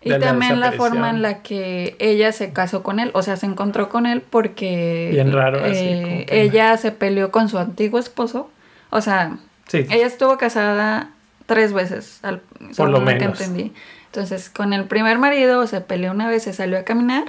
y 0.00 0.10
también 0.18 0.60
la 0.60 0.72
forma 0.72 1.10
en 1.10 1.22
la 1.22 1.42
que 1.42 1.96
ella 1.98 2.32
se 2.32 2.52
casó 2.52 2.82
con 2.82 3.00
él, 3.00 3.10
o 3.14 3.22
sea, 3.22 3.36
se 3.36 3.46
encontró 3.46 3.88
con 3.88 4.06
él 4.06 4.20
porque 4.22 5.08
Bien 5.12 5.32
raro, 5.32 5.58
así 5.64 5.76
eh, 5.76 6.24
que- 6.28 6.42
ella 6.42 6.76
se 6.76 6.92
peleó 6.92 7.30
con 7.30 7.48
su 7.48 7.58
antiguo 7.58 7.98
esposo, 7.98 8.50
o 8.90 9.00
sea, 9.00 9.38
Sí, 9.66 9.78
ella 9.90 10.06
estuvo 10.06 10.38
casada 10.38 11.10
tres 11.46 11.72
veces, 11.72 12.20
al, 12.22 12.40
según 12.72 12.92
lo 12.92 12.98
que 13.00 13.04
menos. 13.06 13.40
entendí. 13.40 13.72
Entonces, 14.06 14.48
con 14.48 14.72
el 14.72 14.84
primer 14.84 15.18
marido 15.18 15.66
se 15.66 15.80
peleó 15.82 16.12
una 16.12 16.28
vez, 16.28 16.44
se 16.44 16.52
salió 16.54 16.78
a 16.78 16.82
caminar 16.84 17.24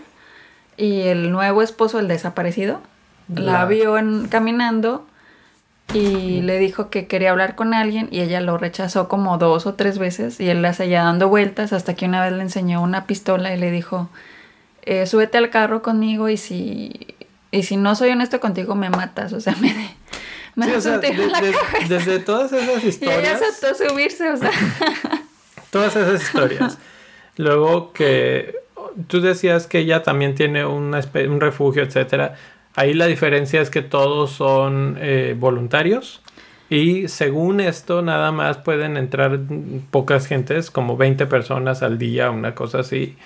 y 0.77 1.01
el 1.01 1.31
nuevo 1.31 1.61
esposo, 1.61 1.99
el 1.99 2.07
desaparecido, 2.07 2.81
la, 3.27 3.41
La- 3.53 3.65
vio 3.65 3.97
en- 3.97 4.27
caminando 4.29 5.05
y 5.93 6.41
le 6.41 6.59
dijo 6.59 6.89
que 6.89 7.07
quería 7.07 7.31
hablar 7.31 7.55
con 7.55 7.73
alguien 7.73 8.07
y 8.11 8.21
ella 8.21 8.41
lo 8.41 8.57
rechazó 8.57 9.07
como 9.07 9.37
dos 9.37 9.65
o 9.65 9.73
tres 9.73 9.97
veces 9.97 10.39
y 10.39 10.49
él 10.49 10.61
la 10.61 10.73
seguía 10.73 11.03
dando 11.03 11.29
vueltas 11.29 11.73
hasta 11.73 11.95
que 11.95 12.05
una 12.05 12.23
vez 12.23 12.33
le 12.33 12.41
enseñó 12.43 12.81
una 12.81 13.05
pistola 13.05 13.53
y 13.53 13.57
le 13.59 13.71
dijo, 13.71 14.09
eh, 14.83 15.05
súbete 15.07 15.37
al 15.37 15.49
carro 15.49 15.81
conmigo 15.81 16.29
y 16.29 16.37
si, 16.37 17.15
y 17.51 17.63
si 17.63 17.77
no 17.77 17.95
soy 17.95 18.09
honesto 18.11 18.39
contigo 18.39 18.75
me 18.75 18.89
matas, 18.89 19.33
o 19.33 19.39
sea, 19.41 19.55
me, 19.61 19.73
me 20.55 20.65
Sí, 20.67 20.71
o 20.73 20.81
sea, 20.81 20.95
un 20.95 21.01
de- 21.01 21.09
de- 21.11 21.55
desde 21.87 22.19
todas 22.19 22.51
esas 22.53 22.83
Y 22.83 22.87
historias... 22.89 23.19
ella 23.19 23.47
aceptó 23.49 23.89
subirse, 23.89 24.29
o 24.31 24.37
sea. 24.37 24.51
Todas 25.71 25.95
esas 25.95 26.21
historias. 26.21 26.77
Luego 27.37 27.93
que 27.93 28.55
tú 29.07 29.21
decías 29.21 29.67
que 29.67 29.79
ella 29.79 30.01
también 30.03 30.33
tiene 30.35 30.65
espe- 30.65 31.29
un 31.29 31.39
refugio, 31.39 31.83
etcétera. 31.83 32.35
Ahí 32.79 32.93
la 32.93 33.07
diferencia 33.07 33.59
es 33.59 33.69
que 33.69 33.81
todos 33.81 34.31
son 34.31 34.97
eh, 35.01 35.35
voluntarios 35.37 36.21
y 36.69 37.09
según 37.09 37.59
esto 37.59 38.01
nada 38.01 38.31
más 38.31 38.59
pueden 38.59 38.95
entrar 38.95 39.37
pocas 39.91 40.27
gentes, 40.27 40.71
como 40.71 40.95
20 40.95 41.25
personas 41.25 41.83
al 41.83 41.97
día, 41.97 42.31
una 42.31 42.55
cosa 42.55 42.79
así. 42.79 43.17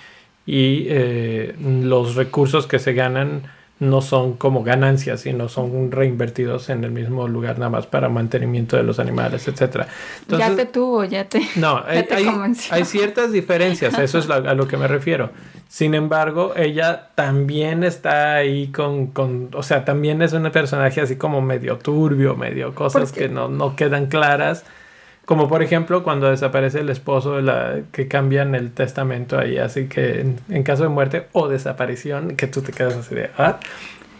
Y 0.44 0.86
eh, 0.88 1.54
los 1.60 2.16
recursos 2.16 2.66
que 2.66 2.80
se 2.80 2.94
ganan 2.94 3.42
no 3.80 4.00
son 4.02 4.34
como 4.34 4.62
ganancias, 4.62 5.22
sino 5.22 5.48
son 5.48 5.90
reinvertidos 5.90 6.70
en 6.70 6.84
el 6.84 6.92
mismo 6.92 7.26
lugar 7.26 7.58
nada 7.58 7.70
más 7.70 7.86
para 7.86 8.08
mantenimiento 8.08 8.76
de 8.76 8.84
los 8.84 8.98
animales, 9.00 9.48
etcétera. 9.48 9.88
ya 10.28 10.54
te 10.54 10.64
tuvo, 10.66 11.04
ya 11.04 11.24
te. 11.28 11.40
no, 11.56 11.84
ya 11.84 11.90
hay, 11.90 12.02
te 12.04 12.14
hay- 12.14 12.24
convenció. 12.24 12.74
hay 12.74 12.84
ciertas 12.84 13.32
diferencias, 13.32 13.98
eso 13.98 14.18
es 14.18 14.28
la- 14.28 14.36
a 14.36 14.54
lo 14.54 14.68
que 14.68 14.76
me 14.76 14.86
refiero. 14.88 15.30
Sin 15.68 15.94
embargo, 15.94 16.52
ella 16.56 17.08
también 17.16 17.82
está 17.82 18.36
ahí 18.36 18.68
con, 18.68 19.08
con, 19.08 19.50
o 19.54 19.62
sea, 19.64 19.84
también 19.84 20.22
es 20.22 20.32
un 20.32 20.48
personaje 20.52 21.00
así 21.00 21.16
como 21.16 21.40
medio 21.42 21.78
turbio, 21.78 22.36
medio 22.36 22.74
cosas 22.76 23.10
que 23.10 23.28
no, 23.28 23.48
no 23.48 23.74
quedan 23.74 24.06
claras. 24.06 24.64
Como 25.24 25.48
por 25.48 25.62
ejemplo 25.62 26.02
cuando 26.02 26.28
desaparece 26.30 26.80
el 26.80 26.90
esposo, 26.90 27.40
la, 27.40 27.80
que 27.92 28.08
cambian 28.08 28.54
el 28.54 28.72
testamento 28.72 29.38
ahí, 29.38 29.56
así 29.58 29.86
que 29.88 30.20
en, 30.20 30.36
en 30.50 30.62
caso 30.62 30.82
de 30.82 30.90
muerte 30.90 31.28
o 31.32 31.48
desaparición, 31.48 32.36
que 32.36 32.46
tú 32.46 32.60
te 32.60 32.72
quedas 32.72 32.94
así 32.94 33.14
de, 33.14 33.30
¿ah? 33.38 33.58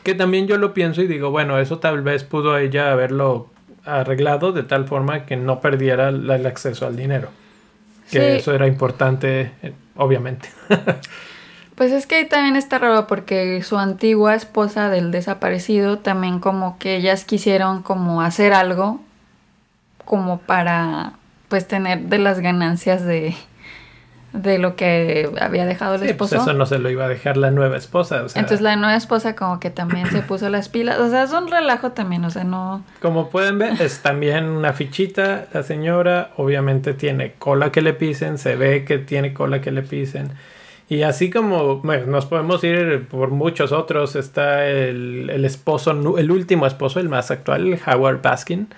Que 0.02 0.14
también 0.14 0.46
yo 0.46 0.56
lo 0.56 0.72
pienso 0.74 1.02
y 1.02 1.06
digo, 1.06 1.30
bueno, 1.30 1.58
eso 1.58 1.78
tal 1.78 2.00
vez 2.02 2.24
pudo 2.24 2.56
ella 2.58 2.90
haberlo 2.92 3.50
arreglado 3.84 4.52
de 4.52 4.62
tal 4.62 4.86
forma 4.86 5.26
que 5.26 5.36
no 5.36 5.60
perdiera 5.60 6.10
la- 6.10 6.36
el 6.36 6.46
acceso 6.46 6.86
al 6.86 6.96
dinero. 6.96 7.28
Que 8.10 8.18
Sí. 8.20 8.36
eso 8.38 8.54
era 8.54 8.66
importante, 8.66 9.50
eh, 9.62 9.72
obviamente. 9.96 10.48
Pues 11.74 11.90
es 11.90 12.06
que 12.06 12.14
ahí 12.14 12.28
también 12.28 12.54
está 12.54 12.78
raro 12.78 13.08
porque 13.08 13.60
su 13.64 13.76
antigua 13.78 14.36
esposa 14.36 14.90
del 14.90 15.10
desaparecido 15.10 15.98
también 15.98 16.38
como 16.38 16.78
que 16.78 16.94
ellas 16.94 17.24
quisieron 17.24 17.82
como 17.82 18.22
hacer 18.22 18.52
algo 18.52 19.00
como 20.04 20.38
para 20.38 21.12
pues 21.48 21.66
tener 21.68 22.00
de 22.00 22.18
las 22.18 22.40
ganancias 22.40 23.04
de, 23.04 23.34
de 24.32 24.58
lo 24.58 24.74
que 24.74 25.30
había 25.40 25.64
dejado 25.66 25.94
el 25.94 26.00
Sí, 26.00 26.14
pues 26.14 26.32
esposo. 26.32 26.50
eso 26.50 26.58
no 26.58 26.66
se 26.66 26.78
lo 26.80 26.90
iba 26.90 27.04
a 27.04 27.08
dejar 27.08 27.36
la 27.36 27.50
nueva 27.52 27.76
esposa. 27.76 28.24
O 28.24 28.28
sea, 28.28 28.40
Entonces 28.40 28.60
la 28.62 28.74
nueva 28.74 28.96
esposa 28.96 29.36
como 29.36 29.60
que 29.60 29.70
también 29.70 30.10
se 30.10 30.22
puso 30.22 30.48
las 30.48 30.68
pilas. 30.68 30.98
O 30.98 31.08
sea, 31.10 31.22
es 31.22 31.32
un 31.32 31.48
relajo 31.48 31.92
también, 31.92 32.24
o 32.24 32.30
sea, 32.30 32.42
no... 32.42 32.82
Como 33.00 33.30
pueden 33.30 33.58
ver, 33.58 33.80
es 33.80 34.00
también 34.00 34.46
una 34.46 34.72
fichita. 34.72 35.46
La 35.52 35.62
señora 35.62 36.30
obviamente 36.36 36.94
tiene 36.94 37.34
cola 37.38 37.70
que 37.70 37.80
le 37.82 37.94
pisen, 37.94 38.38
se 38.38 38.56
ve 38.56 38.84
que 38.84 38.98
tiene 38.98 39.32
cola 39.32 39.60
que 39.60 39.70
le 39.70 39.82
pisen. 39.82 40.32
Y 40.88 41.02
así 41.02 41.30
como 41.30 41.76
bueno, 41.78 42.06
nos 42.06 42.26
podemos 42.26 42.62
ir 42.64 43.06
por 43.08 43.30
muchos 43.30 43.70
otros, 43.72 44.16
está 44.16 44.66
el, 44.66 45.30
el 45.32 45.44
esposo, 45.44 45.92
el 46.18 46.30
último 46.30 46.66
esposo, 46.66 47.00
el 47.00 47.08
más 47.08 47.30
actual, 47.30 47.78
Howard 47.86 48.20
Baskin, 48.20 48.68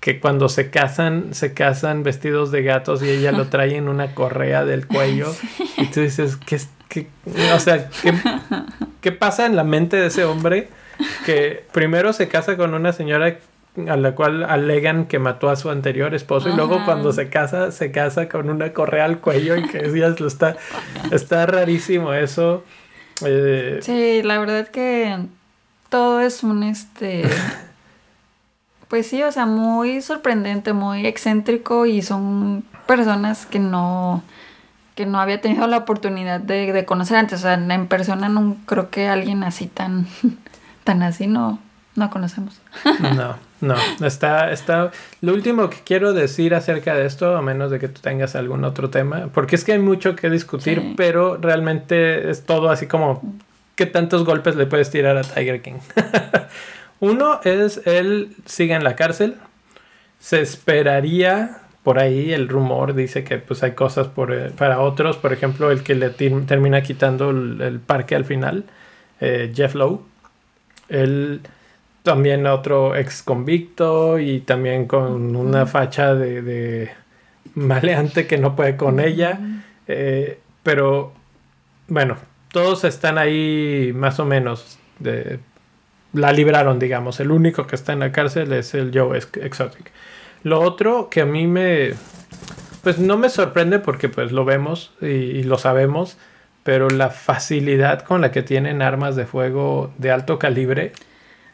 que 0.00 0.20
cuando 0.20 0.48
se 0.48 0.70
casan, 0.70 1.34
se 1.34 1.52
casan 1.54 2.02
vestidos 2.02 2.50
de 2.52 2.62
gatos 2.62 3.02
y 3.02 3.08
ella 3.10 3.32
lo 3.32 3.46
trae 3.48 3.76
en 3.76 3.88
una 3.88 4.14
correa 4.14 4.64
del 4.64 4.86
cuello. 4.86 5.34
Y 5.78 5.86
tú 5.86 6.00
dices, 6.00 6.36
¿qué, 6.36 6.60
qué- 6.88 7.08
o 7.54 7.58
sea, 7.60 7.88
¿qué, 8.02 8.12
¿qué 9.00 9.12
pasa 9.12 9.46
en 9.46 9.56
la 9.56 9.64
mente 9.64 9.96
de 9.96 10.06
ese 10.08 10.24
hombre? 10.24 10.68
Que 11.24 11.64
primero 11.72 12.12
se 12.12 12.28
casa 12.28 12.56
con 12.56 12.72
una 12.74 12.92
señora 12.92 13.36
a 13.88 13.96
la 13.96 14.14
cual 14.14 14.42
alegan 14.44 15.04
que 15.04 15.18
mató 15.18 15.50
a 15.50 15.56
su 15.56 15.68
anterior 15.68 16.14
esposo 16.14 16.48
y 16.48 16.52
luego 16.56 16.82
cuando 16.86 17.12
se 17.12 17.28
casa, 17.28 17.72
se 17.72 17.90
casa 17.92 18.26
con 18.26 18.48
una 18.48 18.72
correa 18.72 19.04
al 19.04 19.18
cuello 19.18 19.54
y 19.56 19.64
que 19.68 19.78
decías, 19.80 20.18
lo 20.18 20.28
está, 20.28 20.56
está 21.10 21.44
rarísimo 21.44 22.14
eso. 22.14 22.64
Eh, 23.24 23.80
Sí, 23.82 24.22
la 24.22 24.38
verdad 24.38 24.68
que 24.68 25.18
todo 25.90 26.20
es 26.22 26.42
un 26.42 26.62
este... 26.62 27.24
Pues 28.88 29.06
sí, 29.08 29.22
o 29.22 29.32
sea, 29.32 29.46
muy 29.46 30.00
sorprendente, 30.00 30.72
muy 30.72 31.06
excéntrico 31.06 31.86
y 31.86 32.02
son 32.02 32.64
personas 32.86 33.46
que 33.46 33.58
no 33.58 34.22
que 34.94 35.04
no 35.04 35.20
había 35.20 35.42
tenido 35.42 35.66
la 35.66 35.76
oportunidad 35.78 36.40
de, 36.40 36.72
de 36.72 36.84
conocer 36.86 37.18
antes. 37.18 37.40
O 37.40 37.42
sea, 37.42 37.54
en 37.54 37.86
persona 37.86 38.30
no 38.30 38.56
creo 38.64 38.88
que 38.88 39.08
alguien 39.08 39.44
así 39.44 39.66
tan, 39.66 40.06
tan 40.84 41.02
así 41.02 41.26
no, 41.26 41.58
no 41.96 42.08
conocemos. 42.10 42.60
No, 43.60 43.74
no, 43.98 44.06
está, 44.06 44.50
está. 44.52 44.90
Lo 45.22 45.32
último 45.34 45.68
que 45.70 45.78
quiero 45.84 46.12
decir 46.12 46.54
acerca 46.54 46.94
de 46.94 47.06
esto, 47.06 47.36
a 47.36 47.42
menos 47.42 47.70
de 47.70 47.78
que 47.78 47.88
tú 47.88 48.00
tengas 48.02 48.36
algún 48.36 48.64
otro 48.64 48.88
tema, 48.90 49.28
porque 49.34 49.56
es 49.56 49.64
que 49.64 49.72
hay 49.72 49.78
mucho 49.78 50.14
que 50.16 50.28
discutir, 50.30 50.80
Sí. 50.80 50.94
pero 50.96 51.36
realmente 51.38 52.30
es 52.30 52.44
todo 52.46 52.70
así 52.70 52.86
como 52.86 53.22
qué 53.74 53.84
tantos 53.86 54.24
golpes 54.24 54.56
le 54.56 54.66
puedes 54.66 54.90
tirar 54.90 55.16
a 55.18 55.22
Tiger 55.22 55.60
King. 55.62 55.78
Uno 57.00 57.40
es 57.44 57.86
él 57.86 58.34
sigue 58.44 58.74
en 58.74 58.84
la 58.84 58.96
cárcel. 58.96 59.36
Se 60.18 60.40
esperaría 60.40 61.62
por 61.86 62.00
ahí 62.00 62.32
el 62.32 62.48
rumor 62.48 62.94
dice 62.94 63.22
que 63.22 63.38
pues 63.38 63.62
hay 63.62 63.72
cosas 63.72 64.08
por, 64.08 64.34
eh, 64.34 64.50
para 64.50 64.80
otros, 64.80 65.18
por 65.18 65.32
ejemplo 65.32 65.70
el 65.70 65.84
que 65.84 65.94
le 65.94 66.10
termina 66.10 66.82
quitando 66.82 67.30
el, 67.30 67.60
el 67.60 67.78
parque 67.78 68.16
al 68.16 68.24
final, 68.24 68.64
eh, 69.20 69.52
Jeff 69.54 69.76
Lowe. 69.76 70.00
Él 70.88 71.42
también 72.02 72.46
otro 72.48 72.96
ex 72.96 73.22
convicto 73.22 74.18
y 74.18 74.40
también 74.40 74.86
con 74.86 75.36
una 75.36 75.66
facha 75.66 76.16
de, 76.16 76.42
de 76.42 76.90
maleante 77.54 78.26
que 78.26 78.38
no 78.38 78.56
puede 78.56 78.76
con 78.76 78.98
ella. 78.98 79.38
Eh, 79.86 80.40
pero 80.64 81.12
bueno, 81.86 82.16
todos 82.50 82.82
están 82.82 83.16
ahí 83.16 83.92
más 83.94 84.18
o 84.18 84.24
menos. 84.24 84.78
De, 84.98 85.38
la 86.16 86.32
libraron, 86.32 86.78
digamos. 86.78 87.20
El 87.20 87.30
único 87.30 87.66
que 87.66 87.76
está 87.76 87.92
en 87.92 88.00
la 88.00 88.12
cárcel 88.12 88.52
es 88.52 88.74
el 88.74 88.90
Joe 88.92 89.16
Ex- 89.18 89.36
Exotic. 89.42 89.92
Lo 90.42 90.60
otro 90.60 91.08
que 91.10 91.20
a 91.22 91.26
mí 91.26 91.46
me... 91.46 91.94
Pues 92.82 92.98
no 92.98 93.16
me 93.16 93.28
sorprende 93.30 93.78
porque 93.80 94.08
pues 94.08 94.32
lo 94.32 94.44
vemos 94.44 94.92
y, 95.00 95.06
y 95.06 95.42
lo 95.42 95.58
sabemos, 95.58 96.18
pero 96.62 96.88
la 96.88 97.10
facilidad 97.10 98.02
con 98.02 98.20
la 98.20 98.30
que 98.30 98.42
tienen 98.42 98.80
armas 98.82 99.16
de 99.16 99.26
fuego 99.26 99.92
de 99.98 100.12
alto 100.12 100.38
calibre 100.38 100.92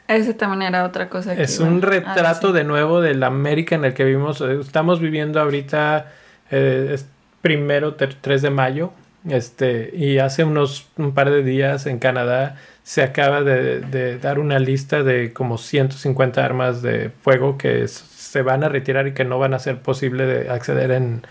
Ese 0.09 0.35
también 0.35 0.63
era 0.63 0.85
otra 0.85 1.09
cosa 1.09 1.35
que 1.35 1.43
es 1.43 1.59
iba 1.59 1.69
un 1.69 1.81
retrato 1.83 2.53
de 2.53 2.65
nuevo 2.65 3.01
del 3.01 3.23
América 3.23 3.75
en 3.77 3.85
el 3.87 3.95
que 3.95 4.05
vivimos. 4.05 4.41
Eh, 4.43 4.59
Estamos 4.61 5.01
viviendo 5.01 5.41
ahorita, 5.41 6.13
eh, 6.51 6.91
es 6.95 7.07
primero, 7.41 7.95
ter- 7.95 8.15
3 8.21 8.43
de 8.43 8.51
mayo, 8.51 8.93
Este, 9.29 9.91
y 9.95 10.19
hace 10.19 10.45
unos 10.45 10.89
un 10.99 11.15
par 11.15 11.31
de 11.31 11.43
días 11.43 11.87
en 11.87 11.99
Canadá 11.99 12.57
se 12.83 13.03
acaba 13.03 13.43
de, 13.43 13.81
de 13.81 14.19
dar 14.19 14.39
una 14.39 14.59
lista 14.59 15.03
de 15.03 15.33
como 15.33 15.59
150 15.59 16.45
armas 16.45 16.83
de 16.83 17.11
fuego 17.11 17.57
que 17.57 17.87
se 17.89 18.43
van 18.43 18.65
a 18.65 18.69
retirar 18.69 19.07
y 19.07 19.15
que 19.15 19.25
no 19.25 19.39
van 19.39 19.55
a 19.55 19.59
ser 19.59 19.81
posible 19.81 20.27
de 20.27 20.51
acceder 20.51 20.91
en, 20.91 21.23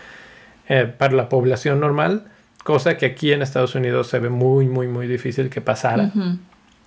eh, 0.68 0.86
para 0.86 1.14
la 1.14 1.28
población 1.28 1.80
normal, 1.80 2.24
cosa 2.64 2.96
que 2.96 3.06
aquí 3.06 3.32
en 3.32 3.42
Estados 3.42 3.74
Unidos 3.74 4.06
se 4.06 4.20
ve 4.20 4.30
muy, 4.30 4.66
muy, 4.66 4.86
muy 4.86 5.06
difícil 5.06 5.50
que 5.50 5.60
pasara. 5.60 6.12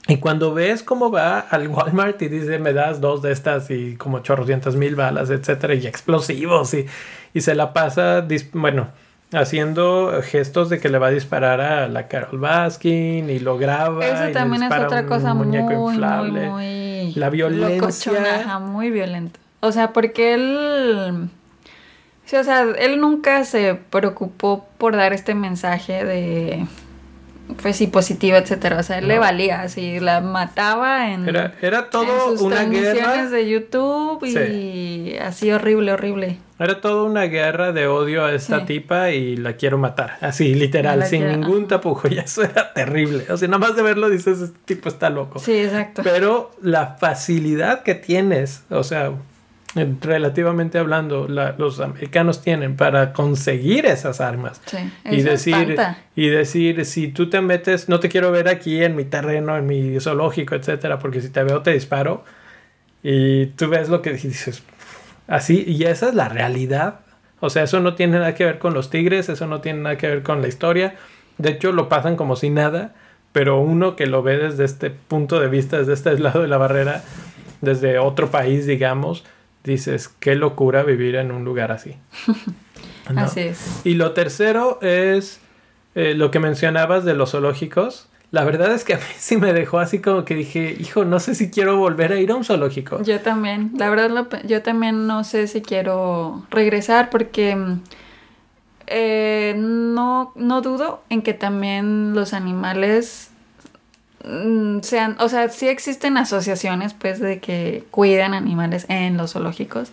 Y 0.07 0.17
cuando 0.17 0.53
ves 0.53 0.83
cómo 0.83 1.11
va 1.11 1.39
al 1.39 1.67
Walmart 1.67 2.21
y 2.21 2.29
dice, 2.29 2.57
me 2.59 2.73
das 2.73 3.01
dos 3.01 3.21
de 3.21 3.31
estas 3.31 3.69
y 3.71 3.95
como 3.97 4.19
chorrocientas 4.19 4.75
mil 4.75 4.95
balas, 4.95 5.29
etcétera, 5.29 5.75
y 5.75 5.85
explosivos, 5.85 6.73
y, 6.73 6.85
y 7.33 7.41
se 7.41 7.55
la 7.55 7.73
pasa, 7.73 8.25
bueno, 8.53 8.87
haciendo 9.31 10.21
gestos 10.23 10.69
de 10.69 10.79
que 10.79 10.89
le 10.89 10.97
va 10.97 11.07
a 11.07 11.11
disparar 11.11 11.61
a 11.61 11.87
la 11.87 12.07
Carol 12.07 12.39
Baskin 12.39 13.29
y 13.29 13.39
lo 13.39 13.57
graba. 13.57 14.05
Eso 14.05 14.29
y 14.29 14.33
también 14.33 14.61
le 14.61 14.67
es 14.67 14.83
otra 14.83 15.05
cosa 15.05 15.33
muy, 15.33 15.47
muñeco 15.47 15.73
muy, 15.73 15.93
inflable. 15.93 16.49
muy... 16.49 17.13
La 17.15 17.29
violencia. 17.29 17.79
locochona, 17.79 18.59
muy 18.59 18.91
violenta. 18.91 19.39
O 19.59 19.71
sea, 19.71 19.93
porque 19.93 20.33
él... 20.33 21.29
Sí, 22.25 22.35
o 22.37 22.43
sea, 22.43 22.65
él 22.79 22.99
nunca 22.99 23.43
se 23.43 23.75
preocupó 23.75 24.65
por 24.77 24.95
dar 24.95 25.13
este 25.13 25.35
mensaje 25.35 26.03
de 26.03 26.65
pues 27.61 27.75
sí, 27.77 27.87
positivo, 27.87 28.37
etcétera. 28.37 28.79
O 28.79 28.83
sea, 28.83 28.97
él 28.97 29.07
le 29.07 29.19
valía, 29.19 29.61
así 29.61 29.99
la 29.99 30.21
mataba 30.21 31.11
en, 31.11 31.27
Era, 31.29 31.53
era 31.61 31.89
todo 31.89 32.31
en 32.31 32.37
sus 32.37 32.41
una 32.47 32.63
guerra. 32.65 33.27
de 33.29 33.47
YouTube 33.49 34.23
y 34.25 35.15
así 35.17 35.51
horrible, 35.51 35.91
horrible. 35.93 36.37
Era 36.57 36.79
toda 36.79 37.03
una 37.03 37.23
guerra 37.23 37.73
de 37.73 37.85
odio 37.87 38.23
a 38.23 38.33
esta 38.33 38.61
Sí. 38.61 38.65
tipa 38.65 39.11
y 39.11 39.35
la 39.35 39.53
quiero 39.57 39.77
matar. 39.77 40.17
Así, 40.21 40.55
literal, 40.55 41.05
sin 41.05 41.21
quiero- 41.23 41.37
ningún 41.37 41.67
tapujo. 41.67 42.07
Y 42.09 42.17
eso 42.17 42.43
era 42.43 42.71
terrible. 42.73 43.25
O 43.29 43.35
sea, 43.37 43.47
nada 43.49 43.59
más 43.59 43.75
de 43.75 43.81
verlo 43.81 44.09
dices, 44.09 44.39
este 44.41 44.57
tipo 44.65 44.87
está 44.89 45.09
loco. 45.09 45.39
Sí, 45.39 45.51
exacto. 45.53 46.01
Pero 46.03 46.51
la 46.61 46.95
facilidad 46.99 47.83
que 47.83 47.93
tienes, 47.95 48.63
o 48.69 48.83
sea, 48.83 49.11
relativamente 50.01 50.77
hablando, 50.79 51.27
la- 51.27 51.55
los 51.57 51.79
americanos 51.79 52.41
tienen 52.41 52.75
para 52.75 53.13
conseguir 53.13 53.85
esas 53.85 54.21
armas. 54.21 54.61
Sí, 54.65 54.77
Y 55.11 55.21
decir, 55.21 55.71
espanta. 55.71 55.97
y 56.15 56.27
decir, 56.29 56.85
si 56.85 57.09
tú 57.09 57.29
te 57.29 57.41
metes, 57.41 57.89
no 57.89 57.99
te 57.99 58.09
quiero 58.09 58.31
ver 58.31 58.47
aquí 58.47 58.83
en 58.83 58.95
mi 58.95 59.03
terreno, 59.05 59.55
en 59.57 59.67
mi 59.67 59.99
zoológico, 59.99 60.55
etcétera, 60.55 60.99
porque 60.99 61.21
si 61.21 61.29
te 61.29 61.43
veo 61.43 61.61
te 61.61 61.71
disparo. 61.73 62.23
Y 63.03 63.47
tú 63.47 63.67
ves 63.69 63.89
lo 63.89 64.01
que 64.01 64.13
dices, 64.13 64.63
así, 65.27 65.63
y 65.67 65.83
esa 65.83 66.09
es 66.09 66.15
la 66.15 66.27
realidad. 66.29 67.01
O 67.39 67.49
sea, 67.49 67.63
eso 67.63 67.79
no 67.79 67.93
tiene 67.95 68.17
nada 68.17 68.33
que 68.33 68.45
ver 68.45 68.57
con 68.59 68.73
los 68.73 68.89
tigres, 68.89 69.29
eso 69.29 69.45
no 69.45 69.61
tiene 69.61 69.81
nada 69.81 69.97
que 69.97 70.07
ver 70.07 70.23
con 70.23 70.41
la 70.41 70.47
historia. 70.47 70.95
De 71.37 71.49
hecho, 71.51 71.71
lo 71.71 71.89
pasan 71.89 72.15
como 72.15 72.35
si 72.35 72.49
nada, 72.49 72.95
pero 73.31 73.59
uno 73.59 73.95
que 73.95 74.07
lo 74.07 74.23
ve 74.23 74.37
desde 74.37 74.63
este 74.65 74.89
punto 74.89 75.39
de 75.39 75.49
vista, 75.49 75.77
desde 75.77 75.93
este 75.93 76.17
lado 76.17 76.41
de 76.41 76.47
la 76.47 76.57
barrera, 76.57 77.03
desde 77.61 77.99
otro 77.99 78.31
país, 78.31 78.65
digamos, 78.65 79.23
dices, 79.65 80.09
qué 80.19 80.35
locura 80.35 80.83
vivir 80.83 81.15
en 81.15 81.31
un 81.31 81.43
lugar 81.43 81.71
así. 81.71 81.95
¿no? 83.13 83.21
Así 83.21 83.41
es. 83.41 83.81
Y 83.83 83.95
lo 83.95 84.13
tercero 84.13 84.79
es 84.81 85.39
eh, 85.95 86.13
lo 86.15 86.31
que 86.31 86.39
mencionabas 86.39 87.05
de 87.05 87.15
los 87.15 87.31
zoológicos. 87.31 88.07
La 88.31 88.43
verdad 88.43 88.73
es 88.73 88.83
que 88.83 88.95
a 88.95 88.97
mí 88.97 89.03
sí 89.17 89.37
me 89.37 89.53
dejó 89.53 89.79
así 89.79 89.99
como 89.99 90.25
que 90.25 90.35
dije, 90.35 90.75
hijo, 90.79 91.05
no 91.05 91.19
sé 91.19 91.35
si 91.35 91.49
quiero 91.49 91.77
volver 91.77 92.11
a 92.11 92.19
ir 92.19 92.31
a 92.31 92.35
un 92.35 92.43
zoológico. 92.43 93.01
Yo 93.03 93.21
también, 93.21 93.71
la 93.77 93.89
verdad, 93.89 94.09
lo 94.09 94.27
yo 94.45 94.61
también 94.61 95.07
no 95.07 95.23
sé 95.23 95.47
si 95.47 95.61
quiero 95.61 96.45
regresar 96.49 97.09
porque 97.09 97.57
eh, 98.87 99.55
no, 99.57 100.31
no 100.35 100.61
dudo 100.61 101.01
en 101.09 101.21
que 101.21 101.33
también 101.33 102.13
los 102.13 102.33
animales 102.33 103.31
sean, 104.81 105.15
o 105.19 105.29
sea, 105.29 105.49
sí 105.49 105.67
existen 105.67 106.17
asociaciones 106.17 106.93
pues 106.93 107.19
de 107.19 107.39
que 107.39 107.83
cuidan 107.91 108.33
animales 108.33 108.85
en 108.89 109.17
los 109.17 109.33
zoológicos, 109.33 109.91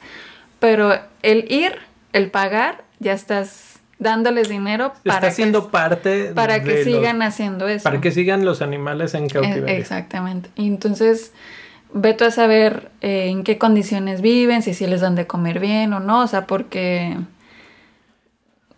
pero 0.59 0.95
el 1.23 1.51
ir, 1.53 1.73
el 2.13 2.31
pagar, 2.31 2.85
ya 2.99 3.13
estás 3.13 3.81
dándoles 3.99 4.49
dinero 4.49 4.93
Está 4.97 5.21
para 5.21 5.31
siendo 5.31 5.67
que, 5.67 5.71
parte 5.71 6.33
para 6.35 6.63
que 6.63 6.75
los- 6.77 6.85
sigan 6.85 7.23
haciendo 7.23 7.69
eso. 7.69 7.85
para 7.85 8.01
que 8.01 8.11
sigan 8.11 8.45
los 8.45 8.63
animales 8.63 9.15
en 9.15 9.25
Eh, 9.25 9.29
cautiverio. 9.29 9.67
Exactamente. 9.69 10.51
Y 10.57 10.67
entonces, 10.67 11.33
ve 11.95 12.15
tú 12.15 12.25
a 12.25 12.31
saber 12.31 12.91
eh, 13.01 13.27
en 13.29 13.45
qué 13.45 13.59
condiciones 13.59 14.21
viven, 14.23 14.63
si 14.63 14.75
sí 14.75 14.87
les 14.87 15.03
dan 15.03 15.15
de 15.15 15.27
comer 15.27 15.61
bien 15.61 15.93
o 15.93 16.01
no, 16.01 16.23
o 16.23 16.27
sea, 16.27 16.47
porque 16.47 17.17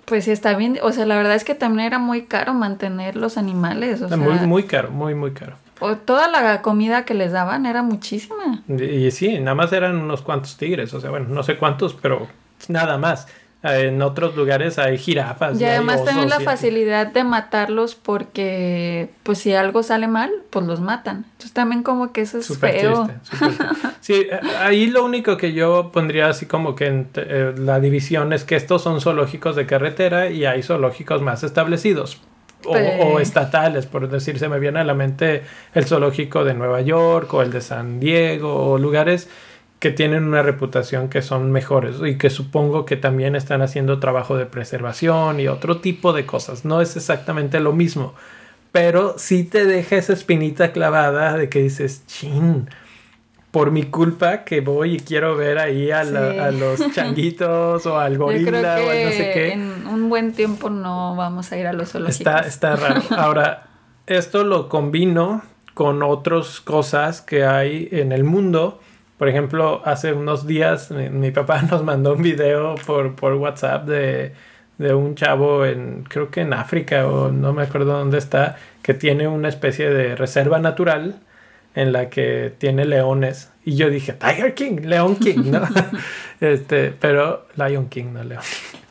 pues 0.05 0.25
sí 0.25 0.31
está 0.31 0.57
bien, 0.57 0.79
o 0.83 0.93
sea, 0.93 1.07
la 1.07 1.17
verdad 1.17 1.35
es 1.35 1.45
que 1.45 1.55
también 1.55 1.87
era 1.87 1.99
muy 1.99 2.25
caro 2.25 2.55
mantener 2.55 3.17
los 3.17 3.37
animales, 3.39 4.03
o 4.03 4.09
sea, 4.09 4.17
muy, 4.17 4.35
muy 4.47 4.63
caro, 4.65 4.91
muy, 4.91 5.15
muy 5.15 5.33
caro. 5.33 5.57
o 5.81 5.97
toda 5.97 6.29
la 6.29 6.63
comida 6.63 7.05
que 7.05 7.15
les 7.15 7.33
daban 7.33 7.67
era 7.67 7.83
muchísima. 7.83 8.63
Y, 8.69 8.83
y 8.85 9.11
sí, 9.11 9.39
nada 9.39 9.55
más 9.55 9.73
eran 9.73 9.97
unos 9.97 10.23
cuantos 10.23 10.57
tigres, 10.57 10.93
o 10.95 11.01
sea, 11.01 11.11
bueno, 11.11 11.27
no 11.29 11.43
sé 11.43 11.57
cuántos, 11.57 11.95
pero 11.95 12.27
nada 12.69 12.99
más. 12.99 13.27
En 13.67 14.03
otros 14.03 14.37
lugares 14.37 14.79
hay 14.79 14.99
jirafas. 14.99 15.59
Y 15.59 15.65
hay 15.65 15.71
además 15.77 16.05
también 16.05 16.29
la 16.29 16.35
osos 16.37 16.43
y- 16.43 16.45
facilidad 16.45 17.07
de 17.07 17.25
matarlos 17.25 17.95
porque 17.95 19.09
pues 19.23 19.39
si 19.39 19.55
algo 19.55 19.83
sale 19.83 20.07
mal, 20.07 20.31
pues 20.51 20.67
los 20.67 20.81
matan. 20.81 21.25
Entonces 21.33 21.53
también 21.53 21.83
como 21.83 22.13
que 22.13 22.21
eso 22.21 22.39
es 22.39 22.47
Súper 22.47 22.81
feo. 22.81 23.05
triste, 23.07 23.37
súper 23.37 23.57
triste. 23.57 23.89
Sí, 24.01 24.27
ahí 24.61 24.87
lo 24.87 25.05
único 25.05 25.37
que 25.39 25.53
yo 25.55 25.91
pondría 25.93 26.29
así 26.29 26.47
como 26.47 26.75
que 26.75 26.87
en- 26.87 27.09
eh, 27.15 27.55
la 27.57 27.81
división 27.81 28.33
es 28.35 28.45
que 28.45 28.57
estos 28.57 28.83
son 28.83 29.01
zoológicos 29.01 29.57
de 29.57 29.65
carretera 29.67 30.29
y 30.31 30.45
hay 30.45 30.63
zoológicos 30.63 31.23
más 31.23 31.43
establecidos. 31.43 32.21
O, 32.67 32.73
o 32.77 33.21
estatales, 33.21 33.85
por 33.85 34.09
decir, 34.09 34.39
se 34.39 34.49
me 34.49 34.59
viene 34.59 34.81
a 34.81 34.85
la 34.85 34.95
mente 34.95 35.43
el 35.75 35.85
zoológico 35.85 36.45
de 36.45 36.55
Nueva 36.55 36.81
York 36.81 37.33
o 37.35 37.43
el 37.43 37.51
de 37.51 37.61
San 37.61 38.01
Diego 38.01 38.55
o 38.73 38.79
lugares 38.79 39.29
que 39.85 39.91
tienen 39.91 40.25
una 40.25 40.41
reputación 40.41 41.11
que 41.11 41.21
son 41.21 41.53
mejores 41.53 41.97
y 42.03 42.17
que 42.17 42.31
supongo 42.31 42.87
que 42.87 42.97
también 42.97 43.37
están 43.37 43.61
haciendo 43.61 44.01
trabajo 44.01 44.35
de 44.39 44.47
preservación 44.47 45.41
y 45.41 45.47
otro 45.47 45.83
tipo 45.83 46.15
de 46.15 46.25
cosas. 46.25 46.65
No 46.65 46.81
es 46.81 46.97
exactamente 46.97 47.61
lo 47.61 47.75
mismo, 47.75 48.15
pero 48.73 49.17
sí 49.19 49.45
te 49.45 49.67
deja 49.67 49.97
esa 49.97 50.15
espinita 50.15 50.73
clavada 50.73 51.37
de 51.37 51.51
que 51.51 51.59
dices, 51.61 52.03
chin, 52.07 52.71
por 53.51 53.73
mi 53.73 53.83
culpa 53.83 54.43
que 54.45 54.63
voy 54.63 54.95
y 54.95 55.01
quiero 55.01 55.37
ver 55.37 55.59
ahí 55.59 55.91
a, 55.91 56.03
la- 56.03 56.33
Sí. 56.33 56.39
a 56.39 56.51
los 56.51 56.93
changuitos 56.95 57.85
o 57.85 57.99
al 57.99 58.17
gorila 58.17 58.77
o 58.81 58.91
al 58.91 59.05
no 59.05 59.11
sé 59.11 59.31
qué. 59.35 59.53
en 59.53 59.87
un 59.87 60.09
buen 60.09 60.33
tiempo 60.33 60.71
no 60.71 61.15
vamos 61.15 61.53
a 61.53 61.59
ir 61.59 61.67
a 61.67 61.75
los 61.75 61.91
zoológicos. 61.93 62.21
Está, 62.21 62.39
está 62.41 62.77
raro. 62.89 63.03
Ahora, 63.11 63.65
esto 64.07 64.45
lo 64.45 64.71
combino 64.71 65.43
con 65.75 66.03
otras 66.03 66.63
cosas 66.63 67.21
que 67.21 67.45
hay 67.45 67.87
en 67.93 68.13
el 68.13 68.25
mundo. 68.25 68.81
Por 69.25 69.31
ejemplo, 69.31 69.81
hace 69.87 70.13
unos 70.13 70.47
días 70.47 70.91
mi, 70.91 71.09
mi 71.09 71.31
papá 71.31 71.63
nos 71.71 71.83
mandó 71.83 72.13
un 72.13 72.21
video 72.21 72.75
por, 72.87 73.17
por 73.17 73.33
WhatsApp 73.33 73.87
de, 73.87 74.33
de 74.77 74.93
un 74.93 75.15
chavo 75.15 75.65
en, 75.65 76.05
creo 76.07 76.31
que 76.31 76.43
en 76.43 76.53
África 76.53 77.09
o 77.09 77.33
no 77.33 77.55
me 77.55 77.63
acuerdo 77.63 77.97
dónde 77.97 78.19
está, 78.19 78.57
que 78.83 78.93
tiene 78.93 79.27
una 79.27 79.49
especie 79.49 79.89
de 79.89 80.15
reserva 80.15 80.59
natural 80.59 81.23
en 81.75 81.95
la 81.95 82.11
que 82.11 82.53
tiene 82.59 82.85
leones. 82.85 83.51
Y 83.65 83.77
yo 83.77 83.89
dije, 83.89 84.13
Tiger 84.13 84.53
King, 84.53 84.83
León 84.83 85.17
King, 85.17 85.53
¿no? 85.53 85.63
este, 86.43 86.91
pero 86.91 87.47
Lion 87.57 87.89
King, 87.89 88.13
no 88.13 88.25
León. 88.25 88.43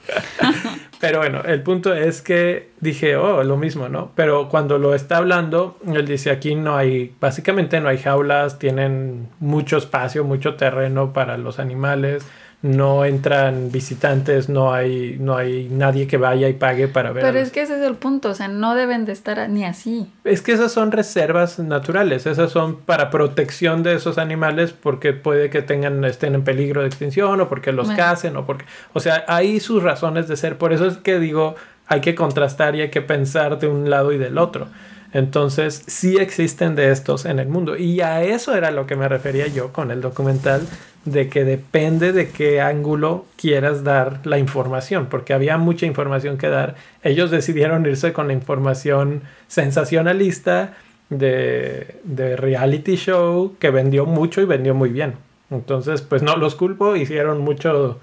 Pero 0.99 1.19
bueno, 1.19 1.41
el 1.43 1.61
punto 1.63 1.93
es 1.93 2.21
que 2.21 2.69
dije, 2.79 3.17
oh, 3.17 3.43
lo 3.43 3.57
mismo, 3.57 3.89
¿no? 3.89 4.11
Pero 4.15 4.47
cuando 4.47 4.77
lo 4.77 4.95
está 4.95 5.17
hablando, 5.17 5.77
él 5.85 6.07
dice, 6.07 6.31
aquí 6.31 6.55
no 6.55 6.77
hay, 6.77 7.13
básicamente 7.19 7.81
no 7.81 7.89
hay 7.89 7.97
jaulas, 7.97 8.57
tienen 8.57 9.27
mucho 9.39 9.77
espacio, 9.77 10.23
mucho 10.23 10.55
terreno 10.55 11.11
para 11.11 11.37
los 11.37 11.59
animales, 11.59 12.25
no 12.63 13.03
entran 13.03 13.71
visitantes, 13.73 14.47
no 14.47 14.73
hay, 14.73 15.17
no 15.19 15.35
hay 15.35 15.67
nadie 15.69 16.07
que 16.07 16.15
vaya 16.15 16.47
y 16.47 16.53
pague 16.53 16.87
para 16.87 17.11
ver. 17.11 17.21
Pero 17.21 17.37
es 17.37 17.51
que 17.51 17.61
ese 17.61 17.75
es 17.75 17.85
el 17.85 17.95
punto, 17.95 18.29
o 18.29 18.33
sea, 18.33 18.47
no 18.47 18.73
deben 18.73 19.03
de 19.03 19.11
estar 19.11 19.49
ni 19.49 19.65
así. 19.65 20.09
es 20.23 20.41
que 20.41 20.53
esas 20.53 20.71
son 20.71 20.93
reservas 20.93 21.59
naturales, 21.59 22.25
esas 22.25 22.51
son 22.51 22.77
para 22.77 23.09
protección 23.09 23.83
de 23.83 23.95
esos 23.95 24.17
animales 24.17 24.71
porque 24.71 25.11
puede 25.11 25.49
que 25.49 25.61
tengan 25.61 26.05
estén 26.05 26.35
en 26.35 26.45
peligro 26.45 26.81
de 26.81 26.87
extinción 26.87 27.41
o 27.41 27.49
porque 27.49 27.73
los 27.73 27.87
Bueno. 27.87 28.01
cacen 28.01 28.37
o 28.37 28.45
porque, 28.45 28.63
o 28.93 29.01
sea, 29.01 29.25
hay 29.27 29.59
sus 29.59 29.83
razones 29.83 30.29
de 30.29 30.37
ser. 30.37 30.57
Por 30.57 30.71
eso 30.71 30.87
es 30.87 30.95
que 30.95 31.19
digo, 31.19 31.55
hay 31.87 31.99
que 31.99 32.15
contrastar 32.15 32.77
y 32.77 32.81
hay 32.81 32.89
que 32.89 33.01
pensar 33.01 33.59
de 33.59 33.67
un 33.67 33.89
lado 33.89 34.13
y 34.13 34.17
del 34.17 34.37
otro. 34.37 34.67
Entonces, 35.11 35.83
sí 35.85 36.15
existen 36.17 36.75
de 36.75 36.91
estos 36.91 37.25
en 37.25 37.39
el 37.39 37.47
mundo 37.47 37.75
y 37.77 37.99
a 38.01 38.23
eso 38.23 38.55
era 38.55 38.71
lo 38.71 38.87
que 38.87 38.95
me 38.95 39.07
refería 39.09 39.47
yo 39.47 39.71
con 39.73 39.91
el 39.91 39.99
documental 40.01 40.61
de 41.05 41.29
que 41.29 41.43
depende 41.43 42.13
de 42.13 42.29
qué 42.29 42.61
ángulo 42.61 43.25
quieras 43.35 43.83
dar 43.83 44.21
la 44.23 44.37
información, 44.37 45.07
porque 45.09 45.33
había 45.33 45.57
mucha 45.57 45.85
información 45.85 46.37
que 46.37 46.47
dar. 46.47 46.75
Ellos 47.03 47.31
decidieron 47.31 47.85
irse 47.85 48.13
con 48.13 48.27
la 48.27 48.33
información 48.33 49.21
sensacionalista 49.47 50.75
de, 51.09 51.99
de 52.03 52.35
reality 52.37 52.95
show 52.95 53.55
que 53.59 53.69
vendió 53.69 54.05
mucho 54.05 54.41
y 54.41 54.45
vendió 54.45 54.73
muy 54.73 54.89
bien. 54.89 55.15
Entonces, 55.53 56.01
pues 56.01 56.23
no 56.23 56.35
los 56.35 56.55
culpo, 56.55 56.95
hicieron 56.95 57.41
mucho, 57.41 57.99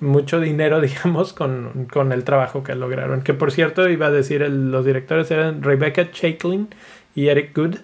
mucho 0.00 0.40
dinero, 0.40 0.80
digamos, 0.82 1.32
con, 1.32 1.88
con, 1.92 2.12
el 2.12 2.24
trabajo 2.24 2.62
que 2.62 2.74
lograron. 2.74 3.22
Que 3.22 3.34
por 3.34 3.50
cierto, 3.50 3.88
iba 3.88 4.06
a 4.06 4.10
decir, 4.10 4.42
el, 4.42 4.70
los 4.70 4.84
directores 4.84 5.30
eran 5.30 5.62
Rebecca 5.62 6.10
Chaiklin 6.10 6.68
y 7.14 7.28
Eric 7.28 7.56
Good. 7.56 7.76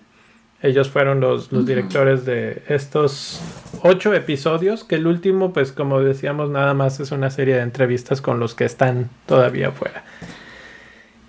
Ellos 0.63 0.91
fueron 0.91 1.21
los, 1.21 1.53
los 1.53 1.65
directores 1.65 2.27
de 2.27 2.63
estos 2.69 3.41
ocho 3.83 4.13
episodios, 4.13 4.85
que 4.85 4.97
el 4.97 5.07
último, 5.07 5.55
pues 5.55 5.73
como 5.73 6.01
decíamos, 6.01 6.51
nada 6.51 6.75
más 6.75 7.01
es 7.01 7.13
una 7.13 7.31
serie 7.31 7.55
de 7.57 7.63
entrevistas 7.63 8.21
con 8.21 8.39
los 8.39 8.55
que 8.55 8.65
están 8.65 9.09
todavía 9.27 9.69
afuera. 9.69 10.05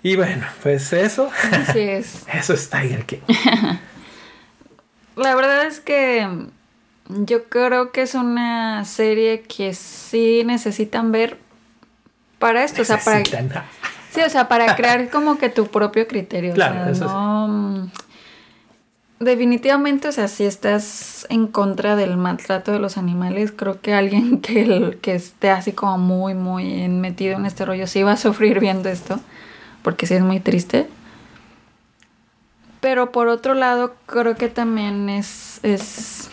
Y 0.03 0.17
bueno, 0.17 0.45
pues 0.63 0.91
eso. 0.91 1.29
Así 1.51 1.79
es. 1.79 2.25
eso 2.33 2.53
es 2.53 2.69
Tiger 2.69 3.05
King. 3.05 3.19
La 5.15 5.35
verdad 5.35 5.65
es 5.65 5.79
que 5.79 6.27
yo 7.07 7.45
creo 7.45 7.91
que 7.91 8.01
es 8.01 8.15
una 8.15 8.83
serie 8.85 9.43
que 9.43 9.73
sí 9.73 10.43
necesitan 10.45 11.11
ver 11.11 11.37
para 12.39 12.63
esto, 12.63 12.81
o 12.81 12.85
sea, 12.85 12.99
para 12.99 13.23
Sí, 14.11 14.19
o 14.25 14.29
sea, 14.29 14.47
para 14.47 14.75
crear 14.75 15.09
como 15.09 15.37
que 15.37 15.49
tu 15.49 15.67
propio 15.67 16.07
criterio, 16.07 16.53
claro, 16.53 16.91
o 16.91 16.95
sea, 16.95 17.07
no 17.07 17.91
definitivamente, 19.21 20.07
o 20.07 20.11
sea, 20.11 20.27
si 20.27 20.45
estás 20.45 21.27
en 21.29 21.47
contra 21.47 21.95
del 21.95 22.17
maltrato 22.17 22.71
de 22.71 22.79
los 22.79 22.97
animales, 22.97 23.51
creo 23.51 23.79
que 23.79 23.93
alguien 23.93 24.41
que, 24.41 24.97
que 25.01 25.15
esté 25.15 25.51
así 25.51 25.71
como 25.71 25.97
muy, 25.97 26.33
muy 26.33 26.89
metido 26.89 27.37
en 27.37 27.45
este 27.45 27.63
rollo 27.63 27.87
sí 27.87 28.03
va 28.03 28.13
a 28.13 28.17
sufrir 28.17 28.59
viendo 28.59 28.89
esto, 28.89 29.19
porque 29.83 30.07
sí 30.07 30.15
es 30.15 30.23
muy 30.23 30.39
triste. 30.39 30.89
Pero 32.81 33.11
por 33.11 33.27
otro 33.27 33.53
lado, 33.53 33.93
creo 34.07 34.35
que 34.35 34.47
también 34.47 35.07
es, 35.07 35.59
es, 35.61 36.31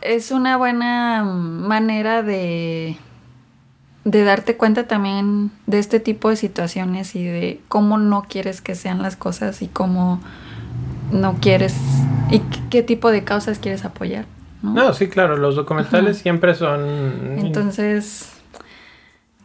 es 0.00 0.30
una 0.30 0.56
buena 0.56 1.24
manera 1.24 2.22
de, 2.22 2.96
de 4.04 4.24
darte 4.24 4.56
cuenta 4.56 4.88
también 4.88 5.50
de 5.66 5.78
este 5.78 6.00
tipo 6.00 6.30
de 6.30 6.36
situaciones 6.36 7.14
y 7.14 7.22
de 7.22 7.60
cómo 7.68 7.98
no 7.98 8.22
quieres 8.22 8.62
que 8.62 8.74
sean 8.74 9.02
las 9.02 9.16
cosas 9.16 9.60
y 9.60 9.68
cómo 9.68 10.22
no 11.14 11.38
quieres 11.40 11.74
y 12.30 12.40
qué 12.70 12.82
tipo 12.82 13.10
de 13.10 13.24
causas 13.24 13.58
quieres 13.58 13.84
apoyar. 13.84 14.26
No, 14.62 14.92
sí, 14.92 15.08
claro, 15.08 15.36
los 15.36 15.56
documentales 15.56 16.18
siempre 16.18 16.54
son... 16.54 17.38
Entonces, 17.38 18.32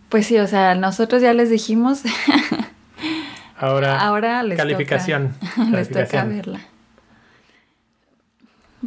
pues 0.07 0.26
sí, 0.26 0.38
o 0.39 0.47
sea, 0.47 0.76
nosotros 0.76 1.22
ya 1.22 1.34
les 1.34 1.49
dijimos 1.49 2.03
Ahora, 3.59 3.99
Ahora 3.99 4.41
les 4.43 4.57
calificación. 4.57 5.34
Toca, 5.55 5.70
les 5.72 5.89
toca 5.89 6.24
verla. 6.24 6.61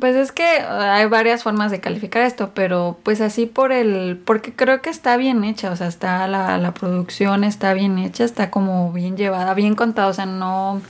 Pues 0.00 0.16
es 0.16 0.32
que 0.32 0.42
hay 0.42 1.04
varias 1.06 1.42
formas 1.42 1.70
de 1.70 1.80
calificar 1.80 2.22
esto, 2.22 2.52
pero 2.54 2.98
pues 3.02 3.20
así 3.20 3.44
por 3.44 3.72
el, 3.72 4.16
porque 4.24 4.54
creo 4.54 4.80
que 4.80 4.88
está 4.88 5.18
bien 5.18 5.44
hecha, 5.44 5.70
o 5.70 5.76
sea, 5.76 5.86
está 5.86 6.26
la, 6.28 6.56
la 6.56 6.72
producción, 6.72 7.44
está 7.44 7.74
bien 7.74 7.98
hecha, 7.98 8.24
está 8.24 8.50
como 8.50 8.90
bien 8.90 9.18
llevada, 9.18 9.52
bien 9.52 9.74
contada, 9.74 10.08
o 10.08 10.14
sea, 10.14 10.24
no, 10.24 10.80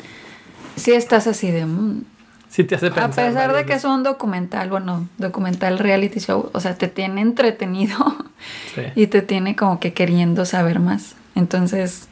si 0.76 0.92
estás 0.92 1.26
así 1.26 1.50
de... 1.50 1.66
Mm, 1.66 2.04
sí 2.48 2.64
te 2.64 2.74
hace 2.74 2.90
pensar. 2.90 3.04
A 3.04 3.28
pesar 3.28 3.52
de 3.54 3.64
que 3.64 3.74
es 3.74 3.84
un 3.84 4.02
documental, 4.02 4.70
bueno, 4.70 5.08
documental 5.18 5.78
reality 5.78 6.20
show, 6.20 6.50
o 6.52 6.60
sea, 6.60 6.76
te 6.76 6.88
tiene 6.88 7.20
entretenido 7.20 7.96
sí. 8.74 8.82
y 8.94 9.06
te 9.06 9.22
tiene 9.22 9.56
como 9.56 9.80
que 9.80 9.92
queriendo 9.92 10.44
saber 10.44 10.80
más. 10.80 11.16
Entonces, 11.34 12.08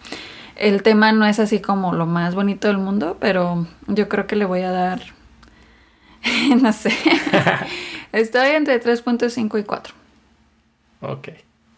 el 0.61 0.82
tema 0.82 1.12
no 1.12 1.26
es 1.26 1.40
así 1.40 1.61
como 1.61 1.94
lo 1.94 2.06
más 2.06 2.34
bonito 2.34 2.68
del 2.68 2.78
mundo, 2.78 3.16
pero 3.18 3.66
yo 3.86 4.08
creo 4.08 4.26
que 4.26 4.36
le 4.36 4.44
voy 4.44 4.61
a 4.61 4.70
dar, 4.70 5.00
no 6.62 6.72
sé, 6.72 6.92
estoy 8.12 8.50
entre 8.50 8.80
3.5 8.80 9.58
y 9.58 9.64
4. 9.64 9.94
Ok, 11.02 11.28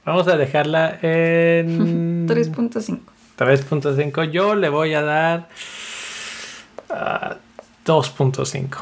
vamos 0.05 0.27
a 0.27 0.37
dejarla 0.37 0.99
en 1.01 2.29
3.5. 2.29 3.01
3.5, 3.39 4.31
yo 4.31 4.57
le 4.57 4.69
voy 4.69 4.95
a 4.95 5.03
dar 5.03 5.49
uh, 6.93 7.35
2.5. 7.85 8.79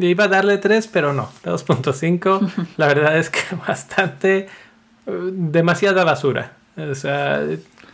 Iba 0.00 0.24
a 0.24 0.28
darle 0.28 0.58
3, 0.58 0.88
pero 0.88 1.12
no, 1.12 1.28
2.5. 1.44 2.66
La 2.76 2.88
verdad 2.88 3.18
es 3.18 3.30
que 3.30 3.40
bastante, 3.68 4.48
demasiada 5.06 6.04
basura. 6.04 6.52
O 6.76 6.94
sea, 6.94 7.42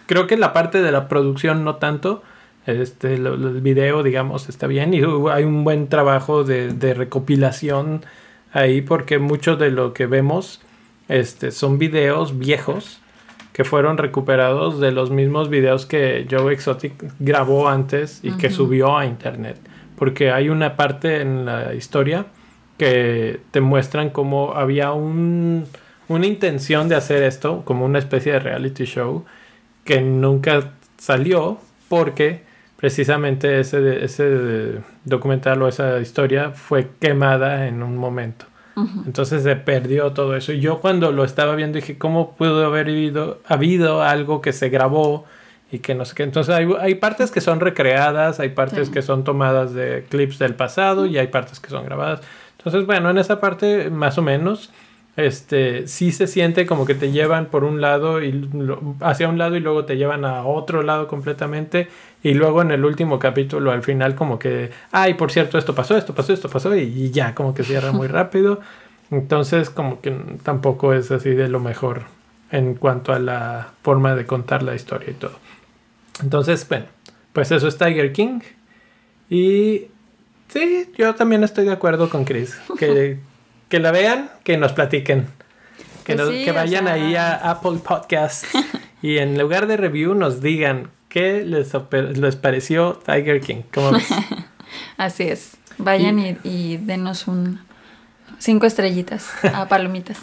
creo 0.07 0.27
que 0.27 0.37
la 0.37 0.53
parte 0.53 0.83
de 0.83 0.93
la 0.93 1.09
producción 1.09 1.65
no 1.65 1.77
tanto. 1.77 2.23
Este, 2.67 3.17
lo, 3.19 3.37
lo, 3.37 3.49
el 3.49 3.61
video, 3.63 4.03
digamos, 4.03 4.49
está 4.49 4.67
bien. 4.67 4.95
Y 4.95 5.03
hay 5.31 5.45
un 5.45 5.65
buen 5.65 5.89
trabajo 5.89 6.45
de, 6.45 6.73
de, 6.73 6.95
recopilación 6.95 8.05
ahí 8.53 8.83
porque 8.83 9.19
mucho 9.19 9.57
de 9.57 9.71
lo 9.71 9.93
que 9.95 10.07
vemos 10.07 10.61
este, 11.09 11.51
son 11.51 11.79
videos 11.79 12.39
viejos 12.39 13.01
que 13.53 13.65
fueron 13.65 13.99
recuperados 13.99 14.81
de 14.81 14.93
los 14.93 15.11
mismos 15.11 15.49
videos 15.49 15.87
que 15.87 16.27
Joe 16.31 16.53
Exotic 16.53 16.93
grabó 17.19 17.69
antes 17.69 18.21
y 18.23 18.31
uh 18.31 18.33
-huh. 18.33 18.37
que 18.39 18.51
subió 18.51 18.97
a 18.97 19.07
internet. 19.07 19.57
Porque 19.97 20.31
hay 20.31 20.49
una 20.49 20.77
parte 20.77 21.21
en 21.21 21.45
la 21.45 21.75
historia 21.75 22.27
que 22.79 23.41
te 23.51 23.61
muestran 23.61 24.11
cómo 24.11 24.55
había 24.55 24.93
un, 24.93 25.67
una 26.09 26.27
intención 26.27 26.89
de 26.89 26.97
hacer 26.97 27.23
esto 27.23 27.63
como 27.65 27.85
una 27.85 27.99
especie 27.99 28.33
de 28.33 28.39
reality 28.39 28.85
show 28.85 29.25
que 29.85 30.01
nunca 30.01 30.73
salió 30.97 31.59
porque 31.89 32.43
precisamente 32.77 33.61
ese, 33.61 34.03
ese 34.05 34.81
documental 35.05 35.61
o 35.61 35.69
esa 35.69 36.01
historia 36.01 36.53
fue 36.53 36.89
quemada 36.99 37.67
en 37.67 37.83
un 37.83 37.99
momento. 37.99 38.47
Uh 38.81 38.87
-huh. 38.87 39.07
Entonces 39.07 39.43
se 39.43 39.57
perdió 39.57 40.13
todo 40.13 40.37
eso. 40.37 40.53
Y 40.53 40.61
yo 40.61 40.81
cuando 40.81 41.13
lo 41.13 41.25
estaba 41.25 41.55
viendo 41.55 41.77
dije, 41.77 41.99
¿cómo 41.99 42.33
pudo 42.37 42.65
haber 42.67 42.89
habido, 42.89 43.39
habido 43.47 44.03
algo 44.03 44.41
que 44.41 44.53
se 44.53 44.69
grabó 44.69 45.25
y 45.71 45.79
que 45.79 45.95
no 45.95 46.05
sé 46.05 46.15
qué? 46.15 46.23
Entonces 46.23 46.55
hay, 46.55 46.69
hay 46.81 46.95
partes 46.97 47.31
que 47.31 47.41
son 47.41 47.61
recreadas, 47.61 48.41
hay 48.41 48.51
partes 48.51 48.89
sí. 48.89 48.93
que 48.93 49.03
son 49.03 49.25
tomadas 49.25 49.75
de 49.75 50.05
clips 50.09 50.39
del 50.39 50.55
pasado 50.55 51.07
y 51.07 51.19
hay 51.19 51.29
partes 51.29 51.61
que 51.61 51.71
son 51.71 51.85
grabadas. 51.85 52.21
Entonces, 52.59 52.85
bueno, 52.87 53.09
en 53.09 53.19
esa 53.19 53.41
parte 53.41 53.89
más 53.91 54.19
o 54.19 54.23
menos 54.23 54.71
este 55.17 55.87
sí 55.89 56.13
se 56.13 56.27
siente 56.27 56.67
como 56.67 56.87
que 56.87 56.95
te 56.95 57.11
llevan 57.11 57.47
por 57.47 57.65
un 57.65 57.81
lado 57.81 58.23
y 58.23 58.49
hacia 59.01 59.29
un 59.29 59.39
lado 59.39 59.57
y 59.57 59.61
luego 59.61 59.85
te 59.85 59.97
llevan 59.97 60.25
a 60.25 60.45
otro 60.45 60.83
lado 60.83 61.09
completamente. 61.09 61.89
Y 62.23 62.35
luego 62.35 62.63
en 62.63 62.71
el 62.71 62.85
último 62.85 63.19
capítulo 63.19 63.71
al 63.73 63.83
final 63.83 64.15
como 64.15 64.39
que 64.39 64.71
ay 64.93 65.15
por 65.15 65.33
cierto 65.33 65.59
esto 65.59 65.75
pasó 65.75 65.97
esto 65.97 66.15
pasó 66.15 66.33
esto 66.33 66.49
pasó 66.49 66.77
y, 66.77 66.83
y 66.83 67.11
ya 67.11 67.35
como 67.35 67.55
que 67.55 67.65
cierra 67.65 67.93
muy 67.93 68.09
rápido. 68.09 68.61
Entonces 69.11 69.71
como 69.71 70.01
que 70.01 70.11
tampoco 70.43 70.95
es 70.95 71.11
así 71.11 71.31
de 71.31 71.49
lo 71.49 71.61
mejor 71.61 72.05
en 72.53 72.75
cuanto 72.75 73.13
a 73.13 73.19
la 73.19 73.73
forma 73.83 74.15
de 74.15 74.27
contar 74.27 74.63
la 74.63 74.75
historia 74.75 75.11
y 75.11 75.15
todo. 75.15 75.39
Entonces 76.23 76.67
bueno 76.69 76.87
pues 77.33 77.51
eso 77.51 77.69
es 77.69 77.77
Tiger 77.79 78.13
King. 78.13 78.41
Y 79.29 79.87
sí 80.49 80.91
yo 80.97 81.15
también 81.15 81.43
estoy 81.43 81.65
de 81.65 81.73
acuerdo 81.73 82.09
con 82.11 82.25
Chris 82.25 82.57
que 82.79 83.19
que 83.71 83.79
la 83.81 83.91
vean, 83.93 84.31
que 84.45 84.59
nos 84.59 84.73
platiquen. 84.73 85.27
Que, 86.05 86.15
Pues 86.15 86.19
nos- 86.19 86.29
sí, 86.35 86.45
que 86.45 86.51
o 86.51 86.55
vayan 86.55 86.85
sea- 86.85 86.95
ahí 86.95 87.17
a 87.17 87.35
Apple 87.37 87.79
Podcasts 87.83 88.47
y 89.03 89.17
en 89.19 89.39
lugar 89.39 89.67
de 89.67 89.79
review 89.79 90.15
nos 90.15 90.43
digan 90.43 90.91
qué 91.09 91.43
les, 91.45 92.37
pareció 92.37 93.01
Tiger 93.07 93.41
King. 93.41 93.63
¿Cómo 93.73 93.93
ves? 93.93 94.09
Así 94.99 95.23
es. 95.25 95.57
Vayan 95.79 96.19
y, 96.19 96.37
y 96.45 96.77
denos 96.77 97.27
un 97.27 97.61
cinco 98.39 98.67
estrellitas 98.67 99.29
a 99.55 99.67
palomitas. 99.69 100.19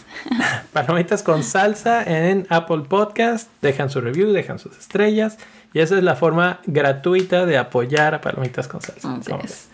Palomitas 0.73 1.23
con 1.23 1.43
salsa 1.43 2.03
en 2.03 2.45
Apple 2.49 2.83
Podcast. 2.87 3.49
Dejan 3.61 3.89
su 3.89 4.01
review, 4.01 4.31
dejan 4.31 4.59
sus 4.59 4.77
estrellas. 4.77 5.37
Y 5.73 5.79
esa 5.79 5.97
es 5.97 6.03
la 6.03 6.15
forma 6.15 6.59
gratuita 6.65 7.45
de 7.45 7.57
apoyar 7.57 8.13
a 8.15 8.21
Palomitas 8.21 8.67
con 8.67 8.81
salsa. 8.81 9.15
Así 9.15 9.29
¿Cómo 9.31 9.43
es. 9.43 9.67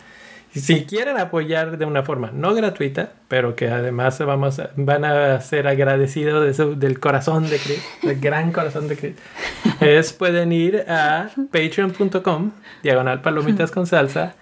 Si 0.60 0.86
quieren 0.86 1.18
apoyar 1.18 1.78
de 1.78 1.86
una 1.86 2.04
forma 2.04 2.32
no 2.34 2.54
gratuita, 2.54 3.12
pero 3.28 3.56
que 3.56 3.70
además 3.70 4.20
vamos 4.20 4.60
a- 4.60 4.70
van 4.76 5.04
a 5.06 5.40
ser 5.42 5.68
agradecidos 5.68 6.58
de 6.58 6.76
del 6.76 7.00
corazón 7.00 7.50
de 7.50 7.58
Chris, 7.58 7.84
del 8.02 8.20
gran 8.20 8.52
corazón 8.52 8.88
de 8.88 8.96
Chris, 8.98 9.16
es 9.82 10.14
pueden 10.14 10.52
ir 10.52 10.86
a 10.88 11.30
patreon.com, 11.52 12.52
diagonal 12.84 13.22
palomitas 13.22 13.72
con 13.72 13.88
salsa, 13.88 14.36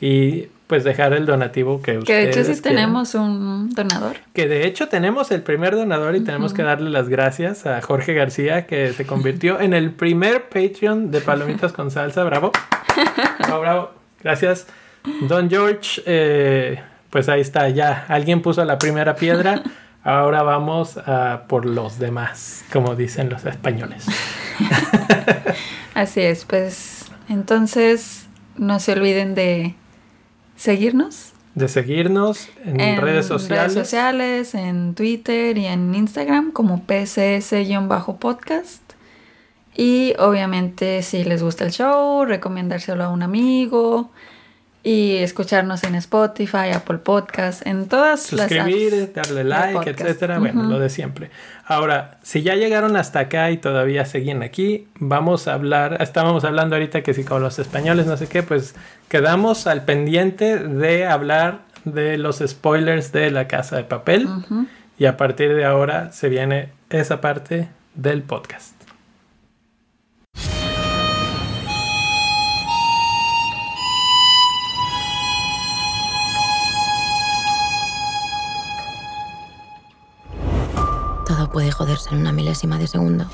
y 0.00 0.46
pues 0.68 0.84
dejar 0.84 1.12
el 1.14 1.24
donativo 1.26 1.80
que 1.82 1.98
Que 2.00 2.12
de 2.14 2.22
hecho 2.24 2.40
ustedes 2.40 2.56
sí 2.58 2.62
quieran. 2.62 2.82
tenemos 2.84 3.14
un 3.14 3.70
donador. 3.70 4.18
Que 4.34 4.46
de 4.48 4.66
hecho 4.66 4.88
tenemos 4.88 5.30
el 5.30 5.42
primer 5.42 5.74
donador 5.74 6.14
y 6.14 6.20
tenemos 6.20 6.52
que 6.52 6.62
darle 6.62 6.90
las 6.90 7.08
gracias 7.08 7.64
a 7.66 7.80
Jorge 7.80 8.12
García 8.12 8.66
que 8.66 8.92
se 8.92 9.06
convirtió 9.06 9.60
en 9.60 9.72
el 9.72 9.90
primer 9.92 10.50
Patreon 10.50 11.10
de 11.10 11.20
Palomitas 11.22 11.72
con 11.72 11.90
Salsa. 11.90 12.22
Bravo. 12.24 12.52
Bravo, 13.38 13.60
bravo. 13.60 13.90
Gracias. 14.22 14.66
Don 15.28 15.48
George, 15.48 16.02
eh, 16.06 16.80
pues 17.10 17.28
ahí 17.28 17.40
está, 17.40 17.68
ya. 17.68 18.04
Alguien 18.08 18.42
puso 18.42 18.64
la 18.64 18.78
primera 18.78 19.14
piedra. 19.16 19.62
Ahora 20.04 20.42
vamos 20.42 20.96
a 20.96 21.44
por 21.48 21.66
los 21.66 21.98
demás, 21.98 22.64
como 22.72 22.94
dicen 22.94 23.28
los 23.28 23.44
españoles. 23.44 24.06
Así 25.94 26.20
es, 26.20 26.44
pues 26.44 27.06
entonces 27.28 28.28
no 28.56 28.78
se 28.80 28.92
olviden 28.92 29.34
de 29.34 29.74
seguirnos. 30.56 31.32
de 31.54 31.68
seguirnos 31.68 32.48
en, 32.64 32.80
en 32.80 33.00
redes 33.00 33.26
sociales. 33.26 33.74
redes 33.74 33.86
sociales, 33.86 34.54
en 34.54 34.94
Twitter 34.94 35.58
y 35.58 35.66
en 35.66 35.94
Instagram 35.94 36.52
como 36.52 36.86
PCS-podcast. 36.86 38.82
Y 39.74 40.14
obviamente 40.18 41.02
si 41.02 41.24
les 41.24 41.42
gusta 41.42 41.64
el 41.64 41.72
show, 41.72 42.24
recomendárselo 42.24 43.04
a 43.04 43.10
un 43.10 43.22
amigo 43.22 44.10
y 44.82 45.16
escucharnos 45.16 45.84
en 45.84 45.94
Spotify, 45.96 46.70
Apple 46.74 46.98
Podcast, 46.98 47.66
en 47.66 47.88
todas 47.88 48.32
las 48.32 48.48
Suscribir, 48.48 48.94
apps 48.94 49.14
darle 49.14 49.44
like, 49.44 49.90
etcétera. 49.90 50.38
Bueno, 50.38 50.62
lo 50.64 50.78
de 50.78 50.88
siempre. 50.88 51.30
Ahora, 51.66 52.18
si 52.22 52.42
ya 52.42 52.54
llegaron 52.54 52.96
hasta 52.96 53.20
acá 53.20 53.50
y 53.50 53.58
todavía 53.58 54.04
siguen 54.06 54.42
aquí, 54.42 54.88
vamos 54.98 55.48
a 55.48 55.54
hablar. 55.54 55.98
Estábamos 56.00 56.44
hablando 56.44 56.76
ahorita 56.76 57.02
que 57.02 57.12
si 57.12 57.24
con 57.24 57.42
los 57.42 57.58
españoles, 57.58 58.06
no 58.06 58.16
sé 58.16 58.28
qué, 58.28 58.42
pues 58.42 58.74
quedamos 59.08 59.66
al 59.66 59.84
pendiente 59.84 60.58
de 60.58 61.06
hablar 61.06 61.60
de 61.84 62.16
los 62.16 62.42
spoilers 62.46 63.12
de 63.12 63.30
la 63.30 63.48
casa 63.48 63.76
de 63.76 63.84
papel. 63.84 64.26
Ujú. 64.26 64.66
Y 64.98 65.06
a 65.06 65.16
partir 65.16 65.54
de 65.54 65.64
ahora 65.64 66.12
se 66.12 66.28
viene 66.28 66.70
esa 66.90 67.20
parte 67.20 67.68
del 67.94 68.22
podcast. 68.22 68.77
Puede 81.52 81.70
joderse 81.72 82.10
en 82.10 82.18
una 82.18 82.32
milésima 82.32 82.78
de 82.78 82.86
segundo. 82.86 83.26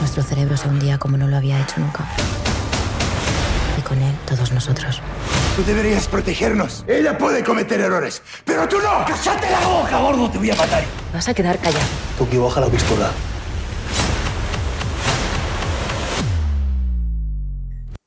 Nuestro 0.00 0.22
cerebro 0.22 0.56
se 0.56 0.68
hundía 0.68 0.98
como 0.98 1.16
no 1.16 1.26
lo 1.28 1.36
había 1.36 1.60
hecho 1.60 1.80
nunca. 1.80 2.06
Y 3.76 3.82
con 3.82 4.00
él, 4.00 4.14
todos 4.26 4.52
nosotros. 4.52 5.00
Tú 5.56 5.64
deberías 5.64 6.06
protegernos. 6.06 6.84
Ella 6.86 7.18
puede 7.18 7.42
cometer 7.42 7.80
errores, 7.80 8.22
pero 8.44 8.68
tú 8.68 8.78
no. 8.78 9.04
¡Cállate 9.06 9.50
la 9.50 9.66
boca, 9.66 9.98
gordo! 9.98 10.30
Te 10.30 10.38
voy 10.38 10.50
a 10.50 10.54
matar. 10.54 10.84
Vas 11.12 11.28
a 11.28 11.34
quedar 11.34 11.58
callado. 11.58 11.84
Tú 12.16 12.28
que 12.28 12.38
baja 12.38 12.60
la 12.60 12.68
pistola. 12.68 13.10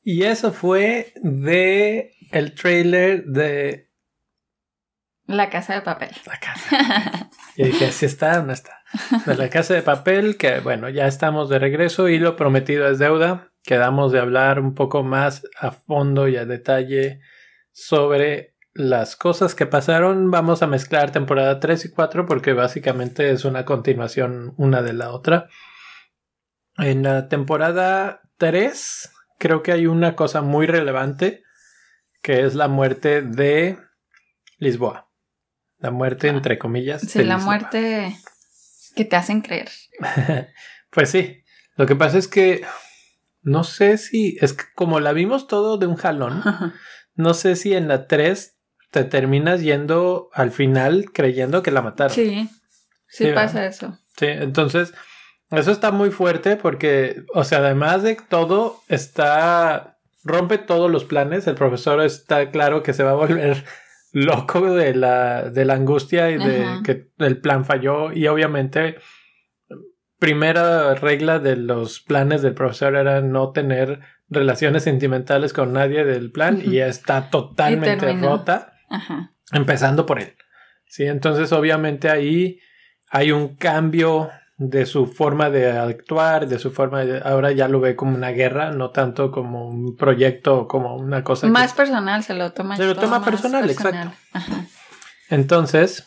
Y 0.03 0.23
eso 0.23 0.51
fue 0.51 1.13
de 1.21 2.13
el 2.31 2.55
trailer 2.55 3.25
de 3.25 3.90
La 5.27 5.49
casa 5.49 5.73
de 5.75 5.81
papel. 5.81 6.11
la 6.25 6.39
casa. 6.39 7.29
Y 7.57 7.65
dije, 7.65 7.91
si 7.91 8.05
está 8.05 8.39
o 8.39 8.43
no 8.43 8.53
está. 8.53 8.81
De 9.25 9.35
la 9.35 9.49
casa 9.49 9.73
de 9.73 9.81
papel, 9.81 10.37
que 10.37 10.61
bueno, 10.61 10.87
ya 10.87 11.05
estamos 11.05 11.49
de 11.49 11.59
regreso 11.59 12.07
y 12.07 12.17
lo 12.17 12.37
prometido 12.37 12.87
es 12.87 12.97
deuda. 12.97 13.51
Quedamos 13.63 14.13
de 14.13 14.19
hablar 14.19 14.59
un 14.59 14.73
poco 14.73 15.03
más 15.03 15.43
a 15.59 15.71
fondo 15.71 16.29
y 16.29 16.37
a 16.37 16.45
detalle 16.45 17.19
sobre 17.71 18.55
las 18.73 19.17
cosas 19.17 19.53
que 19.53 19.65
pasaron. 19.65 20.31
Vamos 20.31 20.63
a 20.63 20.67
mezclar 20.67 21.11
temporada 21.11 21.59
3 21.59 21.85
y 21.85 21.91
4 21.91 22.25
porque 22.25 22.53
básicamente 22.53 23.31
es 23.31 23.43
una 23.43 23.65
continuación 23.65 24.53
una 24.57 24.81
de 24.81 24.93
la 24.93 25.11
otra. 25.11 25.49
En 26.77 27.03
la 27.03 27.27
temporada 27.27 28.21
3 28.37 29.11
creo 29.37 29.61
que 29.61 29.73
hay 29.73 29.87
una 29.87 30.15
cosa 30.15 30.41
muy 30.41 30.67
relevante 30.67 31.43
que 32.21 32.45
es 32.45 32.55
la 32.55 32.67
muerte 32.67 33.21
de 33.21 33.77
Lisboa. 34.57 35.10
La 35.81 35.91
muerte, 35.91 36.27
entre 36.27 36.57
comillas. 36.57 37.01
Sí, 37.01 37.23
la 37.23 37.37
muerte 37.37 38.15
que 38.95 39.05
te 39.05 39.15
hacen 39.15 39.41
creer. 39.41 39.69
pues 40.91 41.09
sí. 41.09 41.43
Lo 41.75 41.85
que 41.85 41.95
pasa 41.95 42.17
es 42.17 42.27
que 42.27 42.63
no 43.41 43.63
sé 43.63 43.97
si 43.97 44.37
es 44.41 44.53
que 44.53 44.65
como 44.75 44.99
la 44.99 45.13
vimos 45.13 45.47
todo 45.47 45.77
de 45.77 45.87
un 45.87 45.95
jalón, 45.95 46.43
no 47.15 47.33
sé 47.33 47.55
si 47.55 47.73
en 47.73 47.87
la 47.87 48.07
3 48.07 48.57
te 48.91 49.03
terminas 49.05 49.61
yendo 49.61 50.29
al 50.33 50.51
final 50.51 51.11
creyendo 51.11 51.63
que 51.63 51.71
la 51.71 51.81
mataron. 51.81 52.13
Sí, 52.13 52.49
sí, 53.07 53.25
Sí, 53.25 53.31
pasa 53.33 53.61
¿verdad? 53.61 53.65
eso. 53.65 53.97
Sí, 54.17 54.27
entonces 54.27 54.93
eso 55.49 55.71
está 55.71 55.91
muy 55.91 56.11
fuerte 56.11 56.57
porque, 56.57 57.23
o 57.33 57.43
sea, 57.43 57.59
además 57.59 58.03
de 58.03 58.15
todo, 58.15 58.81
está 58.87 59.97
rompe 60.23 60.57
todos 60.57 60.91
los 60.91 61.05
planes. 61.05 61.47
El 61.47 61.55
profesor 61.55 62.01
está 62.01 62.51
claro 62.51 62.83
que 62.83 62.93
se 62.93 63.03
va 63.03 63.11
a 63.11 63.15
volver 63.15 63.65
loco 64.11 64.73
de 64.73 64.93
la, 64.93 65.49
de 65.49 65.65
la 65.65 65.73
angustia 65.75 66.29
y 66.31 66.37
de 66.37 66.63
Ajá. 66.63 66.81
que 66.83 67.09
el 67.19 67.39
plan 67.39 67.65
falló. 67.65 68.11
Y 68.11 68.27
obviamente, 68.27 68.97
primera 70.19 70.93
regla 70.95 71.39
de 71.39 71.55
los 71.55 71.99
planes 71.99 72.41
del 72.41 72.53
profesor 72.53 72.95
era 72.95 73.21
no 73.21 73.51
tener 73.51 73.99
relaciones 74.29 74.83
sentimentales 74.83 75.53
con 75.53 75.73
nadie 75.73 76.05
del 76.05 76.31
plan 76.31 76.61
y 76.63 76.79
está 76.79 77.29
totalmente 77.29 78.13
rota 78.13 78.73
Ajá. 78.89 79.33
empezando 79.51 80.05
por 80.05 80.19
él. 80.19 80.35
Sí, 80.85 81.03
entonces 81.03 81.51
obviamente 81.51 82.09
ahí 82.09 82.59
hay 83.09 83.31
un 83.31 83.55
cambio 83.55 84.29
de 84.63 84.85
su 84.85 85.07
forma 85.07 85.49
de 85.49 85.71
actuar, 85.71 86.47
de 86.47 86.59
su 86.59 86.69
forma 86.71 87.03
de 87.03 87.19
ahora 87.25 87.51
ya 87.51 87.67
lo 87.67 87.79
ve 87.79 87.95
como 87.95 88.15
una 88.15 88.29
guerra, 88.29 88.71
no 88.71 88.91
tanto 88.91 89.31
como 89.31 89.67
un 89.67 89.95
proyecto, 89.97 90.67
como 90.67 90.95
una 90.95 91.23
cosa 91.23 91.47
que- 91.47 91.51
Más 91.51 91.73
personal 91.73 92.23
se 92.23 92.35
lo 92.35 92.51
toma. 92.53 92.77
Se 92.77 92.85
lo 92.85 92.95
toma 92.95 93.25
personal, 93.25 93.67
exacto. 93.67 94.11
Ajá. 94.33 94.65
Entonces, 95.29 96.05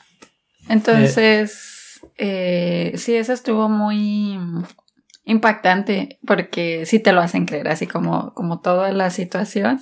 Entonces, 0.68 2.00
eh, 2.16 2.92
sí, 2.96 3.16
eso 3.16 3.32
estuvo 3.32 3.68
muy 3.68 4.38
impactante 5.24 6.18
porque 6.26 6.86
sí 6.86 6.98
te 7.00 7.12
lo 7.12 7.20
hacen 7.22 7.46
creer, 7.46 7.68
así 7.68 7.86
como, 7.86 8.32
como 8.34 8.60
toda 8.60 8.92
la 8.92 9.10
situación. 9.10 9.80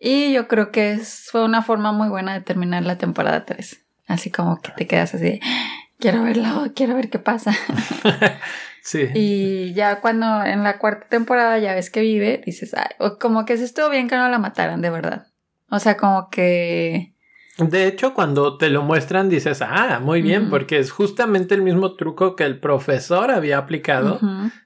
Y 0.00 0.32
yo 0.32 0.48
creo 0.48 0.70
que 0.70 0.92
es- 0.92 1.28
fue 1.30 1.44
una 1.44 1.62
forma 1.62 1.92
muy 1.92 2.08
buena 2.08 2.32
de 2.32 2.40
terminar 2.40 2.84
la 2.84 2.96
temporada 2.96 3.44
3. 3.44 3.82
Así 4.06 4.30
como 4.30 4.60
que 4.60 4.72
te 4.72 4.86
quedas 4.86 5.14
así, 5.14 5.38
quiero 6.00 6.22
verlo, 6.22 6.72
quiero 6.74 6.94
ver 6.94 7.10
qué 7.10 7.18
pasa. 7.18 7.52
sí. 8.82 9.08
Y 9.14 9.72
ya 9.74 10.00
cuando 10.00 10.44
en 10.44 10.64
la 10.64 10.78
cuarta 10.78 11.06
temporada 11.08 11.58
ya 11.58 11.74
ves 11.74 11.90
que 11.90 12.00
vive, 12.00 12.42
dices, 12.44 12.74
"Ay", 12.74 12.94
o 12.98 13.18
como 13.18 13.44
que 13.44 13.56
se 13.56 13.64
estuvo 13.64 13.90
bien 13.90 14.08
que 14.08 14.16
no 14.16 14.28
la 14.28 14.38
mataran, 14.38 14.80
de 14.80 14.90
verdad. 14.90 15.26
O 15.70 15.78
sea, 15.78 15.96
como 15.96 16.28
que... 16.30 17.14
De 17.58 17.86
hecho, 17.86 18.14
cuando 18.14 18.56
te 18.56 18.70
lo 18.70 18.82
muestran 18.82 19.28
dices, 19.28 19.60
ah, 19.60 20.00
muy 20.02 20.22
bien, 20.22 20.48
porque 20.48 20.78
es 20.78 20.90
justamente 20.90 21.54
el 21.54 21.60
mismo 21.62 21.94
truco 21.94 22.34
que 22.34 22.44
el 22.44 22.58
profesor 22.58 23.30
había 23.30 23.58
aplicado 23.58 24.18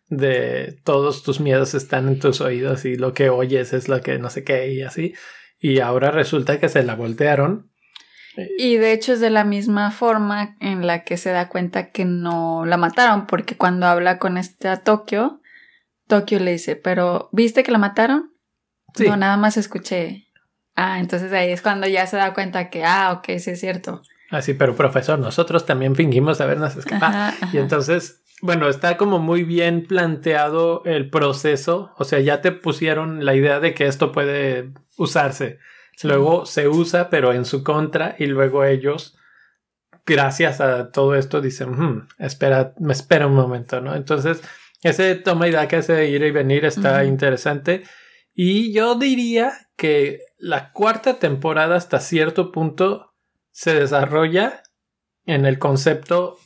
de 0.08 0.78
todos 0.84 1.22
tus 1.24 1.40
miedos 1.40 1.74
están 1.74 2.06
en 2.08 2.20
tus 2.20 2.40
oídos 2.40 2.84
y 2.84 2.96
lo 2.96 3.12
que 3.12 3.30
oyes 3.30 3.72
es 3.72 3.88
lo 3.88 4.00
que 4.00 4.18
no 4.18 4.30
sé 4.30 4.44
qué 4.44 4.72
y 4.72 4.82
así. 4.82 5.14
Y 5.58 5.80
ahora 5.80 6.10
resulta 6.10 6.60
que 6.60 6.68
se 6.68 6.84
la 6.84 6.94
voltearon. 6.94 7.70
Y 8.58 8.76
de 8.76 8.92
hecho 8.92 9.12
es 9.12 9.20
de 9.20 9.30
la 9.30 9.44
misma 9.44 9.90
forma 9.90 10.56
en 10.60 10.86
la 10.86 11.04
que 11.04 11.16
se 11.16 11.30
da 11.30 11.48
cuenta 11.48 11.90
que 11.90 12.04
no 12.04 12.64
la 12.66 12.76
mataron, 12.76 13.26
porque 13.26 13.56
cuando 13.56 13.86
habla 13.86 14.18
con 14.18 14.38
esta 14.38 14.78
Tokio, 14.78 15.40
Tokio 16.06 16.40
le 16.40 16.52
dice, 16.52 16.76
pero 16.76 17.28
¿viste 17.32 17.62
que 17.62 17.72
la 17.72 17.78
mataron? 17.78 18.32
Sí. 18.94 19.08
No, 19.08 19.16
nada 19.16 19.36
más 19.36 19.56
escuché. 19.56 20.28
Ah, 20.76 20.98
entonces 20.98 21.32
ahí 21.32 21.50
es 21.50 21.62
cuando 21.62 21.86
ya 21.86 22.06
se 22.06 22.16
da 22.16 22.34
cuenta 22.34 22.70
que, 22.70 22.84
ah, 22.84 23.12
ok, 23.12 23.38
sí 23.38 23.50
es 23.50 23.60
cierto. 23.60 24.02
Así, 24.30 24.54
pero 24.54 24.74
profesor, 24.74 25.18
nosotros 25.18 25.66
también 25.66 25.94
fingimos 25.94 26.40
habernos 26.40 26.76
escapado. 26.76 27.16
Ajá, 27.16 27.28
ajá. 27.28 27.50
Y 27.52 27.58
entonces, 27.58 28.22
bueno, 28.42 28.68
está 28.68 28.96
como 28.96 29.20
muy 29.20 29.44
bien 29.44 29.86
planteado 29.86 30.82
el 30.84 31.10
proceso. 31.10 31.92
O 31.98 32.04
sea, 32.04 32.20
ya 32.20 32.40
te 32.40 32.50
pusieron 32.50 33.24
la 33.24 33.34
idea 33.34 33.60
de 33.60 33.74
que 33.74 33.86
esto 33.86 34.10
puede 34.10 34.72
usarse. 34.96 35.58
Luego 36.02 36.44
se 36.46 36.68
usa, 36.68 37.08
pero 37.08 37.32
en 37.32 37.44
su 37.44 37.62
contra, 37.62 38.16
y 38.18 38.26
luego 38.26 38.64
ellos, 38.64 39.16
gracias 40.04 40.60
a 40.60 40.90
todo 40.90 41.14
esto, 41.14 41.40
dicen, 41.40 41.70
"Hmm, 41.70 42.08
espera, 42.18 42.74
me 42.78 42.92
espera 42.92 43.26
un 43.26 43.34
momento, 43.34 43.80
¿no? 43.80 43.94
Entonces, 43.94 44.42
ese 44.82 45.14
toma 45.14 45.48
y 45.48 45.50
daca, 45.50 45.78
ese 45.78 46.08
ir 46.08 46.22
y 46.22 46.30
venir 46.30 46.64
está 46.66 47.04
interesante. 47.04 47.84
Y 48.34 48.72
yo 48.72 48.96
diría 48.96 49.52
que 49.76 50.20
la 50.38 50.72
cuarta 50.72 51.18
temporada 51.18 51.76
hasta 51.76 52.00
cierto 52.00 52.52
punto 52.52 53.14
se 53.50 53.74
desarrolla 53.74 54.62
en 55.24 55.46
el 55.46 55.58
concepto 55.58 56.38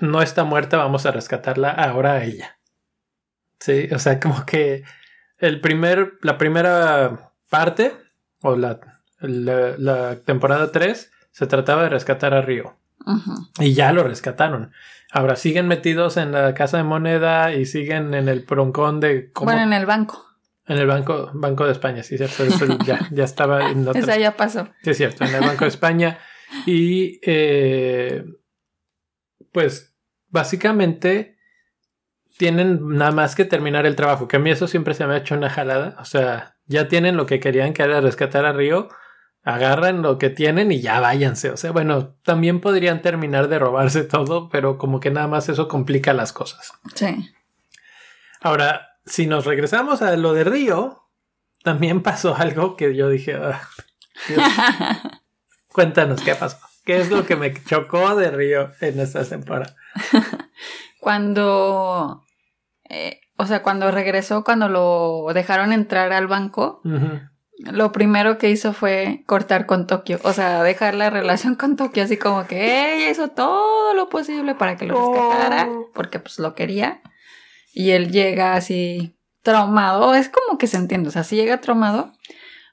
no 0.00 0.22
está 0.22 0.44
muerta, 0.44 0.76
vamos 0.76 1.04
a 1.04 1.10
rescatarla 1.10 1.70
ahora 1.70 2.12
a 2.12 2.24
ella. 2.24 2.58
Sí, 3.58 3.88
o 3.92 3.98
sea, 3.98 4.20
como 4.20 4.46
que 4.46 4.84
el 5.38 5.60
primer, 5.60 6.14
la 6.22 6.38
primera 6.38 7.32
parte 7.50 7.92
o 8.42 8.56
la, 8.56 8.80
la, 9.20 9.74
la 9.78 10.16
temporada 10.20 10.70
3 10.72 11.10
se 11.30 11.46
trataba 11.46 11.84
de 11.84 11.88
rescatar 11.88 12.34
a 12.34 12.42
Río 12.42 12.76
y 13.58 13.72
ya 13.74 13.92
lo 13.92 14.04
rescataron. 14.04 14.72
Ahora 15.10 15.36
siguen 15.36 15.66
metidos 15.68 16.16
en 16.16 16.32
la 16.32 16.54
casa 16.54 16.76
de 16.78 16.84
moneda 16.84 17.52
y 17.54 17.66
siguen 17.66 18.14
en 18.14 18.28
el 18.28 18.40
broncón 18.40 19.00
de 19.00 19.30
cómo 19.32 19.46
Bueno, 19.50 19.62
en 19.62 19.72
el 19.72 19.86
banco. 19.86 20.24
en 20.66 20.78
el 20.78 20.86
banco 20.86 21.30
Banco 21.34 21.66
de 21.66 21.72
España, 21.72 22.02
sí, 22.02 22.16
cierto, 22.16 22.44
eso 22.44 22.66
ya, 22.86 23.08
ya 23.10 23.24
estaba 23.24 23.70
en 23.70 23.86
otra- 23.88 24.00
Esa 24.00 24.16
ya 24.18 24.36
pasó. 24.36 24.68
Sí, 24.82 24.90
es 24.90 24.96
cierto, 24.96 25.24
en 25.24 25.34
el 25.34 25.40
Banco 25.40 25.64
de 25.64 25.68
España. 25.68 26.18
Y 26.66 27.18
eh, 27.24 28.24
pues 29.52 29.94
básicamente 30.28 31.36
tienen 32.38 32.80
nada 32.96 33.10
más 33.12 33.34
que 33.34 33.44
terminar 33.44 33.86
el 33.86 33.96
trabajo, 33.96 34.28
que 34.28 34.36
a 34.36 34.40
mí 34.40 34.50
eso 34.50 34.66
siempre 34.66 34.94
se 34.94 35.06
me 35.06 35.14
ha 35.14 35.18
hecho 35.18 35.34
una 35.34 35.50
jalada. 35.50 35.96
O 36.00 36.04
sea, 36.04 36.51
ya 36.66 36.88
tienen 36.88 37.16
lo 37.16 37.26
que 37.26 37.40
querían, 37.40 37.72
que 37.72 37.82
era 37.82 38.00
rescatar 38.00 38.44
a 38.44 38.52
Río, 38.52 38.88
agarran 39.42 40.02
lo 40.02 40.18
que 40.18 40.30
tienen 40.30 40.70
y 40.72 40.80
ya 40.80 41.00
váyanse. 41.00 41.50
O 41.50 41.56
sea, 41.56 41.72
bueno, 41.72 42.14
también 42.22 42.60
podrían 42.60 43.02
terminar 43.02 43.48
de 43.48 43.58
robarse 43.58 44.04
todo, 44.04 44.48
pero 44.48 44.78
como 44.78 45.00
que 45.00 45.10
nada 45.10 45.28
más 45.28 45.48
eso 45.48 45.68
complica 45.68 46.12
las 46.12 46.32
cosas. 46.32 46.72
Sí. 46.94 47.30
Ahora, 48.40 48.98
si 49.04 49.26
nos 49.26 49.44
regresamos 49.44 50.02
a 50.02 50.16
lo 50.16 50.32
de 50.32 50.44
Río, 50.44 51.08
también 51.62 52.02
pasó 52.02 52.34
algo 52.38 52.76
que 52.76 52.94
yo 52.94 53.08
dije, 53.08 53.34
"Ah, 53.34 53.62
Dios". 54.28 54.42
cuéntanos 55.68 56.20
qué 56.22 56.34
pasó. 56.34 56.58
¿Qué 56.84 56.98
es 57.00 57.10
lo 57.10 57.24
que 57.24 57.36
me 57.36 57.54
chocó 57.64 58.16
de 58.16 58.30
Río 58.30 58.72
en 58.80 58.98
esta 58.98 59.24
temporada? 59.24 59.76
Cuando, 60.98 62.24
eh, 62.88 63.20
o 63.42 63.46
sea, 63.46 63.62
cuando 63.62 63.90
regresó, 63.90 64.44
cuando 64.44 64.68
lo 64.68 65.26
dejaron 65.34 65.72
entrar 65.72 66.12
al 66.12 66.26
banco, 66.26 66.80
lo 67.58 67.92
primero 67.92 68.38
que 68.38 68.50
hizo 68.50 68.72
fue 68.72 69.24
cortar 69.26 69.66
con 69.66 69.86
Tokio. 69.86 70.18
O 70.24 70.32
sea, 70.32 70.62
dejar 70.62 70.94
la 70.94 71.10
relación 71.10 71.54
con 71.54 71.76
Tokio 71.76 72.04
así 72.04 72.16
como 72.16 72.46
que 72.46 72.94
ella 72.94 73.10
hizo 73.10 73.28
todo 73.28 73.94
lo 73.94 74.08
posible 74.08 74.54
para 74.54 74.76
que 74.76 74.86
lo 74.86 75.12
rescatara, 75.12 75.68
porque 75.92 76.18
pues 76.18 76.38
lo 76.38 76.54
quería. 76.54 77.02
Y 77.74 77.90
él 77.90 78.10
llega 78.10 78.54
así 78.54 79.18
traumado. 79.42 80.14
Es 80.14 80.28
como 80.28 80.58
que 80.58 80.66
se 80.66 80.76
entiende, 80.76 81.08
o 81.08 81.12
sea, 81.12 81.24
sí 81.24 81.36
llega 81.36 81.60
traumado, 81.60 82.12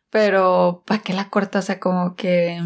pero 0.09 0.83
¿para 0.85 1.01
qué 1.01 1.13
la 1.13 1.29
corta? 1.29 1.59
O 1.59 1.63
sea, 1.63 1.79
como 1.79 2.15
que 2.15 2.61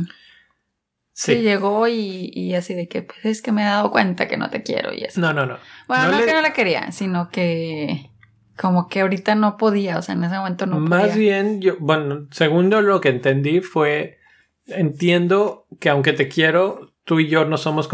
sí, 1.14 1.36
Sí. 1.36 1.41
llegó 1.41 1.88
y, 1.88 2.32
y 2.34 2.53
así 2.55 2.74
de 2.74 2.88
que 2.88 3.03
pues 3.03 3.24
es 3.26 3.41
que 3.41 3.51
me 3.51 3.61
he 3.61 3.66
dado 3.66 3.91
cuenta 3.91 4.28
que 4.28 4.36
no 4.38 4.49
te 4.49 4.64
quiero 4.64 4.93
y 4.93 5.03
eso. 5.03 5.22
No, 5.22 5.32
no, 5.34 5.45
no. 5.45 5.57
Bueno, 5.88 6.05
No 6.05 6.11
no, 6.11 6.20
le- 6.20 6.26
que 6.26 6.34
no 6.34 6.41
la 6.41 6.53
quería, 6.53 6.91
sino 6.91 7.30
que 7.30 8.09
como 8.57 8.88
que 8.88 9.01
ahorita 9.01 9.34
no 9.36 9.57
podía, 9.57 9.97
o 9.97 10.01
sea, 10.01 10.14
en 10.16 10.24
ese 10.24 10.36
momento 10.38 10.66
no 10.68 10.80
Más 10.80 11.01
podía. 11.09 11.16
bien, 11.16 11.61
yo, 11.61 11.76
bueno, 11.80 12.28
segundo 12.32 12.82
lo 12.82 13.01
que 13.01 13.09
entendí 13.09 13.61
fue, 13.61 14.20
entiendo 14.68 15.68
que 15.80 15.89
aunque 15.89 16.14
te 16.14 16.28
quiero, 16.28 16.93
tú 17.03 17.20
y 17.20 17.28
yo 17.28 17.45
no 17.45 17.57
somos 17.57 17.88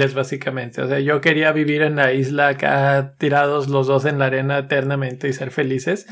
compatibles 0.00 0.14
básicamente. 0.14 0.82
O 0.82 0.88
sea, 0.88 1.00
yo 1.00 1.20
quería 1.20 1.52
vivir 1.52 1.82
en 1.82 1.96
la 1.96 2.12
isla 2.12 2.48
acá 2.48 3.14
tirados 3.18 3.68
los 3.68 3.86
dos 3.86 4.04
en 4.04 4.18
la 4.18 4.26
arena 4.26 4.58
eternamente 4.58 5.28
y 5.28 5.32
ser 5.32 5.50
felices. 5.50 6.06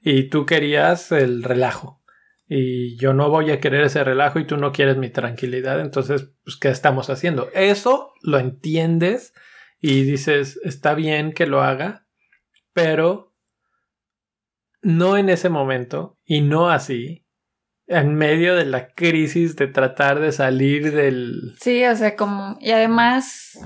Y 0.00 0.24
tú 0.28 0.46
querías 0.46 1.10
el 1.12 1.42
relajo. 1.42 2.00
Y 2.48 2.96
yo 2.96 3.12
no 3.12 3.28
voy 3.28 3.50
a 3.50 3.60
querer 3.60 3.84
ese 3.84 4.02
relajo 4.02 4.38
y 4.38 4.46
tú 4.46 4.56
no 4.56 4.72
quieres 4.72 4.96
mi 4.96 5.10
tranquilidad. 5.10 5.80
Entonces, 5.80 6.30
pues, 6.44 6.56
¿qué 6.56 6.68
estamos 6.70 7.10
haciendo? 7.10 7.50
Eso 7.52 8.14
lo 8.22 8.38
entiendes 8.38 9.34
y 9.80 10.02
dices, 10.02 10.58
está 10.64 10.94
bien 10.94 11.32
que 11.32 11.46
lo 11.46 11.62
haga, 11.62 12.06
pero 12.72 13.34
no 14.80 15.16
en 15.16 15.28
ese 15.28 15.50
momento 15.50 16.18
y 16.24 16.40
no 16.40 16.70
así, 16.70 17.26
en 17.86 18.14
medio 18.14 18.54
de 18.54 18.66
la 18.66 18.88
crisis 18.88 19.56
de 19.56 19.66
tratar 19.66 20.20
de 20.20 20.32
salir 20.32 20.92
del... 20.92 21.54
Sí, 21.60 21.84
o 21.84 21.96
sea, 21.96 22.16
como, 22.16 22.56
y 22.60 22.70
además 22.70 23.58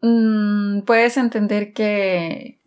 mm, 0.00 0.80
puedes 0.82 1.16
entender 1.16 1.72
que, 1.72 2.60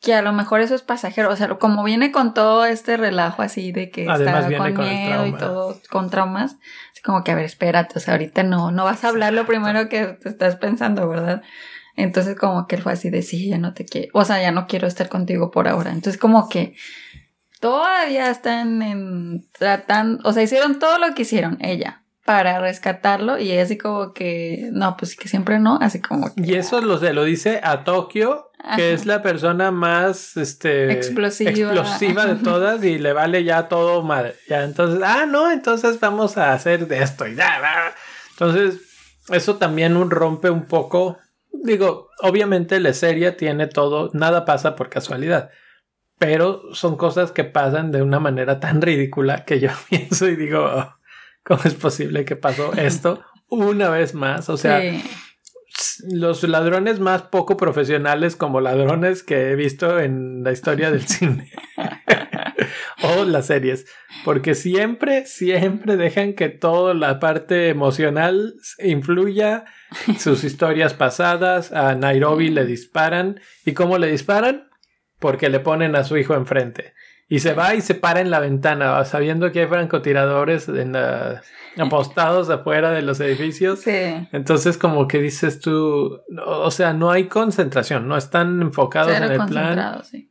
que 0.00 0.14
a 0.14 0.22
lo 0.22 0.32
mejor 0.32 0.60
eso 0.60 0.74
es 0.74 0.82
pasajero, 0.82 1.30
o 1.30 1.36
sea, 1.36 1.48
como 1.54 1.82
viene 1.82 2.12
con 2.12 2.32
todo 2.32 2.64
este 2.64 2.96
relajo 2.96 3.42
así 3.42 3.72
de 3.72 3.90
que 3.90 4.08
Además 4.08 4.48
viene 4.48 4.74
con 4.74 4.88
miedo 4.88 5.26
y 5.26 5.32
todo, 5.32 5.80
con 5.90 6.10
traumas, 6.10 6.56
es 6.94 7.02
como 7.02 7.24
que, 7.24 7.32
a 7.32 7.34
ver, 7.34 7.44
espérate, 7.44 7.98
o 7.98 8.00
sea, 8.00 8.14
ahorita 8.14 8.44
no, 8.44 8.70
no 8.70 8.84
vas 8.84 9.04
a 9.04 9.08
hablar 9.08 9.32
lo 9.32 9.46
primero 9.46 9.88
que 9.88 10.06
te 10.06 10.28
estás 10.28 10.56
pensando, 10.56 11.08
¿verdad? 11.08 11.42
Entonces 11.96 12.36
como 12.36 12.68
que 12.68 12.76
él 12.76 12.82
fue 12.82 12.92
así 12.92 13.10
de, 13.10 13.22
sí, 13.22 13.48
ya 13.48 13.58
no 13.58 13.74
te 13.74 13.84
quiero, 13.84 14.10
o 14.12 14.24
sea, 14.24 14.40
ya 14.40 14.52
no 14.52 14.68
quiero 14.68 14.86
estar 14.86 15.08
contigo 15.08 15.50
por 15.50 15.66
ahora. 15.66 15.90
Entonces 15.90 16.20
como 16.20 16.48
que 16.48 16.76
todavía 17.58 18.30
están 18.30 18.82
en 18.82 19.48
tratando, 19.50 20.20
o 20.28 20.32
sea, 20.32 20.44
hicieron 20.44 20.78
todo 20.78 20.98
lo 20.98 21.12
que 21.14 21.22
hicieron 21.22 21.58
ella 21.60 22.04
para 22.28 22.60
rescatarlo 22.60 23.38
y 23.38 23.52
ella 23.52 23.62
así 23.62 23.78
como 23.78 24.12
que, 24.12 24.68
no, 24.70 24.98
pues 24.98 25.16
que 25.16 25.28
siempre 25.28 25.58
no, 25.58 25.78
así 25.80 25.98
como 26.02 26.26
que... 26.34 26.42
Y 26.42 26.56
eso 26.56 26.82
lo, 26.82 26.98
se 26.98 27.14
lo 27.14 27.24
dice 27.24 27.58
a 27.64 27.84
Tokio, 27.84 28.50
que 28.76 28.92
es 28.92 29.06
la 29.06 29.22
persona 29.22 29.70
más 29.70 30.36
este, 30.36 30.92
Explosiva. 30.92 31.50
explosiva 31.52 32.26
de 32.26 32.34
todas 32.34 32.84
y 32.84 32.98
le 32.98 33.14
vale 33.14 33.44
ya 33.44 33.66
todo 33.68 34.02
madre. 34.02 34.34
Ya, 34.46 34.62
entonces, 34.64 35.00
ah, 35.02 35.24
no, 35.26 35.50
entonces 35.50 35.98
vamos 36.00 36.36
a 36.36 36.52
hacer 36.52 36.86
de 36.86 37.02
esto 37.02 37.26
y 37.26 37.34
ya. 37.34 37.62
ya. 37.62 37.94
Entonces, 38.32 38.78
eso 39.30 39.56
también 39.56 39.96
un- 39.96 40.10
rompe 40.10 40.50
un 40.50 40.66
poco. 40.66 41.16
Digo, 41.50 42.10
obviamente 42.20 42.78
la 42.78 42.92
serie 42.92 43.32
tiene 43.32 43.68
todo, 43.68 44.10
nada 44.12 44.44
pasa 44.44 44.76
por 44.76 44.90
casualidad. 44.90 45.48
Pero 46.18 46.60
son 46.74 46.98
cosas 46.98 47.32
que 47.32 47.44
pasan 47.44 47.90
de 47.90 48.02
una 48.02 48.20
manera 48.20 48.60
tan 48.60 48.82
ridícula 48.82 49.46
que 49.46 49.60
yo 49.60 49.70
pienso 49.88 50.28
y 50.28 50.36
digo, 50.36 50.62
"Oh, 50.66 50.94
¿cómo 51.48 51.60
es 51.64 51.74
posible 51.74 52.24
que 52.24 52.36
pasó 52.36 52.72
esto 52.76 53.24
una 53.48 53.88
vez 53.88 54.14
más? 54.14 54.48
O 54.48 54.56
sea, 54.56 54.80
Sí. 54.80 55.02
los 56.10 56.42
ladrones 56.44 57.00
más 57.00 57.22
poco 57.22 57.56
profesionales 57.56 58.36
como 58.36 58.60
ladrones 58.60 59.22
que 59.22 59.50
he 59.50 59.56
visto 59.56 59.98
en 59.98 60.42
la 60.44 60.52
historia 60.52 60.90
del 60.90 61.06
cine 61.06 61.50
o 63.02 63.24
las 63.24 63.46
series, 63.46 63.86
porque 64.24 64.54
siempre, 64.54 65.26
siempre 65.26 65.96
dejan 65.96 66.32
que 66.34 66.48
toda 66.48 66.94
la 66.94 67.20
parte 67.20 67.68
emocional 67.68 68.54
influya, 68.82 69.64
sus 70.18 70.42
historias 70.44 70.94
pasadas, 70.94 71.72
a 71.72 71.94
Nairobi 71.94 72.50
le 72.50 72.64
disparan, 72.66 73.40
¿y 73.64 73.72
cómo 73.72 73.98
le 73.98 74.10
disparan? 74.10 74.68
Porque 75.20 75.48
le 75.48 75.60
ponen 75.60 75.96
a 75.96 76.04
su 76.04 76.16
hijo 76.16 76.34
enfrente. 76.34 76.94
Y 77.28 77.40
se 77.40 77.52
va 77.52 77.74
y 77.74 77.80
se 77.82 77.94
para 77.94 78.20
en 78.20 78.30
la 78.30 78.40
ventana, 78.40 79.04
sabiendo 79.04 79.52
que 79.52 79.60
hay 79.60 79.66
francotiradores 79.66 80.68
en 80.68 80.92
la- 80.92 81.42
apostados 81.78 82.48
afuera 82.50 82.90
de 82.90 83.02
los 83.02 83.20
edificios. 83.20 83.80
Sí. 83.80 83.90
Entonces, 84.32 84.78
como 84.78 85.06
que 85.06 85.18
dices 85.20 85.60
tú, 85.60 86.20
o 86.44 86.70
sea, 86.70 86.92
no 86.92 87.10
hay 87.10 87.24
concentración, 87.28 88.08
no 88.08 88.16
están 88.16 88.62
enfocados 88.62 89.12
Cero 89.14 89.26
en 89.26 89.40
el 89.40 89.46
plan. 89.46 90.02
sí. 90.04 90.30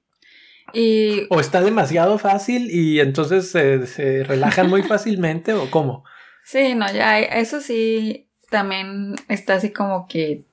Y 0.73 1.27
O 1.29 1.39
está 1.39 1.61
demasiado 1.61 2.17
fácil 2.17 2.69
y 2.69 2.99
entonces 2.99 3.49
se, 3.51 3.87
se 3.87 4.23
relajan 4.25 4.67
muy 4.69 4.83
fácilmente, 4.83 5.53
o 5.53 5.71
cómo. 5.71 6.03
sí, 6.43 6.75
no, 6.75 6.91
ya, 6.91 7.19
eso 7.19 7.61
sí, 7.61 8.27
también 8.49 9.15
está 9.29 9.53
así 9.55 9.71
como 9.71 10.07
que 10.07 10.43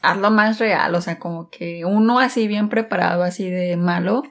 hazlo 0.00 0.30
más 0.30 0.58
real, 0.58 0.94
o 0.94 1.00
sea, 1.02 1.18
como 1.18 1.50
que 1.50 1.84
uno 1.84 2.18
así 2.20 2.46
bien 2.48 2.68
preparado, 2.70 3.22
así 3.24 3.50
de 3.50 3.76
malo, 3.76 4.22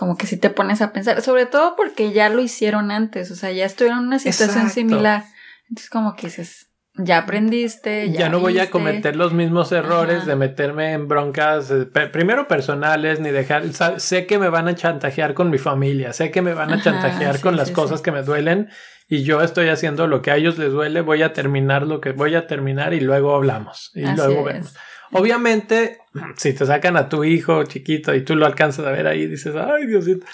como 0.00 0.16
que 0.16 0.26
si 0.26 0.38
te 0.38 0.48
pones 0.48 0.80
a 0.80 0.94
pensar, 0.94 1.20
sobre 1.20 1.44
todo 1.44 1.76
porque 1.76 2.10
ya 2.12 2.30
lo 2.30 2.40
hicieron 2.40 2.90
antes, 2.90 3.30
o 3.30 3.34
sea, 3.36 3.52
ya 3.52 3.66
estuvieron 3.66 3.98
en 4.00 4.06
una 4.06 4.18
situación 4.18 4.48
Exacto. 4.64 4.72
similar. 4.72 5.24
Entonces 5.68 5.90
como 5.90 6.16
que 6.16 6.28
dices, 6.28 6.70
ya 6.94 7.18
aprendiste, 7.18 8.10
ya, 8.10 8.20
Ya, 8.20 8.28
no 8.30 8.40
voy 8.40 8.58
a 8.60 8.70
cometer 8.70 9.14
los 9.14 9.34
mismos 9.34 9.72
errores 9.72 10.22
Ajá. 10.22 10.26
de 10.30 10.36
meterme 10.36 10.92
en 10.94 11.06
broncas, 11.06 11.70
eh, 11.70 11.84
primero 12.10 12.48
personales, 12.48 13.20
ni 13.20 13.28
dejar, 13.30 13.64
sé 14.00 14.24
que 14.24 14.38
me 14.38 14.48
van 14.48 14.68
a 14.68 14.74
chantajear 14.74 15.34
con 15.34 15.50
mi 15.50 15.58
familia, 15.58 16.14
sé 16.14 16.30
que 16.30 16.40
me 16.40 16.54
van 16.54 16.70
a 16.70 16.76
Ajá, 16.76 16.84
chantajear 16.84 17.36
sí, 17.36 17.42
con 17.42 17.56
las 17.56 17.68
sí, 17.68 17.74
cosas 17.74 18.00
que 18.00 18.10
me 18.10 18.22
duelen 18.22 18.70
y 19.06 19.22
yo 19.22 19.42
estoy 19.42 19.68
haciendo 19.68 20.06
lo 20.06 20.22
que 20.22 20.30
a 20.30 20.36
ellos 20.36 20.56
les 20.56 20.72
duele, 20.72 21.02
voy 21.02 21.22
a 21.22 21.34
terminar 21.34 21.86
lo 21.86 22.00
que 22.00 22.12
voy 22.12 22.36
a 22.36 22.46
terminar 22.46 22.94
y 22.94 23.00
luego 23.00 23.34
hablamos 23.34 23.90
y 23.94 24.04
Así 24.04 24.16
luego 24.16 24.48
es. 24.48 24.74
Obviamente, 25.12 25.98
si 26.36 26.52
te 26.52 26.66
sacan 26.66 26.96
a 26.96 27.08
tu 27.08 27.24
hijo 27.24 27.64
chiquito 27.64 28.14
y 28.14 28.24
tú 28.24 28.36
lo 28.36 28.46
alcanzas 28.46 28.86
a 28.86 28.90
ver 28.90 29.06
ahí, 29.06 29.26
dices, 29.26 29.54
ay, 29.56 29.86
Diosito. 29.86 30.26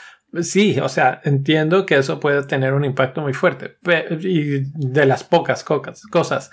Sí, 0.43 0.79
o 0.81 0.89
sea, 0.89 1.20
entiendo 1.24 1.87
que 1.87 1.97
eso 1.97 2.20
puede 2.20 2.43
tener 2.45 2.74
un 2.74 2.85
impacto 2.85 3.22
muy 3.22 3.33
fuerte 3.33 3.79
y 4.20 4.61
de 4.74 5.07
las 5.07 5.24
pocas 5.24 5.64
cosas. 5.64 6.51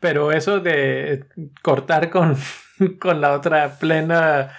Pero 0.00 0.32
eso 0.32 0.58
de 0.58 1.26
cortar 1.62 2.10
con, 2.10 2.36
con 3.00 3.20
la 3.20 3.32
otra 3.32 3.78
plena, 3.78 4.50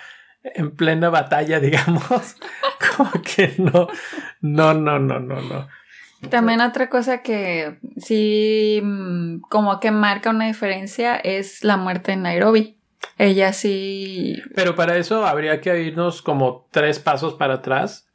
en 0.43 0.71
plena 0.75 1.09
batalla, 1.09 1.59
digamos, 1.59 2.37
como 2.95 3.11
que 3.21 3.53
no, 3.57 3.87
no, 4.41 4.73
no, 4.73 4.99
no, 4.99 5.19
no, 5.19 5.41
no. 5.41 5.67
También 6.29 6.61
otra 6.61 6.89
cosa 6.89 7.21
que 7.21 7.79
sí 7.97 8.79
mm, 8.81 9.41
como 9.49 9.81
que 9.81 9.91
marca 9.91 10.29
una 10.29 10.47
diferencia 10.47 11.17
es 11.17 11.65
la 11.65 11.75
muerte 11.75 12.13
en 12.13 12.21
Nairobi. 12.21 12.77
Ella 13.17 13.53
sí 13.53 14.41
Pero 14.55 14.75
para 14.75 14.97
eso 14.97 15.25
habría 15.25 15.61
que 15.61 15.81
irnos 15.83 16.21
como 16.21 16.67
tres 16.71 16.99
pasos 16.99 17.35
para 17.35 17.55
atrás, 17.55 18.07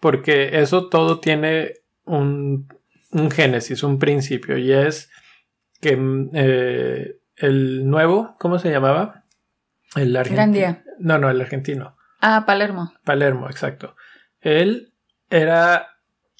porque 0.00 0.60
eso 0.60 0.88
todo 0.88 1.20
tiene 1.20 1.74
un, 2.04 2.68
un 3.12 3.30
génesis, 3.30 3.82
un 3.82 3.98
principio, 3.98 4.56
y 4.56 4.72
es 4.72 5.10
que 5.80 5.96
mm, 5.96 6.30
eh, 6.34 7.16
el 7.36 7.88
nuevo, 7.88 8.36
¿cómo 8.38 8.58
se 8.58 8.70
llamaba? 8.70 9.24
El 9.94 10.16
argentino. 10.16 10.78
No, 10.98 11.18
no, 11.18 11.30
el 11.30 11.40
argentino. 11.40 11.96
Ah, 12.20 12.44
Palermo. 12.46 12.92
Palermo, 13.04 13.48
exacto. 13.48 13.94
Él 14.40 14.92
era, 15.30 15.88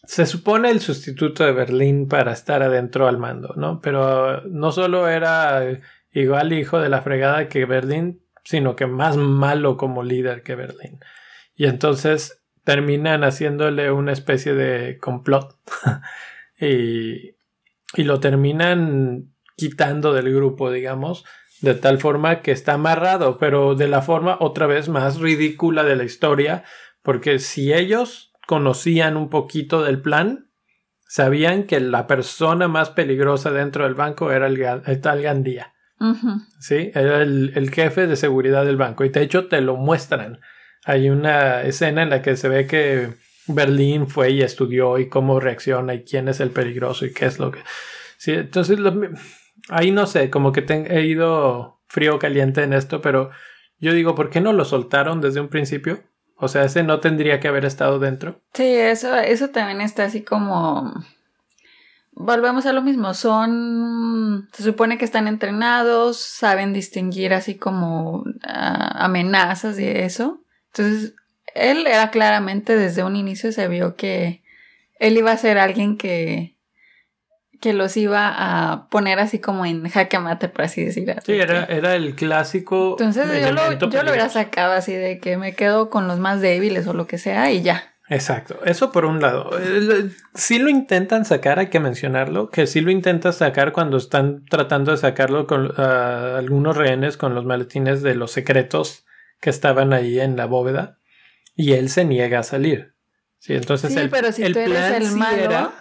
se 0.05 0.27
supone, 0.27 0.71
el 0.71 0.81
sustituto 0.81 1.45
de 1.45 1.53
Berlín 1.53 2.09
para 2.09 2.33
estar 2.33 2.63
adentro 2.63 3.07
al 3.07 3.19
mando, 3.19 3.55
¿no? 3.57 3.81
Pero 3.81 4.43
no 4.43 4.73
solo 4.73 5.09
era 5.09 5.63
igual 6.13 6.53
hijo 6.53 6.81
de 6.81 6.89
la 6.89 7.03
fregada 7.03 7.49
que 7.49 7.65
Berlín, 7.65 8.23
sino 8.45 8.77
que 8.77 8.87
más 8.87 9.17
malo 9.17 9.77
como 9.77 10.03
líder 10.03 10.43
que 10.43 10.55
Berlín. 10.55 11.01
Y 11.55 11.67
entonces 11.67 12.43
terminan 12.65 13.25
haciéndole 13.25 13.91
una 13.91 14.13
especie 14.13 14.55
de 14.55 14.99
complot 14.99 15.59
y, 16.61 17.35
lo 17.97 18.21
terminan 18.21 19.33
quitando 19.57 20.13
del 20.13 20.33
grupo, 20.35 20.71
digamos, 20.71 21.25
de 21.63 21.75
tal 21.75 21.99
forma 21.99 22.43
que 22.43 22.53
está 22.53 22.75
amarrado, 22.75 23.39
pero 23.39 23.75
de 23.75 23.89
la 23.89 24.03
forma 24.03 24.37
otra 24.41 24.67
vez 24.67 24.89
más 24.89 25.19
ridícula 25.19 25.83
de 25.83 25.97
la 25.97 26.05
historia, 26.05 26.65
porque 27.03 27.39
si 27.39 27.73
ellos 27.73 28.33
conocían 28.47 29.17
un 29.17 29.31
poquito 29.31 29.83
del 29.83 30.01
plan, 30.01 30.51
sabían 31.09 31.65
que 31.65 31.81
la 31.81 32.07
persona 32.07 32.69
más 32.69 32.91
peligrosa 32.91 33.51
dentro 33.51 33.85
del 33.85 33.95
banco 33.95 34.31
era 34.31 34.47
el, 34.47 34.61
el 34.63 35.01
tal 35.01 35.23
Gandía. 35.23 35.75
Sí, 36.61 36.91
era 36.95 37.23
el, 37.23 37.53
el, 37.55 37.71
jefe 37.71 38.07
de 38.07 38.17
seguridad 38.17 38.65
del 38.65 38.77
banco. 38.77 39.05
Y 39.05 39.09
de 39.09 39.23
hecho 39.23 39.49
te 39.49 39.61
lo 39.61 39.77
muestran. 39.77 40.41
Hay 40.85 41.11
una 41.11 41.63
escena 41.63 42.03
en 42.03 42.11
la 42.11 42.23
que 42.23 42.37
se 42.37 42.49
ve 42.49 42.67
que 42.67 43.15
Berlín 43.47 44.07
fue 44.07 44.31
y 44.31 44.43
estudió 44.43 44.99
y 44.99 45.09
cómo 45.09 45.41
reacciona 45.41 45.95
y 45.95 46.05
quién 46.05 46.29
es 46.29 46.41
el 46.41 46.51
peligroso 46.51 47.07
y 47.07 47.13
qué 47.13 47.27
es 47.27 47.39
lo 47.39 47.51
que... 47.51 47.61
Sí, 48.17 48.33
entonces 48.33 48.79
lo, 48.79 48.93
ahí 49.69 49.91
no 49.91 50.07
sé, 50.07 50.31
como 50.31 50.53
que 50.53 50.65
he 50.89 51.03
ido 51.03 51.81
frío 51.89 52.19
caliente 52.19 52.63
en 52.63 52.73
esto, 52.73 53.01
pero 53.01 53.31
yo 53.79 53.93
digo, 53.93 54.15
¿por 54.15 54.31
qué 54.31 54.41
no 54.41 54.53
lo 54.53 54.65
soltaron 54.65 55.21
desde 55.21 55.41
un 55.41 55.49
principio? 55.49 56.03
O 56.37 56.49
sea, 56.49 56.65
ese 56.65 56.83
no 56.83 57.01
tendría 57.01 57.41
que 57.41 57.49
haber 57.49 57.65
estado 57.65 57.99
dentro. 57.99 58.41
Sí, 58.55 58.65
eso, 58.65 59.17
eso 59.17 59.49
también 59.51 59.81
está 59.81 60.05
así 60.05 60.23
como. 60.23 60.93
Volvemos 62.21 62.67
a 62.67 62.73
lo 62.73 62.83
mismo. 62.83 63.15
Son. 63.15 64.49
Se 64.53 64.65
supone 64.65 64.99
que 64.99 65.05
están 65.05 65.29
entrenados, 65.29 66.19
saben 66.19 66.73
distinguir 66.73 67.33
así 67.33 67.55
como 67.55 68.23
uh, 68.23 68.25
amenazas 68.43 69.79
y 69.79 69.87
eso. 69.87 70.43
Entonces, 70.73 71.15
él 71.55 71.87
era 71.87 72.11
claramente 72.11 72.77
desde 72.77 73.05
un 73.05 73.15
inicio 73.15 73.53
se 73.53 73.69
vio 73.69 73.95
que 73.95 74.43
él 74.99 75.17
iba 75.17 75.31
a 75.31 75.37
ser 75.37 75.59
alguien 75.59 75.97
que 75.97 76.57
que 77.61 77.73
los 77.73 77.97
iba 77.97 78.33
a 78.37 78.89
poner 78.89 79.19
así 79.19 79.39
como 79.41 79.67
en 79.67 79.89
jaque 79.89 80.19
mate, 80.19 80.49
por 80.49 80.63
así 80.63 80.85
decirlo. 80.85 81.15
Sí, 81.25 81.33
era, 81.33 81.65
era 81.65 81.95
el 81.95 82.15
clásico. 82.15 82.97
Entonces 82.99 83.27
yo 83.43 83.53
lo, 83.53 83.73
yo 83.73 84.03
lo 84.03 84.11
hubiera 84.11 84.29
sacado 84.29 84.73
así 84.73 84.93
de 84.93 85.19
que 85.19 85.37
me 85.37 85.55
quedo 85.55 85.91
con 85.91 86.07
los 86.07 86.19
más 86.19 86.41
débiles 86.41 86.87
o 86.87 86.95
lo 86.95 87.07
que 87.07 87.19
sea 87.19 87.51
y 87.51 87.63
ya. 87.63 87.95
Exacto, 88.11 88.61
eso 88.65 88.91
por 88.91 89.05
un 89.05 89.21
lado. 89.21 89.51
Sí 90.35 90.59
lo 90.59 90.71
intentan 90.71 91.25
sacar, 91.25 91.59
hay 91.59 91.67
que 91.69 91.79
mencionarlo, 91.79 92.49
que 92.51 92.67
sí 92.67 92.81
lo 92.81 92.91
intentan 92.91 93.33
sacar 93.33 93.73
cuando 93.73 93.99
están 93.99 94.45
tratando 94.47 94.93
de 94.93 94.97
sacarlo 94.97 95.47
con 95.47 95.79
algunos 95.79 96.77
rehenes 96.77 97.17
con 97.17 97.35
los 97.35 97.45
maletines 97.45 98.03
de 98.03 98.15
los 98.15 98.31
secretos 98.31 99.05
que 99.41 99.51
estaban 99.51 99.93
ahí 99.93 100.19
en 100.21 100.37
la 100.37 100.47
bóveda 100.47 100.99
y 101.55 101.73
él 101.73 101.91
se 101.91 102.05
niega 102.05 102.39
a 102.39 102.45
salir. 102.45 102.95
Sí, 103.41 103.55
entonces 103.55 103.93
sí, 103.93 104.09
pero 104.11 104.33
si 104.33 104.53
tú 104.53 104.59
eres 104.59 104.91
el 104.93 105.13
malo, 105.13 105.73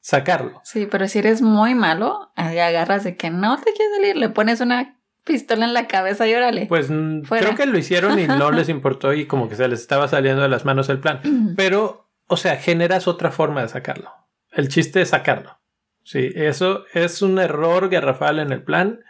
sacarlo. 0.00 0.60
Sí, 0.64 0.86
pero 0.90 1.08
si 1.08 1.18
eres 1.18 1.42
muy 1.42 1.74
malo, 1.74 2.32
ahí 2.36 2.58
agarras 2.58 3.02
de 3.04 3.16
que 3.16 3.30
no 3.30 3.56
te 3.56 3.72
quieres 3.72 3.96
salir, 3.96 4.16
le 4.16 4.28
pones 4.28 4.60
una 4.60 4.98
pistola 5.26 5.66
en 5.66 5.74
la 5.74 5.86
cabeza 5.88 6.26
y 6.26 6.34
órale. 6.34 6.66
Pues 6.66 6.88
mm, 6.88 7.22
creo 7.22 7.54
que 7.54 7.66
lo 7.66 7.76
hicieron 7.76 8.18
y 8.18 8.26
no 8.26 8.50
les 8.50 8.68
importó 8.70 9.12
y 9.12 9.26
como 9.26 9.48
que 9.48 9.56
se 9.56 9.68
les 9.68 9.80
estaba 9.80 10.08
saliendo 10.08 10.42
de 10.42 10.48
las 10.48 10.64
manos 10.64 10.88
el 10.88 11.00
plan. 11.00 11.20
Pero, 11.56 12.08
o 12.28 12.38
sea, 12.38 12.56
generas 12.56 13.06
otra 13.06 13.30
forma 13.30 13.60
de 13.60 13.68
sacarlo. 13.68 14.10
El 14.52 14.68
chiste 14.68 15.02
es 15.02 15.10
sacarlo. 15.10 15.58
Sí, 16.02 16.30
eso 16.34 16.84
es 16.94 17.20
un 17.20 17.38
error 17.38 17.90
garrafal 17.90 18.38
en 18.38 18.52
el 18.52 18.62
plan. 18.62 19.00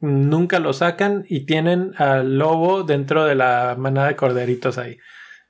Nunca 0.00 0.58
lo 0.58 0.72
sacan 0.72 1.24
y 1.28 1.46
tienen 1.46 1.92
al 1.96 2.36
lobo 2.36 2.82
dentro 2.82 3.24
de 3.24 3.36
la 3.36 3.76
manada 3.78 4.08
de 4.08 4.16
corderitos 4.16 4.76
ahí. 4.76 4.98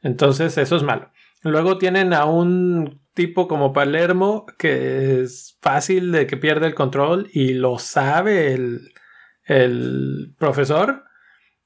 Entonces, 0.02 0.58
eso 0.58 0.76
es 0.76 0.82
malo. 0.82 1.10
Luego 1.42 1.78
tienen 1.78 2.12
a 2.12 2.26
un 2.26 3.00
tipo 3.14 3.48
como 3.48 3.72
Palermo 3.72 4.46
que 4.58 5.22
es 5.22 5.56
fácil 5.62 6.12
de 6.12 6.26
que 6.26 6.36
pierde 6.36 6.66
el 6.66 6.74
control 6.74 7.28
y 7.32 7.54
lo 7.54 7.78
sabe 7.78 8.52
el, 8.52 8.89
el 9.50 10.34
profesor 10.38 11.04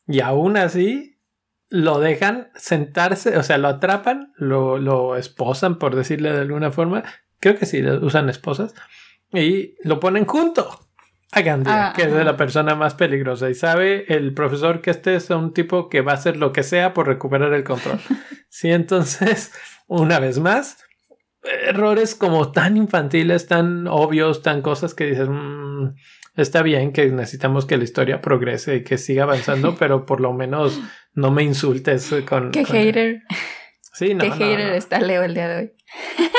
y 0.07 0.21
aún 0.21 0.57
así 0.57 1.21
lo 1.69 1.99
dejan 1.99 2.49
sentarse, 2.55 3.37
o 3.37 3.43
sea, 3.43 3.59
lo 3.59 3.69
atrapan, 3.69 4.33
lo, 4.37 4.79
lo 4.79 5.17
esposan, 5.17 5.79
por 5.79 5.95
decirle 5.95 6.33
de 6.33 6.41
alguna 6.41 6.71
forma. 6.71 7.03
Creo 7.41 7.57
que 7.57 7.67
sí, 7.67 7.83
usan 7.83 8.29
esposas. 8.29 8.75
Y 9.33 9.75
lo 9.87 10.01
ponen 10.01 10.25
junto 10.25 10.89
a 11.33 11.43
Gandhi, 11.43 11.71
ah, 11.71 11.93
que 11.95 12.05
es 12.05 12.13
de 12.13 12.25
la 12.25 12.37
persona 12.37 12.75
más 12.75 12.95
peligrosa. 12.95 13.51
Y 13.51 13.55
sabe 13.55 14.05
el 14.15 14.33
profesor 14.33 14.81
que 14.81 14.91
este 14.91 15.17
es 15.17 15.29
un 15.31 15.53
tipo 15.53 15.89
que 15.89 16.01
va 16.01 16.13
a 16.13 16.17
hacer 16.17 16.37
lo 16.37 16.53
que 16.53 16.63
sea 16.63 16.95
por 16.95 17.07
recuperar 17.07 17.53
el 17.53 17.65
control. 17.65 17.99
sí, 18.49 18.71
entonces, 18.71 19.53
una 19.89 20.21
vez 20.21 20.39
más, 20.39 20.79
errores 21.43 22.15
como 22.15 22.53
tan 22.53 22.77
infantiles, 22.77 23.47
tan 23.47 23.89
obvios, 23.89 24.43
tan 24.43 24.63
cosas 24.63 24.95
que 24.95 25.07
dices, 25.07 25.29
mm, 25.29 25.89
está 26.37 26.63
bien 26.63 26.93
que 26.93 27.07
necesitamos 27.07 27.67
que 27.67 27.77
la 27.77 27.85
historia 27.85 28.21
progrese 28.21 28.77
y 28.77 28.85
que 28.85 28.99
siga 28.99 29.25
avanzando, 29.25 29.75
pero 29.79 30.07
por 30.07 30.21
lo 30.21 30.33
menos 30.33 30.81
no 31.15 31.31
me 31.31 31.43
insultes 31.43 32.15
con... 32.29 32.51
Qué 32.51 32.65
hater. 32.65 33.23
Sí, 33.93 34.15
no. 34.15 34.25
Qué 34.25 34.31
hater 34.31 34.73
está 34.75 35.01
Leo 35.01 35.23
el 35.23 35.35
día 35.35 35.49
de 35.49 35.57
hoy. 35.57 35.73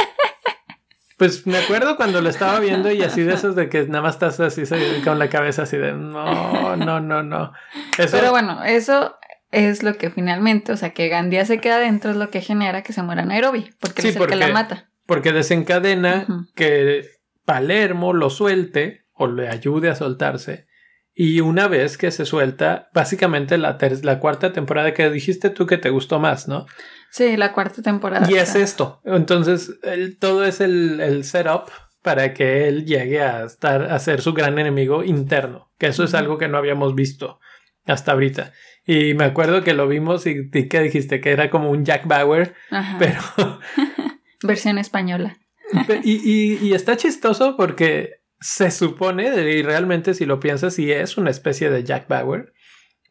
Pues 1.18 1.48
me 1.48 1.58
acuerdo 1.58 1.96
cuando 1.96 2.20
lo 2.20 2.28
estaba 2.28 2.60
viendo 2.60 2.91
y 2.91 3.02
así 3.02 3.24
de 3.24 3.36
esos 3.36 3.56
de 3.56 3.70
que 3.70 3.88
nada 3.88 4.02
más 4.02 4.16
estás 4.16 4.38
así 4.41 4.64
con 5.06 5.18
la 5.18 5.30
cabeza 5.30 5.64
así 5.64 5.78
de 5.78 5.93
no, 5.93 6.76
no, 6.76 7.00
no, 7.00 7.24
no. 7.24 7.54
Pero 7.96 8.32
bueno, 8.32 8.62
eso 8.66 9.16
es 9.52 9.82
lo 9.82 9.96
que 9.96 10.10
finalmente, 10.10 10.74
o 10.74 10.78
sea, 10.78 10.89
que 10.89 11.08
Gandía 11.08 11.46
se 11.46 11.62
queda 11.62 11.80
dentro 11.80 12.12
es 12.12 12.18
lo 12.18 12.30
que 12.32 12.41
genera 12.41 12.84
que 12.84 12.91
se 12.91 13.02
muera 13.02 13.24
Nairobi, 13.24 13.70
porque 13.80 14.10
es 14.10 14.16
el 14.18 14.28
que 14.28 14.36
la 14.36 14.50
mata. 14.50 14.89
Porque 15.06 15.32
desencadena 15.32 16.28
que 16.54 17.08
Palermo 17.46 18.12
lo 18.12 18.30
suelte 18.30 19.05
o 19.16 19.28
le 19.28 19.49
ayude 19.49 19.89
a 19.89 19.95
soltarse. 19.95 20.68
Y 21.13 21.39
una 21.39 21.68
vez 21.68 21.97
que 21.97 22.11
se 22.11 22.26
suelta, 22.26 22.89
básicamente 22.93 23.57
la, 23.57 23.78
la 24.03 24.20
cuarta 24.20 24.51
temporada 24.51 24.93
que 24.93 25.09
dijiste 25.09 25.49
tú 25.49 25.66
que 25.66 25.78
te 25.78 25.89
gustó 25.89 26.20
más, 26.20 26.47
¿no? 26.47 26.66
Sí, 27.09 27.38
la 27.38 27.53
cuarta 27.53 27.82
temporada. 27.82 28.30
Y 28.30 28.36
es 28.36 28.55
esto. 28.55 29.01
Entonces, 29.05 29.80
todo 30.20 30.43
es 30.43 30.59
el, 30.59 30.99
el, 30.99 31.24
setup 31.24 31.70
para 32.01 32.34
que 32.34 32.68
él 32.68 32.86
llegue 32.86 33.22
a 33.22 33.45
estar 33.45 33.84
a 33.84 33.97
ser 33.99 34.22
su 34.22 34.34
gran 34.34 34.59
enemigo 34.59 35.03
interno. 35.03 35.72
Que 35.80 35.88
eso 35.88 36.03
es 36.03 36.13
algo 36.13 36.38
que 36.38 36.49
no 36.49 36.57
habíamos 36.57 36.93
visto 36.93 37.39
hasta 37.86 38.11
ahorita. 38.11 38.51
Y 38.86 39.13
me 39.13 39.24
acuerdo 39.24 39.63
que 39.63 39.74
lo 39.74 39.88
vimos 39.88 40.28
y, 40.28 40.49
y 40.53 40.68
que 40.68 40.82
dijiste 40.82 41.22
que 41.22 41.32
era 41.32 41.49
como 41.49 41.72
un 41.72 41.86
Jack 41.86 42.05
Bauer, 42.05 42.53
pero 42.99 43.22
Versión 44.43 44.78
española. 44.78 45.38
Y, 46.03 46.57
y, 46.61 46.74
está 46.74 46.95
chistoso 46.95 47.57
porque 47.57 48.22
se 48.39 48.71
supone, 48.71 49.27
y 49.51 49.61
realmente 49.63 50.13
si 50.13 50.25
lo 50.25 50.39
piensas, 50.39 50.73
sí 50.75 50.91
es 50.91 51.17
una 51.17 51.29
especie 51.29 51.69
de 51.69 51.83
Jack 51.83 52.07
Bauer, 52.07 52.53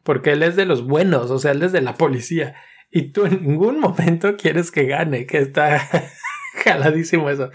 porque 0.03 0.33
él 0.33 0.43
es 0.43 0.55
de 0.55 0.65
los 0.65 0.85
buenos, 0.85 1.31
o 1.31 1.39
sea, 1.39 1.51
él 1.51 1.63
es 1.63 1.71
de 1.71 1.81
la 1.81 1.95
policía. 1.95 2.55
Y 2.91 3.11
tú 3.11 3.25
en 3.25 3.41
ningún 3.45 3.79
momento 3.79 4.37
quieres 4.37 4.71
que 4.71 4.85
gane, 4.85 5.25
que 5.25 5.39
está 5.39 5.81
jaladísimo 6.63 7.29
eso. 7.29 7.49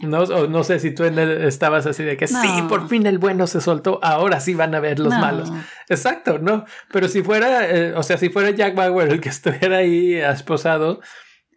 No, 0.00 0.24
no 0.24 0.64
sé 0.64 0.78
si 0.78 0.92
tú 0.92 1.04
en 1.04 1.18
estabas 1.18 1.86
así 1.86 2.02
de 2.02 2.16
que 2.16 2.26
sí, 2.26 2.62
por 2.68 2.88
fin 2.88 3.06
el 3.06 3.18
bueno 3.18 3.46
se 3.46 3.60
soltó, 3.60 4.00
ahora 4.02 4.40
sí 4.40 4.54
van 4.54 4.74
a 4.74 4.80
ver 4.80 4.98
los 4.98 5.12
malos. 5.12 5.52
Exacto, 5.88 6.38
no. 6.38 6.64
Pero 6.92 7.08
si 7.08 7.22
fuera, 7.22 7.68
eh, 7.68 7.94
o 7.94 8.02
sea, 8.02 8.16
si 8.16 8.30
fuera 8.30 8.50
Jack 8.50 8.74
Bauer 8.74 9.10
el 9.10 9.20
que 9.20 9.28
estuviera 9.28 9.78
ahí 9.78 10.14
esposado, 10.14 11.00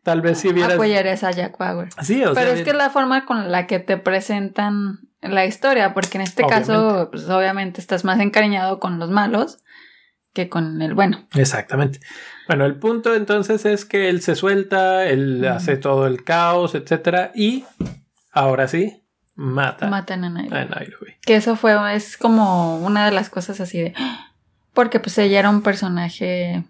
Tal 0.05 0.21
vez 0.21 0.37
si 0.37 0.49
hubieras... 0.49 0.73
Apoyarías 0.73 1.23
a 1.23 1.31
Jack 1.31 1.57
Bauer. 1.57 1.89
Sí, 2.03 2.23
o 2.23 2.35
Pero 2.35 2.51
es 2.51 2.61
que 2.61 2.73
la 2.73 2.91
forma 2.91 3.25
con 3.25 3.51
la 3.51 3.65
que 3.65 3.79
te 3.79 3.97
presentan 3.97 5.04
la 5.27 5.45
historia, 5.45 5.93
porque 5.93 6.17
en 6.17 6.23
este 6.23 6.45
caso, 6.45 7.09
pues 7.11 7.27
obviamente 7.29 7.81
estás 7.81 8.03
más 8.03 8.19
encariñado 8.19 8.79
con 8.79 8.99
los 8.99 9.09
malos 9.09 9.59
que 10.33 10.49
con 10.49 10.81
el 10.81 10.93
bueno. 10.93 11.27
Exactamente. 11.33 11.99
Bueno, 12.47 12.65
el 12.65 12.77
punto 12.77 13.15
entonces 13.15 13.65
es 13.65 13.85
que 13.85 14.09
él 14.09 14.21
se 14.21 14.35
suelta, 14.35 15.07
él 15.07 15.47
hace 15.47 15.77
todo 15.77 16.05
el 16.07 16.23
caos, 16.23 16.75
etcétera, 16.75 17.31
y 17.33 17.63
ahora 18.31 18.67
sí, 18.67 19.01
mata. 19.35 19.87
Matan 19.87 20.25
a 20.25 20.29
Nairobi. 20.29 21.13
Que 21.21 21.37
eso 21.37 21.55
fue, 21.55 21.95
es 21.95 22.17
como 22.17 22.79
una 22.79 23.05
de 23.05 23.11
las 23.11 23.29
cosas 23.29 23.59
así 23.61 23.79
de... 23.79 23.93
Porque 24.73 24.99
pues 24.99 25.17
ella 25.17 25.39
era 25.39 25.49
un 25.49 25.61
personaje 25.61 26.65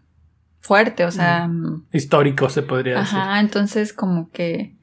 fuerte, 0.59 1.05
o 1.05 1.11
sea... 1.11 1.47
Mm, 1.47 1.87
histórico 1.91 2.49
se 2.49 2.61
podría 2.61 2.99
decir. 2.99 3.17
Ajá, 3.17 3.39
entonces 3.39 3.93
como 3.93 4.29
que... 4.29 4.74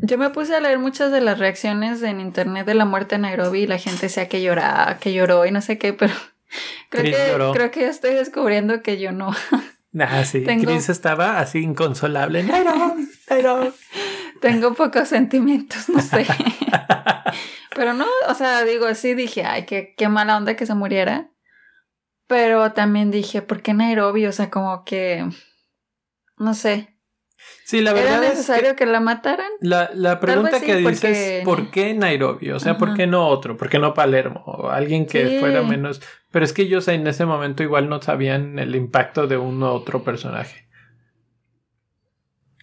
Yo 0.00 0.16
me 0.16 0.30
puse 0.30 0.54
a 0.54 0.60
leer 0.60 0.78
muchas 0.78 1.10
de 1.10 1.20
las 1.20 1.38
reacciones 1.38 2.02
en 2.02 2.20
internet 2.20 2.66
de 2.66 2.74
la 2.74 2.84
muerte 2.84 3.16
de 3.16 3.22
Nairobi 3.22 3.62
y 3.62 3.66
la 3.66 3.78
gente 3.78 4.02
decía 4.02 4.28
que 4.28 4.40
lloraba, 4.42 4.98
que 4.98 5.12
lloró 5.12 5.44
y 5.44 5.50
no 5.50 5.60
sé 5.60 5.76
qué, 5.78 5.92
pero 5.92 6.14
creo, 6.90 7.04
que, 7.04 7.52
creo 7.52 7.70
que 7.70 7.80
ya 7.80 7.88
estoy 7.88 8.14
descubriendo 8.14 8.82
que 8.82 8.98
yo 8.98 9.12
no. 9.12 9.34
Ah, 10.00 10.22
sí. 10.22 10.44
Chris 10.44 10.90
estaba 10.90 11.40
así 11.40 11.60
inconsolable. 11.60 12.44
Nairobi, 12.44 13.08
Nairobi. 13.28 13.72
Tengo 14.40 14.74
pocos 14.74 15.08
sentimientos, 15.08 15.88
no 15.88 16.00
sé. 16.00 16.26
pero 17.74 17.94
no, 17.94 18.06
o 18.28 18.34
sea, 18.34 18.62
digo, 18.64 18.94
sí 18.94 19.14
dije, 19.14 19.44
ay, 19.44 19.64
qué, 19.64 19.94
qué 19.96 20.08
mala 20.08 20.36
onda 20.36 20.54
que 20.54 20.66
se 20.66 20.74
muriera. 20.74 21.30
Pero 22.28 22.72
también 22.72 23.10
dije, 23.10 23.40
¿por 23.40 23.62
qué 23.62 23.72
Nairobi? 23.74 24.26
O 24.26 24.32
sea, 24.32 24.50
como 24.50 24.84
que. 24.84 25.26
No 26.36 26.54
sé. 26.54 26.97
Sí, 27.64 27.82
la 27.82 27.92
verdad 27.92 28.22
¿Era 28.22 28.30
necesario 28.30 28.76
que, 28.76 28.86
la 28.86 29.00
mataran? 29.00 29.50
La, 29.60 29.90
la 29.92 30.20
pregunta 30.20 30.60
que 30.60 30.76
dices, 30.76 31.44
¿por 31.44 31.70
qué 31.70 31.92
Nairobi? 31.92 32.50
O 32.50 32.60
sea, 32.60 32.78
¿por 32.78 32.94
qué 32.94 33.06
no 33.06 33.26
otro? 33.28 33.58
¿Por 33.58 33.68
qué 33.68 33.78
no 33.78 33.92
Palermo? 33.92 34.42
O 34.46 34.70
alguien 34.70 35.04
que 35.06 35.28
Sí. 35.28 35.36
fuera 35.38 35.62
menos... 35.62 36.00
Pero 36.30 36.44
es 36.44 36.52
que 36.52 36.62
ellos 36.62 36.88
en 36.88 37.06
ese 37.06 37.26
momento 37.26 37.62
igual 37.62 37.88
no 37.90 38.00
sabían 38.00 38.58
el 38.58 38.74
impacto 38.74 39.26
de 39.26 39.36
un 39.36 39.62
u 39.62 39.66
otro 39.66 40.02
personaje. 40.02 40.66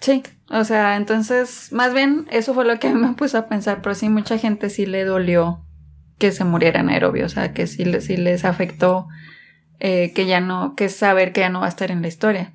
Sí, 0.02 0.24
o 0.50 0.64
sea, 0.64 0.98
entonces, 0.98 1.72
más 1.72 1.94
bien, 1.94 2.28
eso 2.32 2.54
fue 2.54 2.66
lo 2.66 2.80
que 2.80 2.90
me 2.94 3.14
puso 3.14 3.38
a 3.38 3.48
pensar, 3.48 3.82
pero 3.82 3.96
sí, 3.96 4.10
mucha 4.10 4.38
gente 4.38 4.70
sí 4.70 4.86
le 4.86 5.06
dolió 5.06 5.66
que 6.18 6.32
se 6.32 6.46
muriera 6.46 6.82
Nairobi, 6.82 7.22
o 7.22 7.30
sea, 7.30 7.54
que 7.54 7.68
sí, 7.68 7.86
sí 8.02 8.18
les 8.18 8.44
afectó 8.46 9.08
eh, 9.80 10.14
que 10.14 10.26
ya 10.26 10.40
no, 10.40 10.74
que 10.76 10.90
saber 10.90 11.32
que 11.32 11.42
ya 11.42 11.50
no 11.50 11.60
va 11.60 11.68
a 11.68 11.70
estar 11.70 11.92
en 11.92 12.02
la 12.02 12.08
historia. 12.08 12.54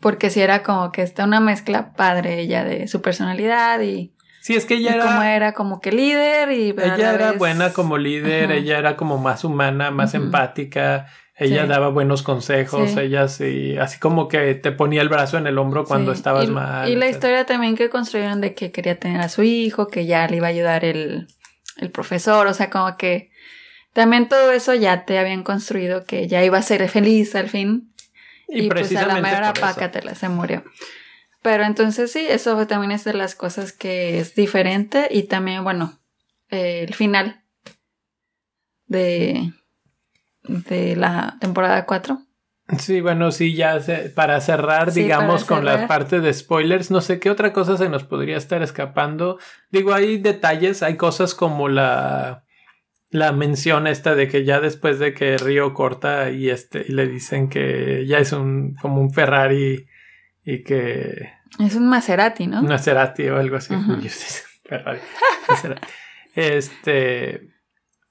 Porque 0.00 0.30
sí 0.30 0.40
era 0.40 0.62
como 0.62 0.92
que 0.92 1.02
está 1.02 1.24
una 1.24 1.40
mezcla 1.40 1.92
padre 1.94 2.40
ella 2.40 2.64
de 2.64 2.86
su 2.88 3.02
personalidad 3.02 3.80
y, 3.80 4.12
Sí, 4.40 4.54
es 4.54 4.64
que 4.64 4.74
ella 4.74 4.92
y 4.92 4.94
era... 4.94 5.04
como 5.04 5.22
era 5.22 5.52
como 5.52 5.80
que 5.80 5.92
líder 5.92 6.52
y 6.52 6.72
pero 6.72 6.94
Ella 6.94 7.08
la 7.08 7.14
era 7.14 7.30
vez- 7.32 7.38
buena 7.38 7.72
como 7.72 7.98
líder, 7.98 8.44
Ajá. 8.46 8.54
ella 8.54 8.78
era 8.78 8.96
como 8.96 9.18
más 9.18 9.42
humana, 9.44 9.90
más 9.90 10.14
empática, 10.14 11.06
ella 11.36 11.62
Sí. 11.62 11.68
daba 11.68 11.88
buenos 11.88 12.22
consejos, 12.22 12.90
Sí. 12.92 13.00
ella 13.00 13.28
sí, 13.28 13.76
así 13.76 13.98
como 13.98 14.28
que 14.28 14.54
te 14.54 14.70
ponía 14.72 15.02
el 15.02 15.08
brazo 15.08 15.36
en 15.38 15.46
el 15.48 15.58
hombro 15.58 15.84
cuando 15.84 16.12
Sí, 16.14 16.18
estabas 16.18 16.44
y, 16.46 16.50
mal. 16.52 16.88
Y 16.88 16.94
la 16.96 17.08
historia 17.08 17.44
también 17.46 17.76
que 17.76 17.90
construyeron 17.90 18.40
de 18.40 18.54
que 18.54 18.70
quería 18.70 18.98
tener 18.98 19.20
a 19.20 19.28
su 19.28 19.42
hijo, 19.42 19.88
que 19.88 20.06
ya 20.06 20.26
le 20.28 20.36
iba 20.36 20.46
a 20.46 20.50
ayudar 20.50 20.84
el, 20.84 21.26
el 21.76 21.90
profesor, 21.90 22.46
o 22.46 22.54
sea, 22.54 22.70
como 22.70 22.96
que 22.96 23.30
también 23.92 24.28
todo 24.28 24.52
eso 24.52 24.72
ya 24.74 25.04
te 25.04 25.18
habían 25.18 25.42
construido 25.42 26.04
que 26.04 26.28
ya 26.28 26.42
iba 26.44 26.58
a 26.58 26.62
ser 26.62 26.88
feliz 26.88 27.34
al 27.34 27.48
fin. 27.48 27.92
Y, 28.48 28.64
Y, 28.64 28.68
pues 28.68 28.94
a 28.96 29.06
la 29.06 29.20
mera 29.20 29.52
pácatela 29.52 30.14
se 30.14 30.28
murió. 30.28 30.64
Pero 31.42 31.64
entonces 31.64 32.10
sí, 32.10 32.26
eso 32.28 32.66
también 32.66 32.90
es 32.92 33.04
de 33.04 33.14
las 33.14 33.34
cosas 33.34 33.72
que 33.72 34.18
es 34.18 34.34
diferente 34.34 35.08
y 35.10 35.24
también, 35.24 35.62
bueno, 35.62 35.98
eh, 36.50 36.84
el 36.88 36.94
final 36.94 37.44
de, 38.86 39.52
de 40.42 40.96
la 40.96 41.36
temporada 41.40 41.84
4. 41.86 42.20
Sí, 42.78 43.00
bueno, 43.00 43.30
sí, 43.30 43.54
ya 43.54 43.80
se- 43.80 44.10
para 44.10 44.40
cerrar, 44.42 44.90
Sí, 44.92 45.02
digamos, 45.02 45.44
para 45.44 45.56
con 45.56 45.64
la 45.64 45.86
parte 45.86 46.20
de 46.20 46.34
spoilers, 46.34 46.90
no 46.90 47.00
sé 47.00 47.18
qué 47.18 47.30
otra 47.30 47.52
cosa 47.52 47.78
se 47.78 47.88
nos 47.88 48.04
podría 48.04 48.36
estar 48.36 48.62
escapando. 48.62 49.38
Digo, 49.70 49.94
hay 49.94 50.18
detalles, 50.18 50.82
hay 50.82 50.96
cosas 50.96 51.34
como 51.34 51.68
la, 51.68 52.44
la 53.10 53.32
mención 53.32 53.86
esta 53.86 54.14
de 54.14 54.28
que 54.28 54.44
ya 54.44 54.60
después 54.60 54.98
de 54.98 55.14
que 55.14 55.38
Río 55.38 55.72
corta 55.74 56.30
y 56.30 56.50
este, 56.50 56.84
y 56.86 56.92
le 56.92 57.06
dicen 57.06 57.48
que 57.48 58.06
ya 58.06 58.18
es 58.18 58.32
un, 58.32 58.74
como 58.80 59.00
un 59.00 59.10
Ferrari 59.12 59.86
y 60.44 60.62
que 60.62 61.30
Es 61.58 61.74
un 61.74 61.88
Maserati, 61.88 62.46
¿no? 62.46 62.60
una 62.60 62.78
Cerati 62.78 63.28
o 63.28 63.38
algo 63.38 63.56
así. 63.56 63.74
Ferrari. 64.64 65.00
Maserati. 65.48 65.88
Este. 66.34 67.48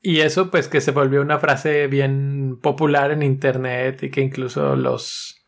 Y 0.01 0.21
eso, 0.21 0.51
pues, 0.51 0.67
que 0.67 0.81
se 0.81 0.91
volvió 0.91 1.21
una 1.21 1.39
frase 1.39 1.87
bien 1.87 2.59
popular 2.61 3.11
en 3.11 3.23
internet 3.23 4.03
y 4.03 4.09
que 4.09 4.21
incluso 4.21 4.75
los, 4.75 5.43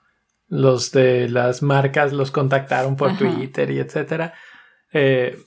los 0.47 0.91
de 0.91 1.29
las 1.29 1.61
marcas 1.61 2.13
los 2.13 2.31
contactaron 2.31 2.95
por 2.95 3.11
Ajá. 3.11 3.19
Twitter 3.19 3.69
y 3.71 3.79
etcétera. 3.79 4.33
Eh, 4.91 5.37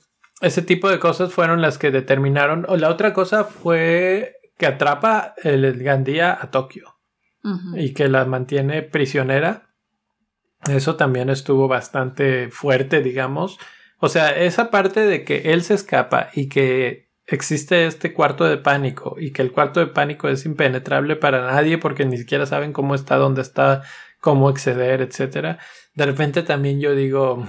ese 0.43 0.61
tipo 0.61 0.89
de 0.89 0.99
cosas 0.99 1.33
fueron 1.33 1.61
las 1.61 1.77
que 1.77 1.89
determinaron. 1.89 2.65
O 2.67 2.75
la 2.75 2.89
otra 2.89 3.13
cosa 3.13 3.45
fue 3.45 4.35
que 4.57 4.65
atrapa 4.65 5.33
el 5.41 5.81
Gandía 5.81 6.37
a 6.39 6.51
Tokio 6.51 6.97
y 7.75 7.93
que 7.93 8.07
la 8.07 8.25
mantiene 8.25 8.83
prisionera. 8.83 9.69
Eso 10.67 10.95
también 10.95 11.29
estuvo 11.29 11.67
bastante 11.67 12.49
fuerte, 12.51 13.01
digamos. 13.01 13.57
O 13.99 14.09
sea, 14.09 14.31
esa 14.31 14.69
parte 14.69 15.01
de 15.01 15.23
que 15.23 15.53
él 15.53 15.63
se 15.63 15.73
escapa 15.73 16.29
y 16.33 16.49
que 16.49 17.09
existe 17.25 17.85
este 17.85 18.13
cuarto 18.13 18.43
de 18.43 18.57
pánico 18.57 19.15
y 19.17 19.31
que 19.31 19.41
el 19.41 19.51
cuarto 19.51 19.79
de 19.79 19.87
pánico 19.87 20.27
es 20.27 20.45
impenetrable 20.45 21.15
para 21.15 21.41
nadie 21.41 21.77
porque 21.77 22.05
ni 22.05 22.17
siquiera 22.17 22.45
saben 22.45 22.73
cómo 22.73 22.95
está, 22.95 23.15
dónde 23.15 23.41
está, 23.41 23.83
cómo 24.19 24.49
acceder, 24.49 25.01
etcétera. 25.01 25.59
De 25.95 26.05
repente 26.05 26.43
también 26.43 26.81
yo 26.81 26.95
digo, 26.95 27.45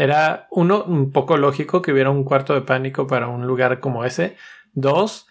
era 0.00 0.48
uno 0.50 0.82
un 0.84 1.12
poco 1.12 1.36
lógico 1.36 1.82
que 1.82 1.92
hubiera 1.92 2.08
un 2.10 2.24
cuarto 2.24 2.54
de 2.54 2.62
pánico 2.62 3.06
para 3.06 3.28
un 3.28 3.46
lugar 3.46 3.80
como 3.80 4.04
ese. 4.04 4.36
Dos, 4.72 5.26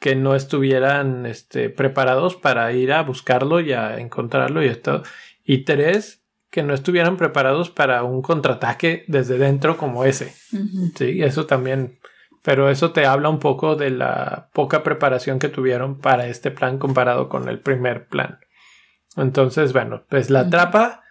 que 0.00 0.16
no 0.16 0.34
estuvieran 0.34 1.26
este, 1.26 1.68
preparados 1.68 2.34
para 2.34 2.72
ir 2.72 2.92
a 2.92 3.02
buscarlo 3.02 3.60
y 3.60 3.72
a 3.72 3.98
encontrarlo 3.98 4.62
y 4.62 4.68
esto. 4.68 5.02
Y 5.44 5.64
tres, 5.64 6.22
que 6.50 6.62
no 6.62 6.72
estuvieran 6.72 7.18
preparados 7.18 7.68
para 7.68 8.02
un 8.02 8.22
contraataque 8.22 9.04
desde 9.08 9.36
dentro 9.36 9.76
como 9.76 10.04
ese. 10.06 10.32
Sí, 10.94 11.22
eso 11.22 11.44
también. 11.44 11.98
Pero 12.42 12.70
eso 12.70 12.92
te 12.92 13.04
habla 13.04 13.28
un 13.28 13.40
poco 13.40 13.76
de 13.76 13.90
la 13.90 14.48
poca 14.54 14.82
preparación 14.82 15.38
que 15.38 15.48
tuvieron 15.48 15.98
para 15.98 16.28
este 16.28 16.50
plan 16.50 16.78
comparado 16.78 17.28
con 17.28 17.48
el 17.48 17.58
primer 17.60 18.06
plan. 18.06 18.38
Entonces, 19.16 19.72
bueno, 19.72 20.04
pues 20.08 20.30
la 20.30 20.40
Ujú. 20.40 20.48
atrapa. 20.48 21.03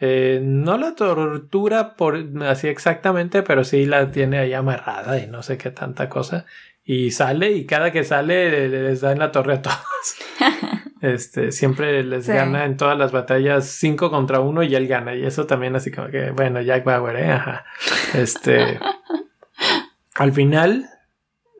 Eh, 0.00 0.40
no 0.42 0.76
la 0.78 0.94
tortura 0.94 1.94
por 1.96 2.18
así 2.46 2.68
exactamente, 2.68 3.42
pero 3.42 3.64
sí 3.64 3.86
la 3.86 4.10
tiene 4.10 4.38
ahí 4.38 4.52
amarrada 4.52 5.18
y 5.18 5.26
no 5.26 5.42
sé 5.42 5.56
qué 5.58 5.70
tanta 5.70 6.08
cosa. 6.08 6.46
Y 6.84 7.12
sale 7.12 7.52
y 7.52 7.64
cada 7.64 7.92
que 7.92 8.04
sale 8.04 8.50
le- 8.50 8.68
les 8.82 9.00
da 9.00 9.12
en 9.12 9.18
la 9.20 9.32
torre 9.32 9.54
a 9.54 9.62
todos. 9.62 9.78
Este, 11.00 11.52
siempre 11.52 12.02
les 12.02 12.24
Sí. 12.24 12.32
gana 12.32 12.64
en 12.64 12.78
todas 12.78 12.96
las 12.96 13.12
batallas 13.12 13.66
5 13.66 14.10
contra 14.10 14.40
1 14.40 14.62
y 14.62 14.74
él 14.74 14.88
gana. 14.88 15.14
Y 15.14 15.26
eso 15.26 15.44
también 15.46 15.76
así 15.76 15.90
como 15.90 16.08
que, 16.08 16.30
bueno, 16.30 16.62
Jack 16.62 16.82
Bauer, 16.84 17.16
¿eh? 17.16 17.30
Ajá. 17.30 17.66
Este, 18.14 18.80
al 20.14 20.32
final 20.32 20.88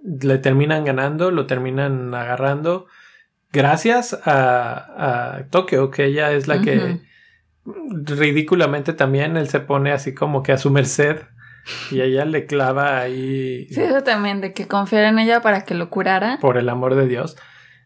le 0.03 0.39
terminan 0.39 0.85
ganando, 0.87 1.31
lo 1.31 1.45
terminan 1.47 2.15
agarrando. 2.15 2.87
Gracias 3.53 4.19
a, 4.25 5.37
a 5.37 5.45
Tokio, 5.51 5.91
que 5.91 6.07
ella 6.07 6.33
es 6.33 6.49
la 6.49 6.63
que 6.63 7.01
ridículamente 7.65 8.93
también 8.93 9.37
él 9.37 9.49
se 9.49 9.61
pone 9.61 9.93
así 9.93 10.13
como 10.15 10.43
que 10.43 10.53
a 10.53 10.59
su 10.59 10.71
merced 10.71 11.21
y 11.91 12.01
ella 12.03 12.25
le 12.27 12.45
clava 12.47 13.01
ahí 13.01 13.67
Sí, 13.71 13.81
eso 13.81 14.03
también, 14.03 14.41
de 14.43 14.53
que 14.53 14.67
confiar 14.69 15.05
en 15.05 15.19
ella 15.19 15.41
para 15.41 15.65
que 15.65 15.75
lo 15.75 15.89
curara. 15.91 16.39
por 16.41 16.59
el 16.59 16.69
amor 16.69 16.95
de 16.95 17.07
Dios. 17.09 17.37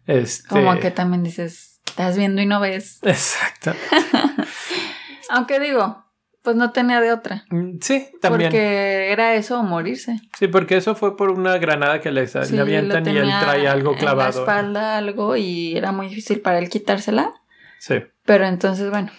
Este, 0.07 0.49
Como 0.49 0.79
que 0.81 0.91
también 0.91 1.23
dices, 1.23 1.81
estás 1.87 2.17
viendo 2.17 2.41
y 2.43 2.47
no 2.47 2.61
ves. 2.61 2.99
Exacto. 3.03 3.73
Aunque 5.31 5.61
digo, 5.61 6.05
pues 6.43 6.57
no 6.57 6.73
tenía 6.73 7.01
de 7.01 7.13
otra. 7.13 7.45
Mm, 7.51 7.79
Sí, 7.81 8.09
también. 8.21 8.51
Porque 8.51 9.13
era 9.13 9.35
eso 9.35 9.61
o 9.61 9.63
morirse. 9.63 10.19
Sí, 10.39 10.49
porque 10.49 10.77
eso 10.79 10.95
fue 10.95 11.17
por 11.17 11.31
una 11.31 11.59
granada 11.59 12.01
que 12.01 12.11
le, 12.11 12.27
Sí, 12.27 12.39
le 12.55 12.61
avientan 12.63 13.07
y 13.07 13.17
él 13.17 13.31
trae 13.41 13.69
algo 13.69 13.93
En 13.93 13.99
clavado. 13.99 14.31
la 14.33 14.39
espalda 14.41 14.97
algo 14.97 15.37
y 15.37 15.77
era 15.77 15.93
muy 15.93 16.09
difícil 16.09 16.41
para 16.41 16.59
él 16.59 16.69
quitársela. 16.69 17.33
Sí. 17.79 17.97
Pero 18.25 18.47
entonces, 18.47 18.91
bueno. 18.91 19.11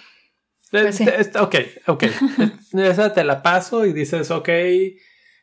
Pues 0.72 0.95
sí. 0.95 1.03
Eh, 1.03 1.15
está- 1.17 1.43
ok, 1.43 1.55
ok. 1.88 2.03
Esa 2.74 3.13
te 3.13 3.24
la 3.24 3.41
paso 3.41 3.86
y 3.86 3.93
dices, 3.93 4.30
ok, 4.32 4.49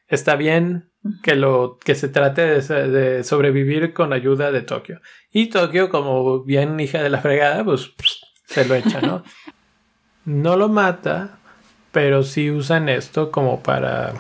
está 0.09 0.37
bien 0.37 0.91
que 1.23 1.35
lo 1.37 1.79
que 1.85 1.95
se 1.95 2.09
trate 2.09 2.61
de, 2.61 3.25
sobrevivir 3.25 3.93
con 3.93 4.13
ayuda 4.13 4.51
de 4.53 4.63
Tokio. 4.63 5.01
Y 5.33 5.47
Tokio, 5.51 5.89
como 5.89 6.43
bien 6.45 6.79
hija 6.81 7.03
de 7.03 7.11
la 7.11 7.19
fregada, 7.21 7.65
pues 7.65 7.93
se 8.47 8.65
lo 8.65 8.75
echa, 8.75 9.01
¿no? 9.01 9.23
no 10.25 10.57
lo 10.57 10.69
mata, 10.69 11.39
pero 11.93 12.23
sí 12.23 12.51
usan 12.51 12.89
esto 12.89 13.31
como 13.31 13.63
para... 13.63 14.15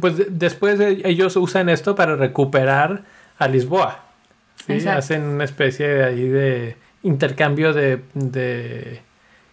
Pues 0.00 0.16
de- 0.18 0.26
después 0.30 0.78
de- 0.78 1.00
ellos 1.04 1.36
usan 1.36 1.68
esto 1.70 1.94
para 1.94 2.16
recuperar 2.16 3.04
a 3.38 3.48
Lisboa. 3.48 4.04
¿sí? 4.66 4.86
Hacen 4.86 5.22
una 5.22 5.44
especie 5.44 5.88
de 5.88 6.04
ahí 6.04 6.28
de 6.28 6.76
intercambio 7.02 7.72
de, 7.72 8.02
de 8.14 9.00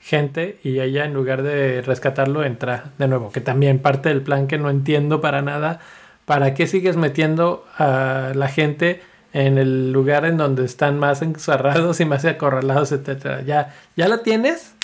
gente 0.05 0.59
y 0.63 0.79
ella 0.81 1.03
en 1.03 1.15
lugar 1.15 1.41
de 1.41 1.81
rescatarlo 1.81 2.43
entra 2.43 2.91
de 2.99 3.07
nuevo, 3.07 3.31
que 3.31 3.41
también 3.41 3.79
parte 3.79 4.09
del 4.09 4.21
plan 4.21 4.45
que 4.45 4.59
no 4.59 4.69
entiendo 4.69 5.19
para 5.19 5.41
nada. 5.41 5.79
¿Para 6.25 6.53
qué 6.53 6.67
sigues 6.67 6.95
metiendo 6.95 7.65
a 7.79 8.31
la 8.35 8.47
gente 8.47 9.01
en 9.33 9.57
el 9.57 9.91
lugar 9.91 10.25
en 10.25 10.37
donde 10.37 10.63
están 10.63 10.99
más 10.99 11.21
encerrados 11.23 11.99
y 12.01 12.05
más 12.05 12.23
acorralados, 12.25 12.91
etcétera? 12.91 13.41
Ya, 13.41 13.73
ya 13.95 14.07
la 14.07 14.21
tienes, 14.21 14.75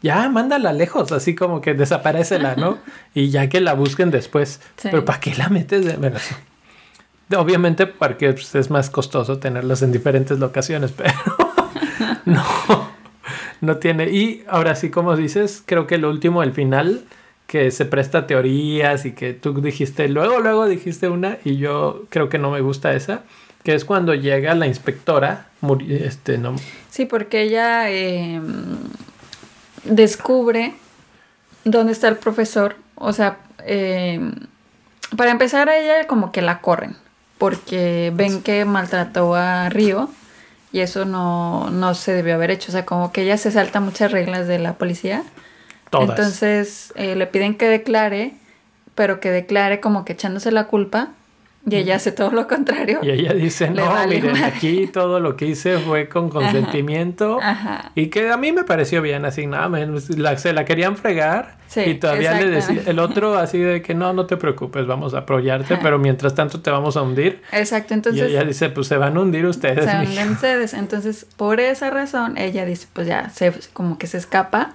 ya 0.00 0.28
mándala 0.28 0.72
lejos, 0.72 1.10
así 1.10 1.34
como 1.34 1.60
que 1.60 1.74
desaparecela, 1.74 2.54
¿no? 2.54 2.78
y 3.14 3.30
ya 3.30 3.48
que 3.48 3.60
la 3.60 3.74
busquen 3.74 4.12
después. 4.12 4.60
Sí. 4.76 4.88
Pero 4.92 5.04
¿para 5.04 5.18
qué 5.18 5.34
la 5.34 5.48
metes? 5.48 5.84
de- 5.84 5.96
Bueno, 5.96 6.18
sí. 6.20 6.34
Obviamente 7.36 7.86
porque 7.88 8.32
pues, 8.32 8.54
es 8.54 8.70
más 8.70 8.90
costoso 8.90 9.38
tenerlos 9.38 9.82
en 9.82 9.90
diferentes 9.92 10.38
locaciones, 10.38 10.92
pero 10.96 11.12
no, 12.24 12.87
no 13.60 13.76
tiene. 13.76 14.10
Y 14.10 14.44
ahora 14.48 14.74
sí, 14.74 14.90
como 14.90 15.16
dices, 15.16 15.62
creo 15.64 15.86
que 15.86 15.98
lo 15.98 16.10
último, 16.10 16.42
el 16.42 16.52
final, 16.52 17.04
que 17.46 17.70
se 17.70 17.86
presta 17.86 18.26
teorías 18.26 19.06
y 19.06 19.12
que 19.12 19.32
tú 19.32 19.60
dijiste, 19.60 20.08
luego, 20.08 20.40
luego 20.40 20.66
dijiste 20.66 21.08
una 21.08 21.38
y 21.44 21.56
yo 21.56 22.04
creo 22.10 22.28
que 22.28 22.38
no 22.38 22.50
me 22.50 22.60
gusta 22.60 22.92
esa, 22.92 23.22
Que 23.62 23.74
es 23.74 23.84
cuando 23.84 24.14
llega 24.14 24.54
la 24.54 24.66
inspectora, 24.66 25.46
este, 25.88 26.38
no. 26.38 26.56
Sí, 26.90 27.06
porque 27.06 27.42
ella 27.42 27.90
eh, 27.90 28.40
descubre 29.84 30.74
dónde 31.64 31.92
está 31.92 32.08
el 32.08 32.16
profesor. 32.16 32.76
O 32.94 33.12
sea, 33.12 33.38
eh, 33.64 34.20
para 35.16 35.30
empezar, 35.30 35.68
a 35.68 35.78
ella 35.78 36.06
como 36.06 36.32
que 36.32 36.42
la 36.42 36.60
corren, 36.60 36.96
porque 37.38 38.12
ven 38.14 38.42
que 38.42 38.64
maltrató 38.64 39.34
a 39.34 39.68
Río 39.68 40.10
y 40.72 40.80
eso 40.80 41.04
no, 41.04 41.70
no 41.70 41.94
se 41.94 42.12
debió 42.12 42.34
haber 42.34 42.50
hecho. 42.50 42.70
O 42.70 42.72
sea, 42.72 42.84
como 42.84 43.12
que 43.12 43.22
ella 43.22 43.36
se 43.36 43.50
salta 43.50 43.80
muchas 43.80 44.12
reglas 44.12 44.46
de 44.46 44.58
la 44.58 44.74
policía. 44.74 45.24
Todas. 45.90 46.10
Entonces 46.10 46.92
eh, 46.96 47.16
le 47.16 47.26
piden 47.26 47.56
que 47.56 47.68
declare, 47.68 48.34
pero 48.94 49.20
que 49.20 49.30
declare 49.30 49.80
como 49.80 50.04
que 50.04 50.12
echándose 50.12 50.50
la 50.50 50.64
culpa 50.64 51.12
y 51.70 51.76
ella 51.76 51.96
hace 51.96 52.12
todo 52.12 52.30
lo 52.30 52.46
contrario. 52.46 53.00
Y 53.02 53.10
ella 53.10 53.32
dice, 53.32 53.70
no, 53.70 54.06
miren, 54.06 54.42
aquí 54.44 54.86
todo 54.86 55.20
lo 55.20 55.36
que 55.36 55.46
hice 55.46 55.78
fue 55.78 56.08
con 56.08 56.30
consentimiento. 56.30 57.38
Y 57.94 58.08
que 58.08 58.30
a 58.30 58.36
mí 58.36 58.52
me 58.52 58.64
pareció 58.64 59.02
bien 59.02 59.24
así, 59.24 59.46
nada 59.46 59.68
la, 60.16 60.38
se 60.38 60.52
la 60.52 60.64
querían 60.64 60.96
fregar. 60.96 61.58
y 61.76 61.94
todavía 61.94 62.40
le 62.40 62.48
decía, 62.48 62.82
el 62.86 62.98
otro 62.98 63.36
así 63.36 63.58
de 63.58 63.82
que 63.82 63.94
no, 63.94 64.12
no 64.12 64.26
te 64.26 64.36
preocupes, 64.36 64.86
vamos 64.86 65.14
a 65.14 65.18
apoyarte, 65.18 65.76
pero 65.82 65.98
mientras 65.98 66.34
tanto 66.34 66.60
te 66.60 66.70
vamos 66.70 66.96
a 66.96 67.02
hundir. 67.02 67.42
Exacto, 67.52 67.94
entonces... 67.94 68.22
Y 68.22 68.32
ella 68.32 68.44
dice, 68.44 68.70
pues 68.70 68.86
se 68.86 68.96
van 68.96 69.16
a 69.16 69.20
hundir 69.20 69.46
ustedes. 69.46 69.84
Se 69.84 69.96
hunden 69.96 70.30
ustedes. 70.30 70.74
Entonces, 70.74 71.26
por 71.36 71.60
esa 71.60 71.90
razón, 71.90 72.38
ella 72.38 72.64
dice, 72.64 72.86
pues 72.92 73.06
ya, 73.06 73.30
se, 73.30 73.52
como 73.72 73.98
que 73.98 74.06
se 74.06 74.18
escapa 74.18 74.72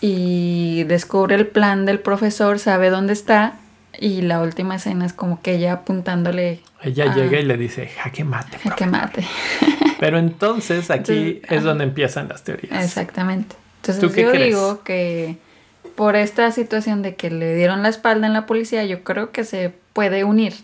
y 0.00 0.84
descubre 0.84 1.36
el 1.36 1.46
plan 1.46 1.86
del 1.86 2.00
profesor, 2.00 2.58
sabe 2.58 2.90
dónde 2.90 3.12
está 3.12 3.54
y 4.02 4.20
la 4.20 4.40
última 4.40 4.74
escena 4.74 5.06
es 5.06 5.12
como 5.12 5.40
que 5.40 5.54
ella 5.54 5.74
apuntándole. 5.74 6.60
Ella 6.82 7.14
llega 7.14 7.38
y 7.38 7.44
le 7.44 7.56
dice, 7.56 7.86
jaque 7.86 8.24
mate. 8.24 8.58
Jaque 8.58 8.86
mate. 8.86 9.24
Pero 10.00 10.18
entonces 10.18 10.90
aquí 10.90 11.40
es 11.48 11.62
donde 11.62 11.84
empiezan 11.84 12.26
las 12.28 12.42
teorías. 12.42 12.84
Exactamente. 12.84 13.54
Entonces 13.76 14.16
yo 14.16 14.32
digo 14.32 14.82
que 14.82 15.36
por 15.94 16.16
esta 16.16 16.50
situación 16.50 17.02
de 17.02 17.14
que 17.14 17.30
le 17.30 17.54
dieron 17.54 17.84
la 17.84 17.90
espalda 17.90 18.26
en 18.26 18.32
la 18.32 18.44
policía, 18.44 18.84
yo 18.84 19.04
creo 19.04 19.30
que 19.30 19.44
se 19.44 19.72
puede 19.92 20.24
unir 20.24 20.54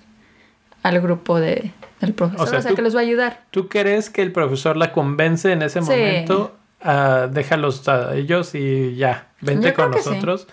al 0.82 1.00
grupo 1.00 1.38
de, 1.38 1.70
del 2.00 2.14
profesor. 2.14 2.56
O 2.56 2.60
sea, 2.60 2.74
que 2.74 2.82
los 2.82 2.96
va 2.96 3.00
a 3.00 3.02
ayudar. 3.02 3.44
¿Tú 3.52 3.68
crees 3.68 4.10
que 4.10 4.22
el 4.22 4.32
profesor 4.32 4.76
la 4.76 4.90
convence 4.90 5.52
en 5.52 5.62
ese 5.62 5.80
momento? 5.80 6.56
Uh, 6.84 7.28
déjalos 7.30 7.88
a 7.88 8.16
ellos 8.16 8.56
y 8.56 8.96
ya, 8.96 9.28
vente 9.40 9.74
con 9.74 9.92
nosotros. 9.92 10.48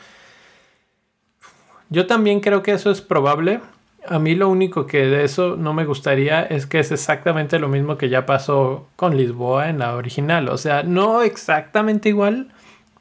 Yo 1.90 2.07
también 2.07 2.40
creo 2.40 2.64
que 2.64 2.72
eso 2.72 2.91
es 2.91 3.02
probable. 3.02 3.62
A 4.07 4.20
mí 4.20 4.36
lo 4.36 4.49
único 4.49 4.86
que 4.86 5.06
de 5.06 5.24
eso 5.24 5.56
no 5.56 5.74
me 5.74 5.86
gustaría 5.86 6.44
es 6.44 6.68
que 6.68 6.80
es 6.80 6.91
exactamente 6.91 7.57
lo 7.60 7.68
mismo 7.68 7.98
que 7.98 8.10
ya 8.10 8.26
pasó 8.26 8.88
con 8.95 9.18
Lisboa 9.18 9.70
en 9.70 9.80
la 9.80 9.95
original. 9.95 10.49
O 10.49 10.57
sea, 10.57 10.84
no 10.84 11.24
exactamente 11.24 12.10
igual, 12.10 12.49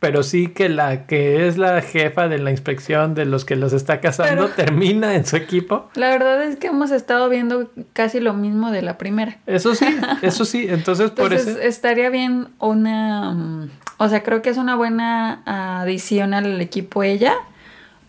pero 0.00 0.22
sí 0.22 0.48
que 0.48 0.68
la 0.68 1.06
que 1.06 1.46
es 1.46 1.58
la 1.58 1.80
jefa 1.82 2.28
de 2.28 2.38
la 2.38 2.50
inspección 2.50 3.14
de 3.14 3.24
los 3.24 3.44
que 3.44 3.56
los 3.56 3.72
está 3.72 4.00
casando 4.00 4.48
termina 4.48 5.14
en 5.14 5.26
su 5.26 5.36
equipo. 5.36 5.88
La 5.94 6.10
verdad 6.10 6.42
es 6.42 6.56
que 6.56 6.66
hemos 6.68 6.90
estado 6.90 7.28
viendo 7.28 7.70
casi 7.92 8.20
lo 8.20 8.34
mismo 8.34 8.70
de 8.70 8.82
la 8.82 8.98
primera. 8.98 9.38
Eso 9.46 9.74
sí, 9.74 9.86
eso 10.22 10.44
sí. 10.44 10.66
Entonces, 10.68 11.10
por 11.10 11.32
eso. 11.32 11.58
Estaría 11.58 12.10
bien 12.10 12.48
una. 12.58 13.32
Mm, 13.32 13.70
o 13.98 14.08
sea, 14.08 14.22
creo 14.22 14.42
que 14.42 14.50
es 14.50 14.56
una 14.56 14.74
buena 14.76 15.42
adición 15.46 16.34
al 16.34 16.60
equipo 16.60 17.02
ella 17.02 17.34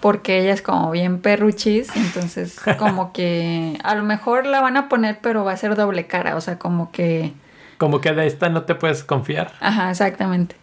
porque 0.05 0.37
ella 0.37 0.53
es 0.53 0.61
como 0.61 0.91
bien 0.91 1.19
perruchis, 1.19 1.89
entonces 1.95 2.61
como 2.77 3.11
que 3.11 3.79
a 3.83 3.95
lo 3.95 4.03
mejor 4.03 4.45
la 4.45 4.61
van 4.61 4.77
a 4.77 4.87
poner, 4.87 5.17
pero 5.19 5.43
va 5.43 5.53
a 5.53 5.57
ser 5.57 5.75
doble 5.75 6.05
cara, 6.05 6.35
o 6.35 6.41
sea, 6.41 6.59
como 6.59 6.91
que... 6.91 7.33
Como 7.79 8.01
que 8.01 8.13
de 8.13 8.27
esta 8.27 8.49
no 8.49 8.65
te 8.65 8.75
puedes 8.75 9.03
confiar. 9.03 9.53
Ajá, 9.61 9.89
exactamente. 9.89 10.57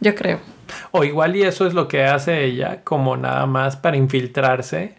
Yo 0.00 0.14
creo. 0.14 0.40
O 0.90 1.04
igual 1.04 1.36
y 1.36 1.42
eso 1.42 1.66
es 1.66 1.74
lo 1.74 1.86
que 1.86 2.04
hace 2.04 2.44
ella, 2.44 2.80
como 2.82 3.18
nada 3.18 3.44
más 3.44 3.76
para 3.76 3.98
infiltrarse 3.98 4.94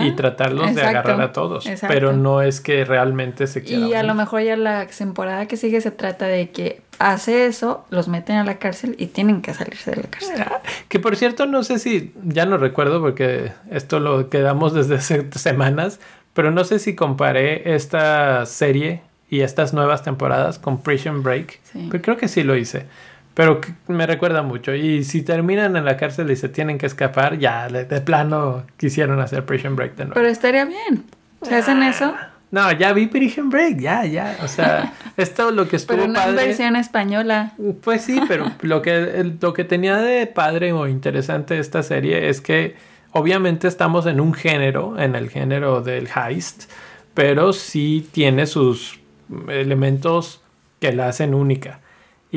y 0.00 0.12
tratarlos 0.12 0.74
de 0.74 0.82
agarrar 0.82 1.20
a 1.20 1.32
todos. 1.32 1.68
Pero 1.86 2.12
no 2.12 2.42
es 2.42 2.60
que 2.60 2.84
realmente 2.84 3.46
se 3.46 3.62
quiera. 3.62 3.86
Y 3.86 3.94
a 3.94 4.02
lo 4.02 4.14
mejor 4.14 4.42
ya 4.42 4.56
la 4.56 4.86
temporada 4.86 5.46
que 5.46 5.56
sigue 5.56 5.80
se 5.80 5.90
trata 5.90 6.26
de 6.26 6.50
que 6.50 6.82
hace 6.98 7.46
eso, 7.46 7.84
los 7.90 8.08
meten 8.08 8.36
a 8.36 8.44
la 8.44 8.58
cárcel 8.58 8.94
y 8.98 9.06
tienen 9.06 9.42
que 9.42 9.54
salirse 9.54 9.90
de 9.90 10.02
la 10.02 10.08
cárcel. 10.08 10.40
Ah, 10.40 10.60
que 10.88 10.98
por 10.98 11.16
cierto, 11.16 11.46
no 11.46 11.62
sé 11.62 11.78
si, 11.78 12.14
ya 12.24 12.46
no 12.46 12.56
recuerdo 12.56 13.00
porque 13.00 13.52
esto 13.70 14.00
lo 14.00 14.30
quedamos 14.30 14.72
desde 14.72 14.96
hace 14.96 15.26
semanas, 15.34 16.00
pero 16.32 16.50
no 16.50 16.64
sé 16.64 16.78
si 16.78 16.94
comparé 16.94 17.74
esta 17.74 18.46
serie 18.46 19.02
y 19.28 19.40
estas 19.40 19.74
nuevas 19.74 20.02
temporadas 20.02 20.58
con 20.58 20.82
Prison 20.82 21.22
Break. 21.22 21.60
Pero 21.90 22.02
creo 22.02 22.16
que 22.16 22.28
sí 22.28 22.42
lo 22.42 22.56
hice. 22.56 22.86
Pero 23.36 23.60
me 23.88 24.06
recuerda 24.06 24.40
mucho. 24.40 24.74
Y 24.74 25.04
si 25.04 25.20
terminan 25.20 25.76
en 25.76 25.84
la 25.84 25.98
cárcel 25.98 26.30
y 26.30 26.36
se 26.36 26.48
tienen 26.48 26.78
que 26.78 26.86
escapar, 26.86 27.38
ya 27.38 27.68
de, 27.68 27.84
plano 28.00 28.64
quisieron 28.78 29.20
hacer 29.20 29.44
Prison 29.44 29.76
Break 29.76 29.94
de 29.94 30.04
nuevo. 30.06 30.14
Pero 30.14 30.28
estaría 30.28 30.64
bien. 30.64 31.04
¿Se 31.42 31.54
hacen 31.54 31.82
eso? 31.82 32.14
No, 32.50 32.72
ya 32.72 32.94
vi 32.94 33.08
Prison 33.08 33.50
Break, 33.50 33.78
ya, 33.78 34.06
ya. 34.06 34.38
O 34.42 34.48
sea, 34.48 34.94
esto 35.18 35.50
lo 35.50 35.68
que 35.68 35.76
estuvo 35.76 35.98
pero 35.98 36.08
una 36.08 36.24
versión 36.28 36.76
española. 36.76 37.52
Pues 37.82 38.00
sí, 38.00 38.18
pero 38.26 38.50
lo 38.62 38.80
que, 38.80 39.34
lo 39.38 39.52
que 39.52 39.64
tenía 39.64 39.98
de 39.98 40.26
padre 40.26 40.72
o 40.72 40.88
interesante 40.88 41.58
esta 41.58 41.82
serie 41.82 42.30
es 42.30 42.40
que 42.40 42.76
obviamente 43.12 43.68
estamos 43.68 44.06
en 44.06 44.18
un 44.18 44.32
género, 44.32 44.98
en 44.98 45.14
el 45.14 45.28
género 45.28 45.82
del 45.82 46.08
heist, 46.08 46.70
pero 47.12 47.52
sí 47.52 48.08
tiene 48.12 48.46
sus 48.46 48.98
elementos 49.48 50.40
que 50.80 50.94
la 50.94 51.08
hacen 51.08 51.34
única. 51.34 51.80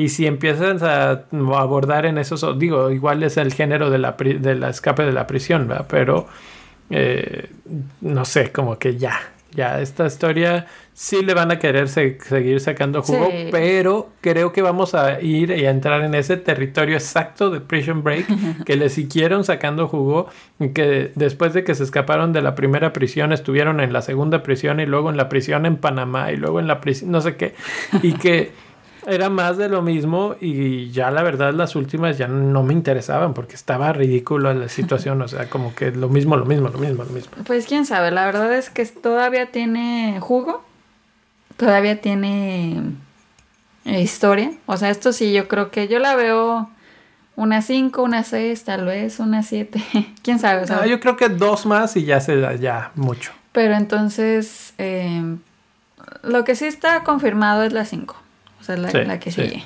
Y 0.00 0.08
si 0.08 0.26
empiezas 0.26 0.82
a 0.82 1.24
abordar 1.58 2.06
en 2.06 2.16
esos, 2.16 2.58
digo, 2.58 2.90
igual 2.90 3.22
es 3.22 3.36
el 3.36 3.52
género 3.52 3.90
de 3.90 3.98
la, 3.98 4.12
de 4.12 4.54
la 4.54 4.70
escape 4.70 5.04
de 5.04 5.12
la 5.12 5.26
prisión, 5.26 5.68
¿verdad? 5.68 5.86
Pero 5.90 6.26
eh, 6.88 7.50
no 8.00 8.24
sé, 8.24 8.50
como 8.50 8.78
que 8.78 8.96
ya, 8.96 9.20
ya 9.52 9.78
esta 9.78 10.06
historia 10.06 10.66
sí 10.94 11.22
le 11.22 11.34
van 11.34 11.50
a 11.50 11.58
querer 11.58 11.90
seguir 11.90 12.60
sacando 12.60 13.02
jugo, 13.02 13.28
pero 13.50 14.08
creo 14.22 14.54
que 14.54 14.62
vamos 14.62 14.94
a 14.94 15.20
ir 15.20 15.50
y 15.50 15.66
a 15.66 15.70
entrar 15.70 16.02
en 16.02 16.14
ese 16.14 16.38
territorio 16.38 16.94
exacto 16.94 17.50
de 17.50 17.60
Prison 17.60 18.02
Break, 18.02 18.26
que 18.64 18.76
le 18.76 18.88
siguieron 18.88 19.44
sacando 19.44 19.86
jugo, 19.86 20.30
y 20.58 20.70
que 20.70 21.12
después 21.14 21.52
de 21.52 21.62
que 21.62 21.74
se 21.74 21.84
escaparon 21.84 22.32
de 22.32 22.40
la 22.40 22.54
primera 22.54 22.94
prisión 22.94 23.34
estuvieron 23.34 23.80
en 23.80 23.92
la 23.92 24.00
segunda 24.00 24.42
prisión 24.42 24.80
y 24.80 24.86
luego 24.86 25.10
en 25.10 25.18
la 25.18 25.28
prisión 25.28 25.66
en 25.66 25.76
Panamá 25.76 26.32
y 26.32 26.38
luego 26.38 26.58
en 26.58 26.68
la 26.68 26.80
prisión, 26.80 27.10
no 27.10 27.20
sé 27.20 27.36
qué, 27.36 27.54
y 28.02 28.14
que 28.14 28.52
era 29.06 29.30
más 29.30 29.56
de 29.56 29.68
lo 29.68 29.82
mismo 29.82 30.34
y 30.40 30.90
ya 30.90 31.10
la 31.10 31.22
verdad 31.22 31.52
las 31.52 31.76
últimas 31.76 32.18
ya 32.18 32.28
no 32.28 32.62
me 32.62 32.72
interesaban 32.72 33.34
porque 33.34 33.54
estaba 33.54 33.92
ridículo 33.92 34.52
la 34.52 34.68
situación, 34.70 35.22
o 35.22 35.28
sea, 35.28 35.48
como 35.48 35.74
que 35.74 35.90
lo 35.90 36.08
mismo, 36.08 36.36
lo 36.36 36.44
mismo, 36.44 36.68
lo 36.68 36.78
mismo, 36.78 37.04
lo 37.04 37.10
mismo. 37.10 37.32
Pues 37.46 37.66
quién 37.66 37.86
sabe, 37.86 38.10
la 38.10 38.26
verdad 38.26 38.52
es 38.52 38.70
que 38.70 38.84
todavía 38.86 39.50
tiene 39.50 40.18
jugo, 40.20 40.62
todavía 41.56 42.00
tiene 42.00 42.82
eh, 43.84 44.00
historia, 44.00 44.52
o 44.66 44.76
sea, 44.76 44.90
esto 44.90 45.12
sí, 45.12 45.32
yo 45.32 45.48
creo 45.48 45.70
que 45.70 45.88
yo 45.88 45.98
la 45.98 46.14
veo 46.16 46.68
una 47.36 47.62
5, 47.62 48.02
una 48.02 48.22
6, 48.22 48.64
tal 48.64 48.84
vez 48.84 49.18
una 49.18 49.42
7, 49.42 49.82
quién 50.22 50.38
sabe. 50.38 50.64
O 50.72 50.84
yo 50.84 51.00
creo 51.00 51.16
que 51.16 51.28
dos 51.28 51.64
más 51.64 51.96
y 51.96 52.04
ya 52.04 52.20
se 52.20 52.36
da 52.36 52.54
ya 52.54 52.92
mucho. 52.94 53.32
Pero 53.52 53.74
entonces, 53.74 54.74
eh, 54.78 55.36
lo 56.22 56.44
que 56.44 56.54
sí 56.54 56.66
está 56.66 57.02
confirmado 57.02 57.62
es 57.62 57.72
la 57.72 57.84
5. 57.84 58.14
O 58.60 58.64
sea, 58.64 58.76
la, 58.76 59.18
que 59.18 59.30
sigue. 59.30 59.64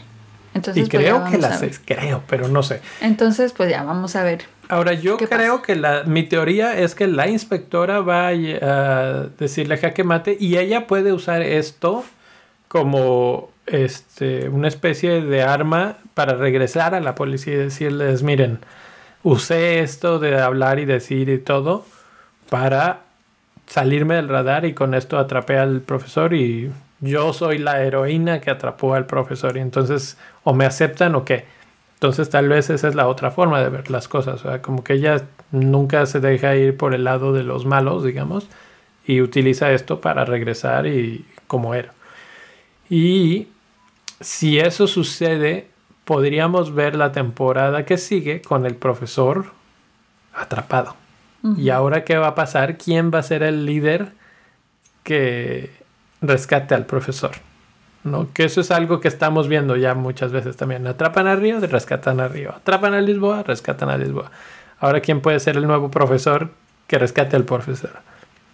Entonces, 0.54 0.86
y 0.86 0.90
pues, 0.90 1.02
creo 1.02 1.24
que 1.24 1.38
la 1.38 1.56
seis, 1.56 1.80
creo, 1.84 2.22
pero 2.28 2.48
no 2.48 2.62
sé. 2.62 2.80
Entonces, 3.00 3.52
pues 3.52 3.70
ya 3.70 3.82
vamos 3.82 4.14
a 4.14 4.22
ver. 4.22 4.44
Ahora, 4.68 4.94
yo 4.94 5.16
creo 5.16 5.62
que 5.62 5.76
la, 5.76 6.04
mi 6.04 6.22
teoría 6.22 6.78
es 6.78 6.94
que 6.94 7.06
la 7.06 7.28
inspectora 7.28 8.00
va 8.00 8.28
a 8.28 9.26
decirle 9.38 9.76
jaque 9.76 10.04
mate 10.04 10.36
y 10.38 10.56
ella 10.56 10.86
puede 10.86 11.12
usar 11.12 11.42
esto 11.42 12.04
como 12.68 13.50
este, 13.66 14.48
una 14.48 14.68
especie 14.68 15.20
de 15.20 15.42
arma 15.42 15.98
para 16.14 16.34
regresar 16.34 16.94
a 16.94 17.00
la 17.00 17.14
policía 17.14 17.54
y 17.54 17.58
decirles, 17.58 18.22
miren, 18.22 18.60
usé 19.22 19.80
esto 19.80 20.18
de 20.18 20.40
hablar 20.40 20.78
y 20.78 20.84
decir 20.84 21.28
y 21.28 21.38
todo 21.38 21.84
para 22.50 23.00
salirme 23.66 24.14
del 24.16 24.28
radar 24.28 24.64
y 24.64 24.74
con 24.74 24.94
esto 24.94 25.18
atrapé 25.18 25.58
al 25.58 25.80
profesor 25.80 26.34
y 26.34 26.70
yo 27.00 27.32
soy 27.32 27.58
la 27.58 27.82
heroína 27.82 28.40
que 28.40 28.50
atrapó 28.50 28.94
al 28.94 29.06
profesor 29.06 29.56
y 29.56 29.60
entonces 29.60 30.16
o 30.42 30.54
me 30.54 30.64
aceptan 30.64 31.14
o 31.14 31.24
qué. 31.24 31.44
Entonces 31.94 32.28
tal 32.30 32.48
vez 32.48 32.70
esa 32.70 32.88
es 32.88 32.94
la 32.94 33.08
otra 33.08 33.30
forma 33.30 33.60
de 33.60 33.68
ver 33.68 33.90
las 33.90 34.08
cosas, 34.08 34.44
o 34.44 34.48
sea, 34.50 34.62
como 34.62 34.84
que 34.84 34.94
ella 34.94 35.22
nunca 35.52 36.04
se 36.06 36.20
deja 36.20 36.54
ir 36.56 36.76
por 36.76 36.94
el 36.94 37.04
lado 37.04 37.32
de 37.32 37.44
los 37.44 37.64
malos, 37.64 38.04
digamos, 38.04 38.48
y 39.06 39.20
utiliza 39.20 39.72
esto 39.72 40.00
para 40.00 40.24
regresar 40.24 40.86
y 40.86 41.24
como 41.46 41.74
era. 41.74 41.92
Y 42.90 43.48
si 44.20 44.58
eso 44.58 44.86
sucede, 44.86 45.68
podríamos 46.04 46.74
ver 46.74 46.96
la 46.96 47.12
temporada 47.12 47.84
que 47.84 47.96
sigue 47.96 48.42
con 48.42 48.66
el 48.66 48.74
profesor 48.74 49.46
atrapado. 50.34 50.96
Y 51.58 51.68
ahora 51.68 52.04
qué 52.04 52.16
va 52.16 52.28
a 52.28 52.34
pasar? 52.34 52.78
¿Quién 52.78 53.10
va 53.12 53.18
a 53.18 53.22
ser 53.22 53.42
el 53.42 53.66
líder 53.66 54.12
que 55.02 55.70
rescate 56.26 56.74
al 56.74 56.86
profesor. 56.86 57.32
¿no? 58.02 58.28
Que 58.34 58.44
eso 58.44 58.60
es 58.60 58.70
algo 58.70 59.01
que 59.01 59.09
estamos 59.09 59.48
viendo 59.48 59.76
ya 59.76 59.94
muchas 59.94 60.30
veces 60.30 60.56
también. 60.56 60.86
Atrapan 60.86 61.26
a 61.26 61.36
Río, 61.36 61.59
rescatan 61.60 62.20
a 62.20 62.28
Río. 62.28 62.51
Atrapan 62.55 62.92
a 62.94 63.01
Lisboa, 63.01 63.42
rescatan 63.42 63.88
a 63.88 63.96
Lisboa. 63.96 64.30
Ahora, 64.78 65.01
¿quién 65.01 65.20
puede 65.22 65.40
ser 65.40 65.56
el 65.56 65.66
nuevo 65.66 65.90
profesor 65.90 66.51
que 66.86 66.98
rescate 66.98 67.34
al 67.36 67.44
profesor? 67.44 67.92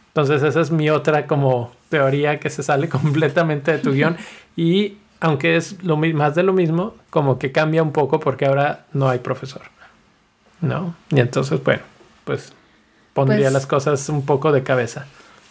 Entonces, 0.09 0.43
esa 0.45 0.61
es 0.61 0.71
mi 0.71 0.89
otra 0.91 1.27
como 1.27 1.73
teoría 1.89 2.39
que 2.39 2.49
se 2.51 2.63
sale 2.63 2.89
completamente 2.91 3.73
de 3.73 3.79
tu 3.79 3.93
guion. 3.93 4.17
Y 4.57 4.99
aunque 5.19 5.57
es 5.57 5.83
lo 5.83 5.97
más 5.97 6.35
de 6.37 6.45
lo 6.45 6.53
mismo, 6.53 6.95
como 7.11 7.39
que 7.41 7.51
cambia 7.51 7.83
un 7.83 7.91
poco 7.93 8.21
porque 8.21 8.47
ahora 8.47 8.87
no 8.93 9.09
hay 9.09 9.19
profesor. 9.19 9.63
¿No? 10.61 10.95
Y 11.11 11.19
entonces, 11.21 11.63
bueno, 11.65 11.83
pues 12.25 12.53
pondría 13.15 13.47
Pues- 13.47 13.53
las 13.53 13.67
cosas 13.67 14.09
un 14.09 14.25
poco 14.25 14.53
de 14.53 14.63
cabeza. 14.63 15.07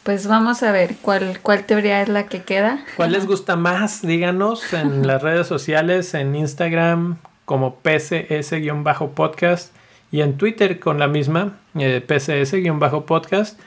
Pues 0.10 0.26
vamos 0.26 0.64
a 0.64 0.72
ver 0.72 0.96
cuál, 1.04 1.38
cuál 1.40 1.66
teoría 1.66 2.02
es 2.02 2.10
la 2.10 2.26
que 2.26 2.42
queda. 2.42 2.84
¿Cuál 2.96 3.12
les 3.12 3.28
gusta 3.28 3.56
más? 3.56 4.02
Díganos 4.02 4.74
en 4.74 5.06
las 5.08 5.22
redes 5.22 5.46
sociales, 5.46 6.16
en 6.16 6.36
Instagram 6.36 7.20
como 7.46 7.76
PCS-podcast 7.84 9.72
y 10.12 10.22
en 10.22 10.36
Twitter 10.38 10.80
con 10.80 10.98
la 10.98 11.08
misma, 11.08 11.60
eh, 11.76 12.04
PCS-podcast. 12.04 13.60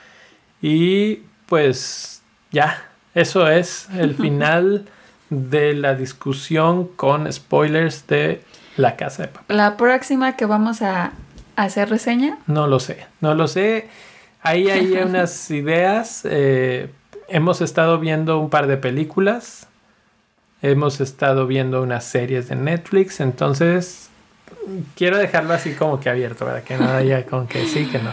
Y 0.60 1.20
pues 1.46 2.24
ya, 2.50 2.88
eso 3.14 3.46
es 3.48 3.88
el 3.96 4.16
final 4.20 4.86
de 5.30 5.74
la 5.74 5.94
discusión 5.94 6.88
con 6.88 7.32
spoilers 7.32 8.08
de 8.08 8.42
La 8.76 8.96
Casa 8.96 9.22
de 9.22 9.28
Papel. 9.28 9.56
La 9.56 9.76
próxima 9.76 10.34
que 10.34 10.46
vamos 10.46 10.82
a 10.82 11.12
hacer 11.54 11.88
reseña. 11.88 12.38
No 12.48 12.66
lo 12.66 12.80
sé, 12.80 13.06
no 13.20 13.36
lo 13.36 13.46
sé. 13.46 13.88
Ahí 14.42 14.68
hay 14.70 14.92
unas 15.04 15.50
ideas. 15.50 16.22
eh, 16.24 16.90
hemos 17.28 17.60
estado 17.60 17.98
viendo 17.98 18.38
un 18.38 18.50
par 18.50 18.66
de 18.66 18.76
películas. 18.76 19.66
Hemos 20.62 21.00
estado 21.00 21.46
viendo 21.46 21.82
unas 21.82 22.04
series 22.04 22.48
de 22.48 22.56
Netflix. 22.56 23.20
Entonces, 23.20 24.08
quiero 24.94 25.18
dejarlo 25.18 25.54
así 25.54 25.72
como 25.74 25.98
que 25.98 26.08
abierto, 26.08 26.44
¿verdad? 26.44 26.62
Que 26.62 26.76
no 26.76 26.88
haya 26.94 27.26
con 27.26 27.46
que 27.48 27.66
sí, 27.66 27.86
que 27.86 27.98
no. 27.98 28.10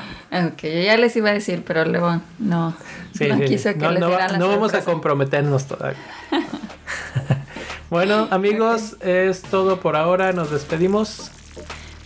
Ok, 0.48 0.62
yo 0.64 0.82
ya 0.82 0.98
les 0.98 1.16
iba 1.16 1.30
a 1.30 1.34
decir, 1.34 1.64
pero 1.66 1.86
luego 1.86 2.22
no, 2.40 2.76
Sí, 3.14 3.28
no 3.28 3.38
sí, 3.38 3.46
quiso 3.46 3.72
que 3.74 3.78
no, 3.80 3.92
les 3.92 4.00
no 4.00 4.08
diera 4.08 4.26
va- 4.28 4.32
la 4.34 4.38
no 4.40 4.48
vamos 4.48 4.74
a 4.74 4.82
comprometernos 4.82 5.66
todavía. 5.68 6.00
bueno, 7.90 8.28
amigos, 8.32 8.96
es 9.02 9.42
todo 9.42 9.80
por 9.80 9.96
ahora. 9.96 10.32
Nos 10.34 10.52
despedimos. 10.52 11.32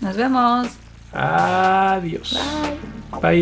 Nos 0.01 0.17
vemos. 0.17 0.67
Adiós. 1.13 2.33
Bye. 2.33 3.02
拜。 3.21 3.33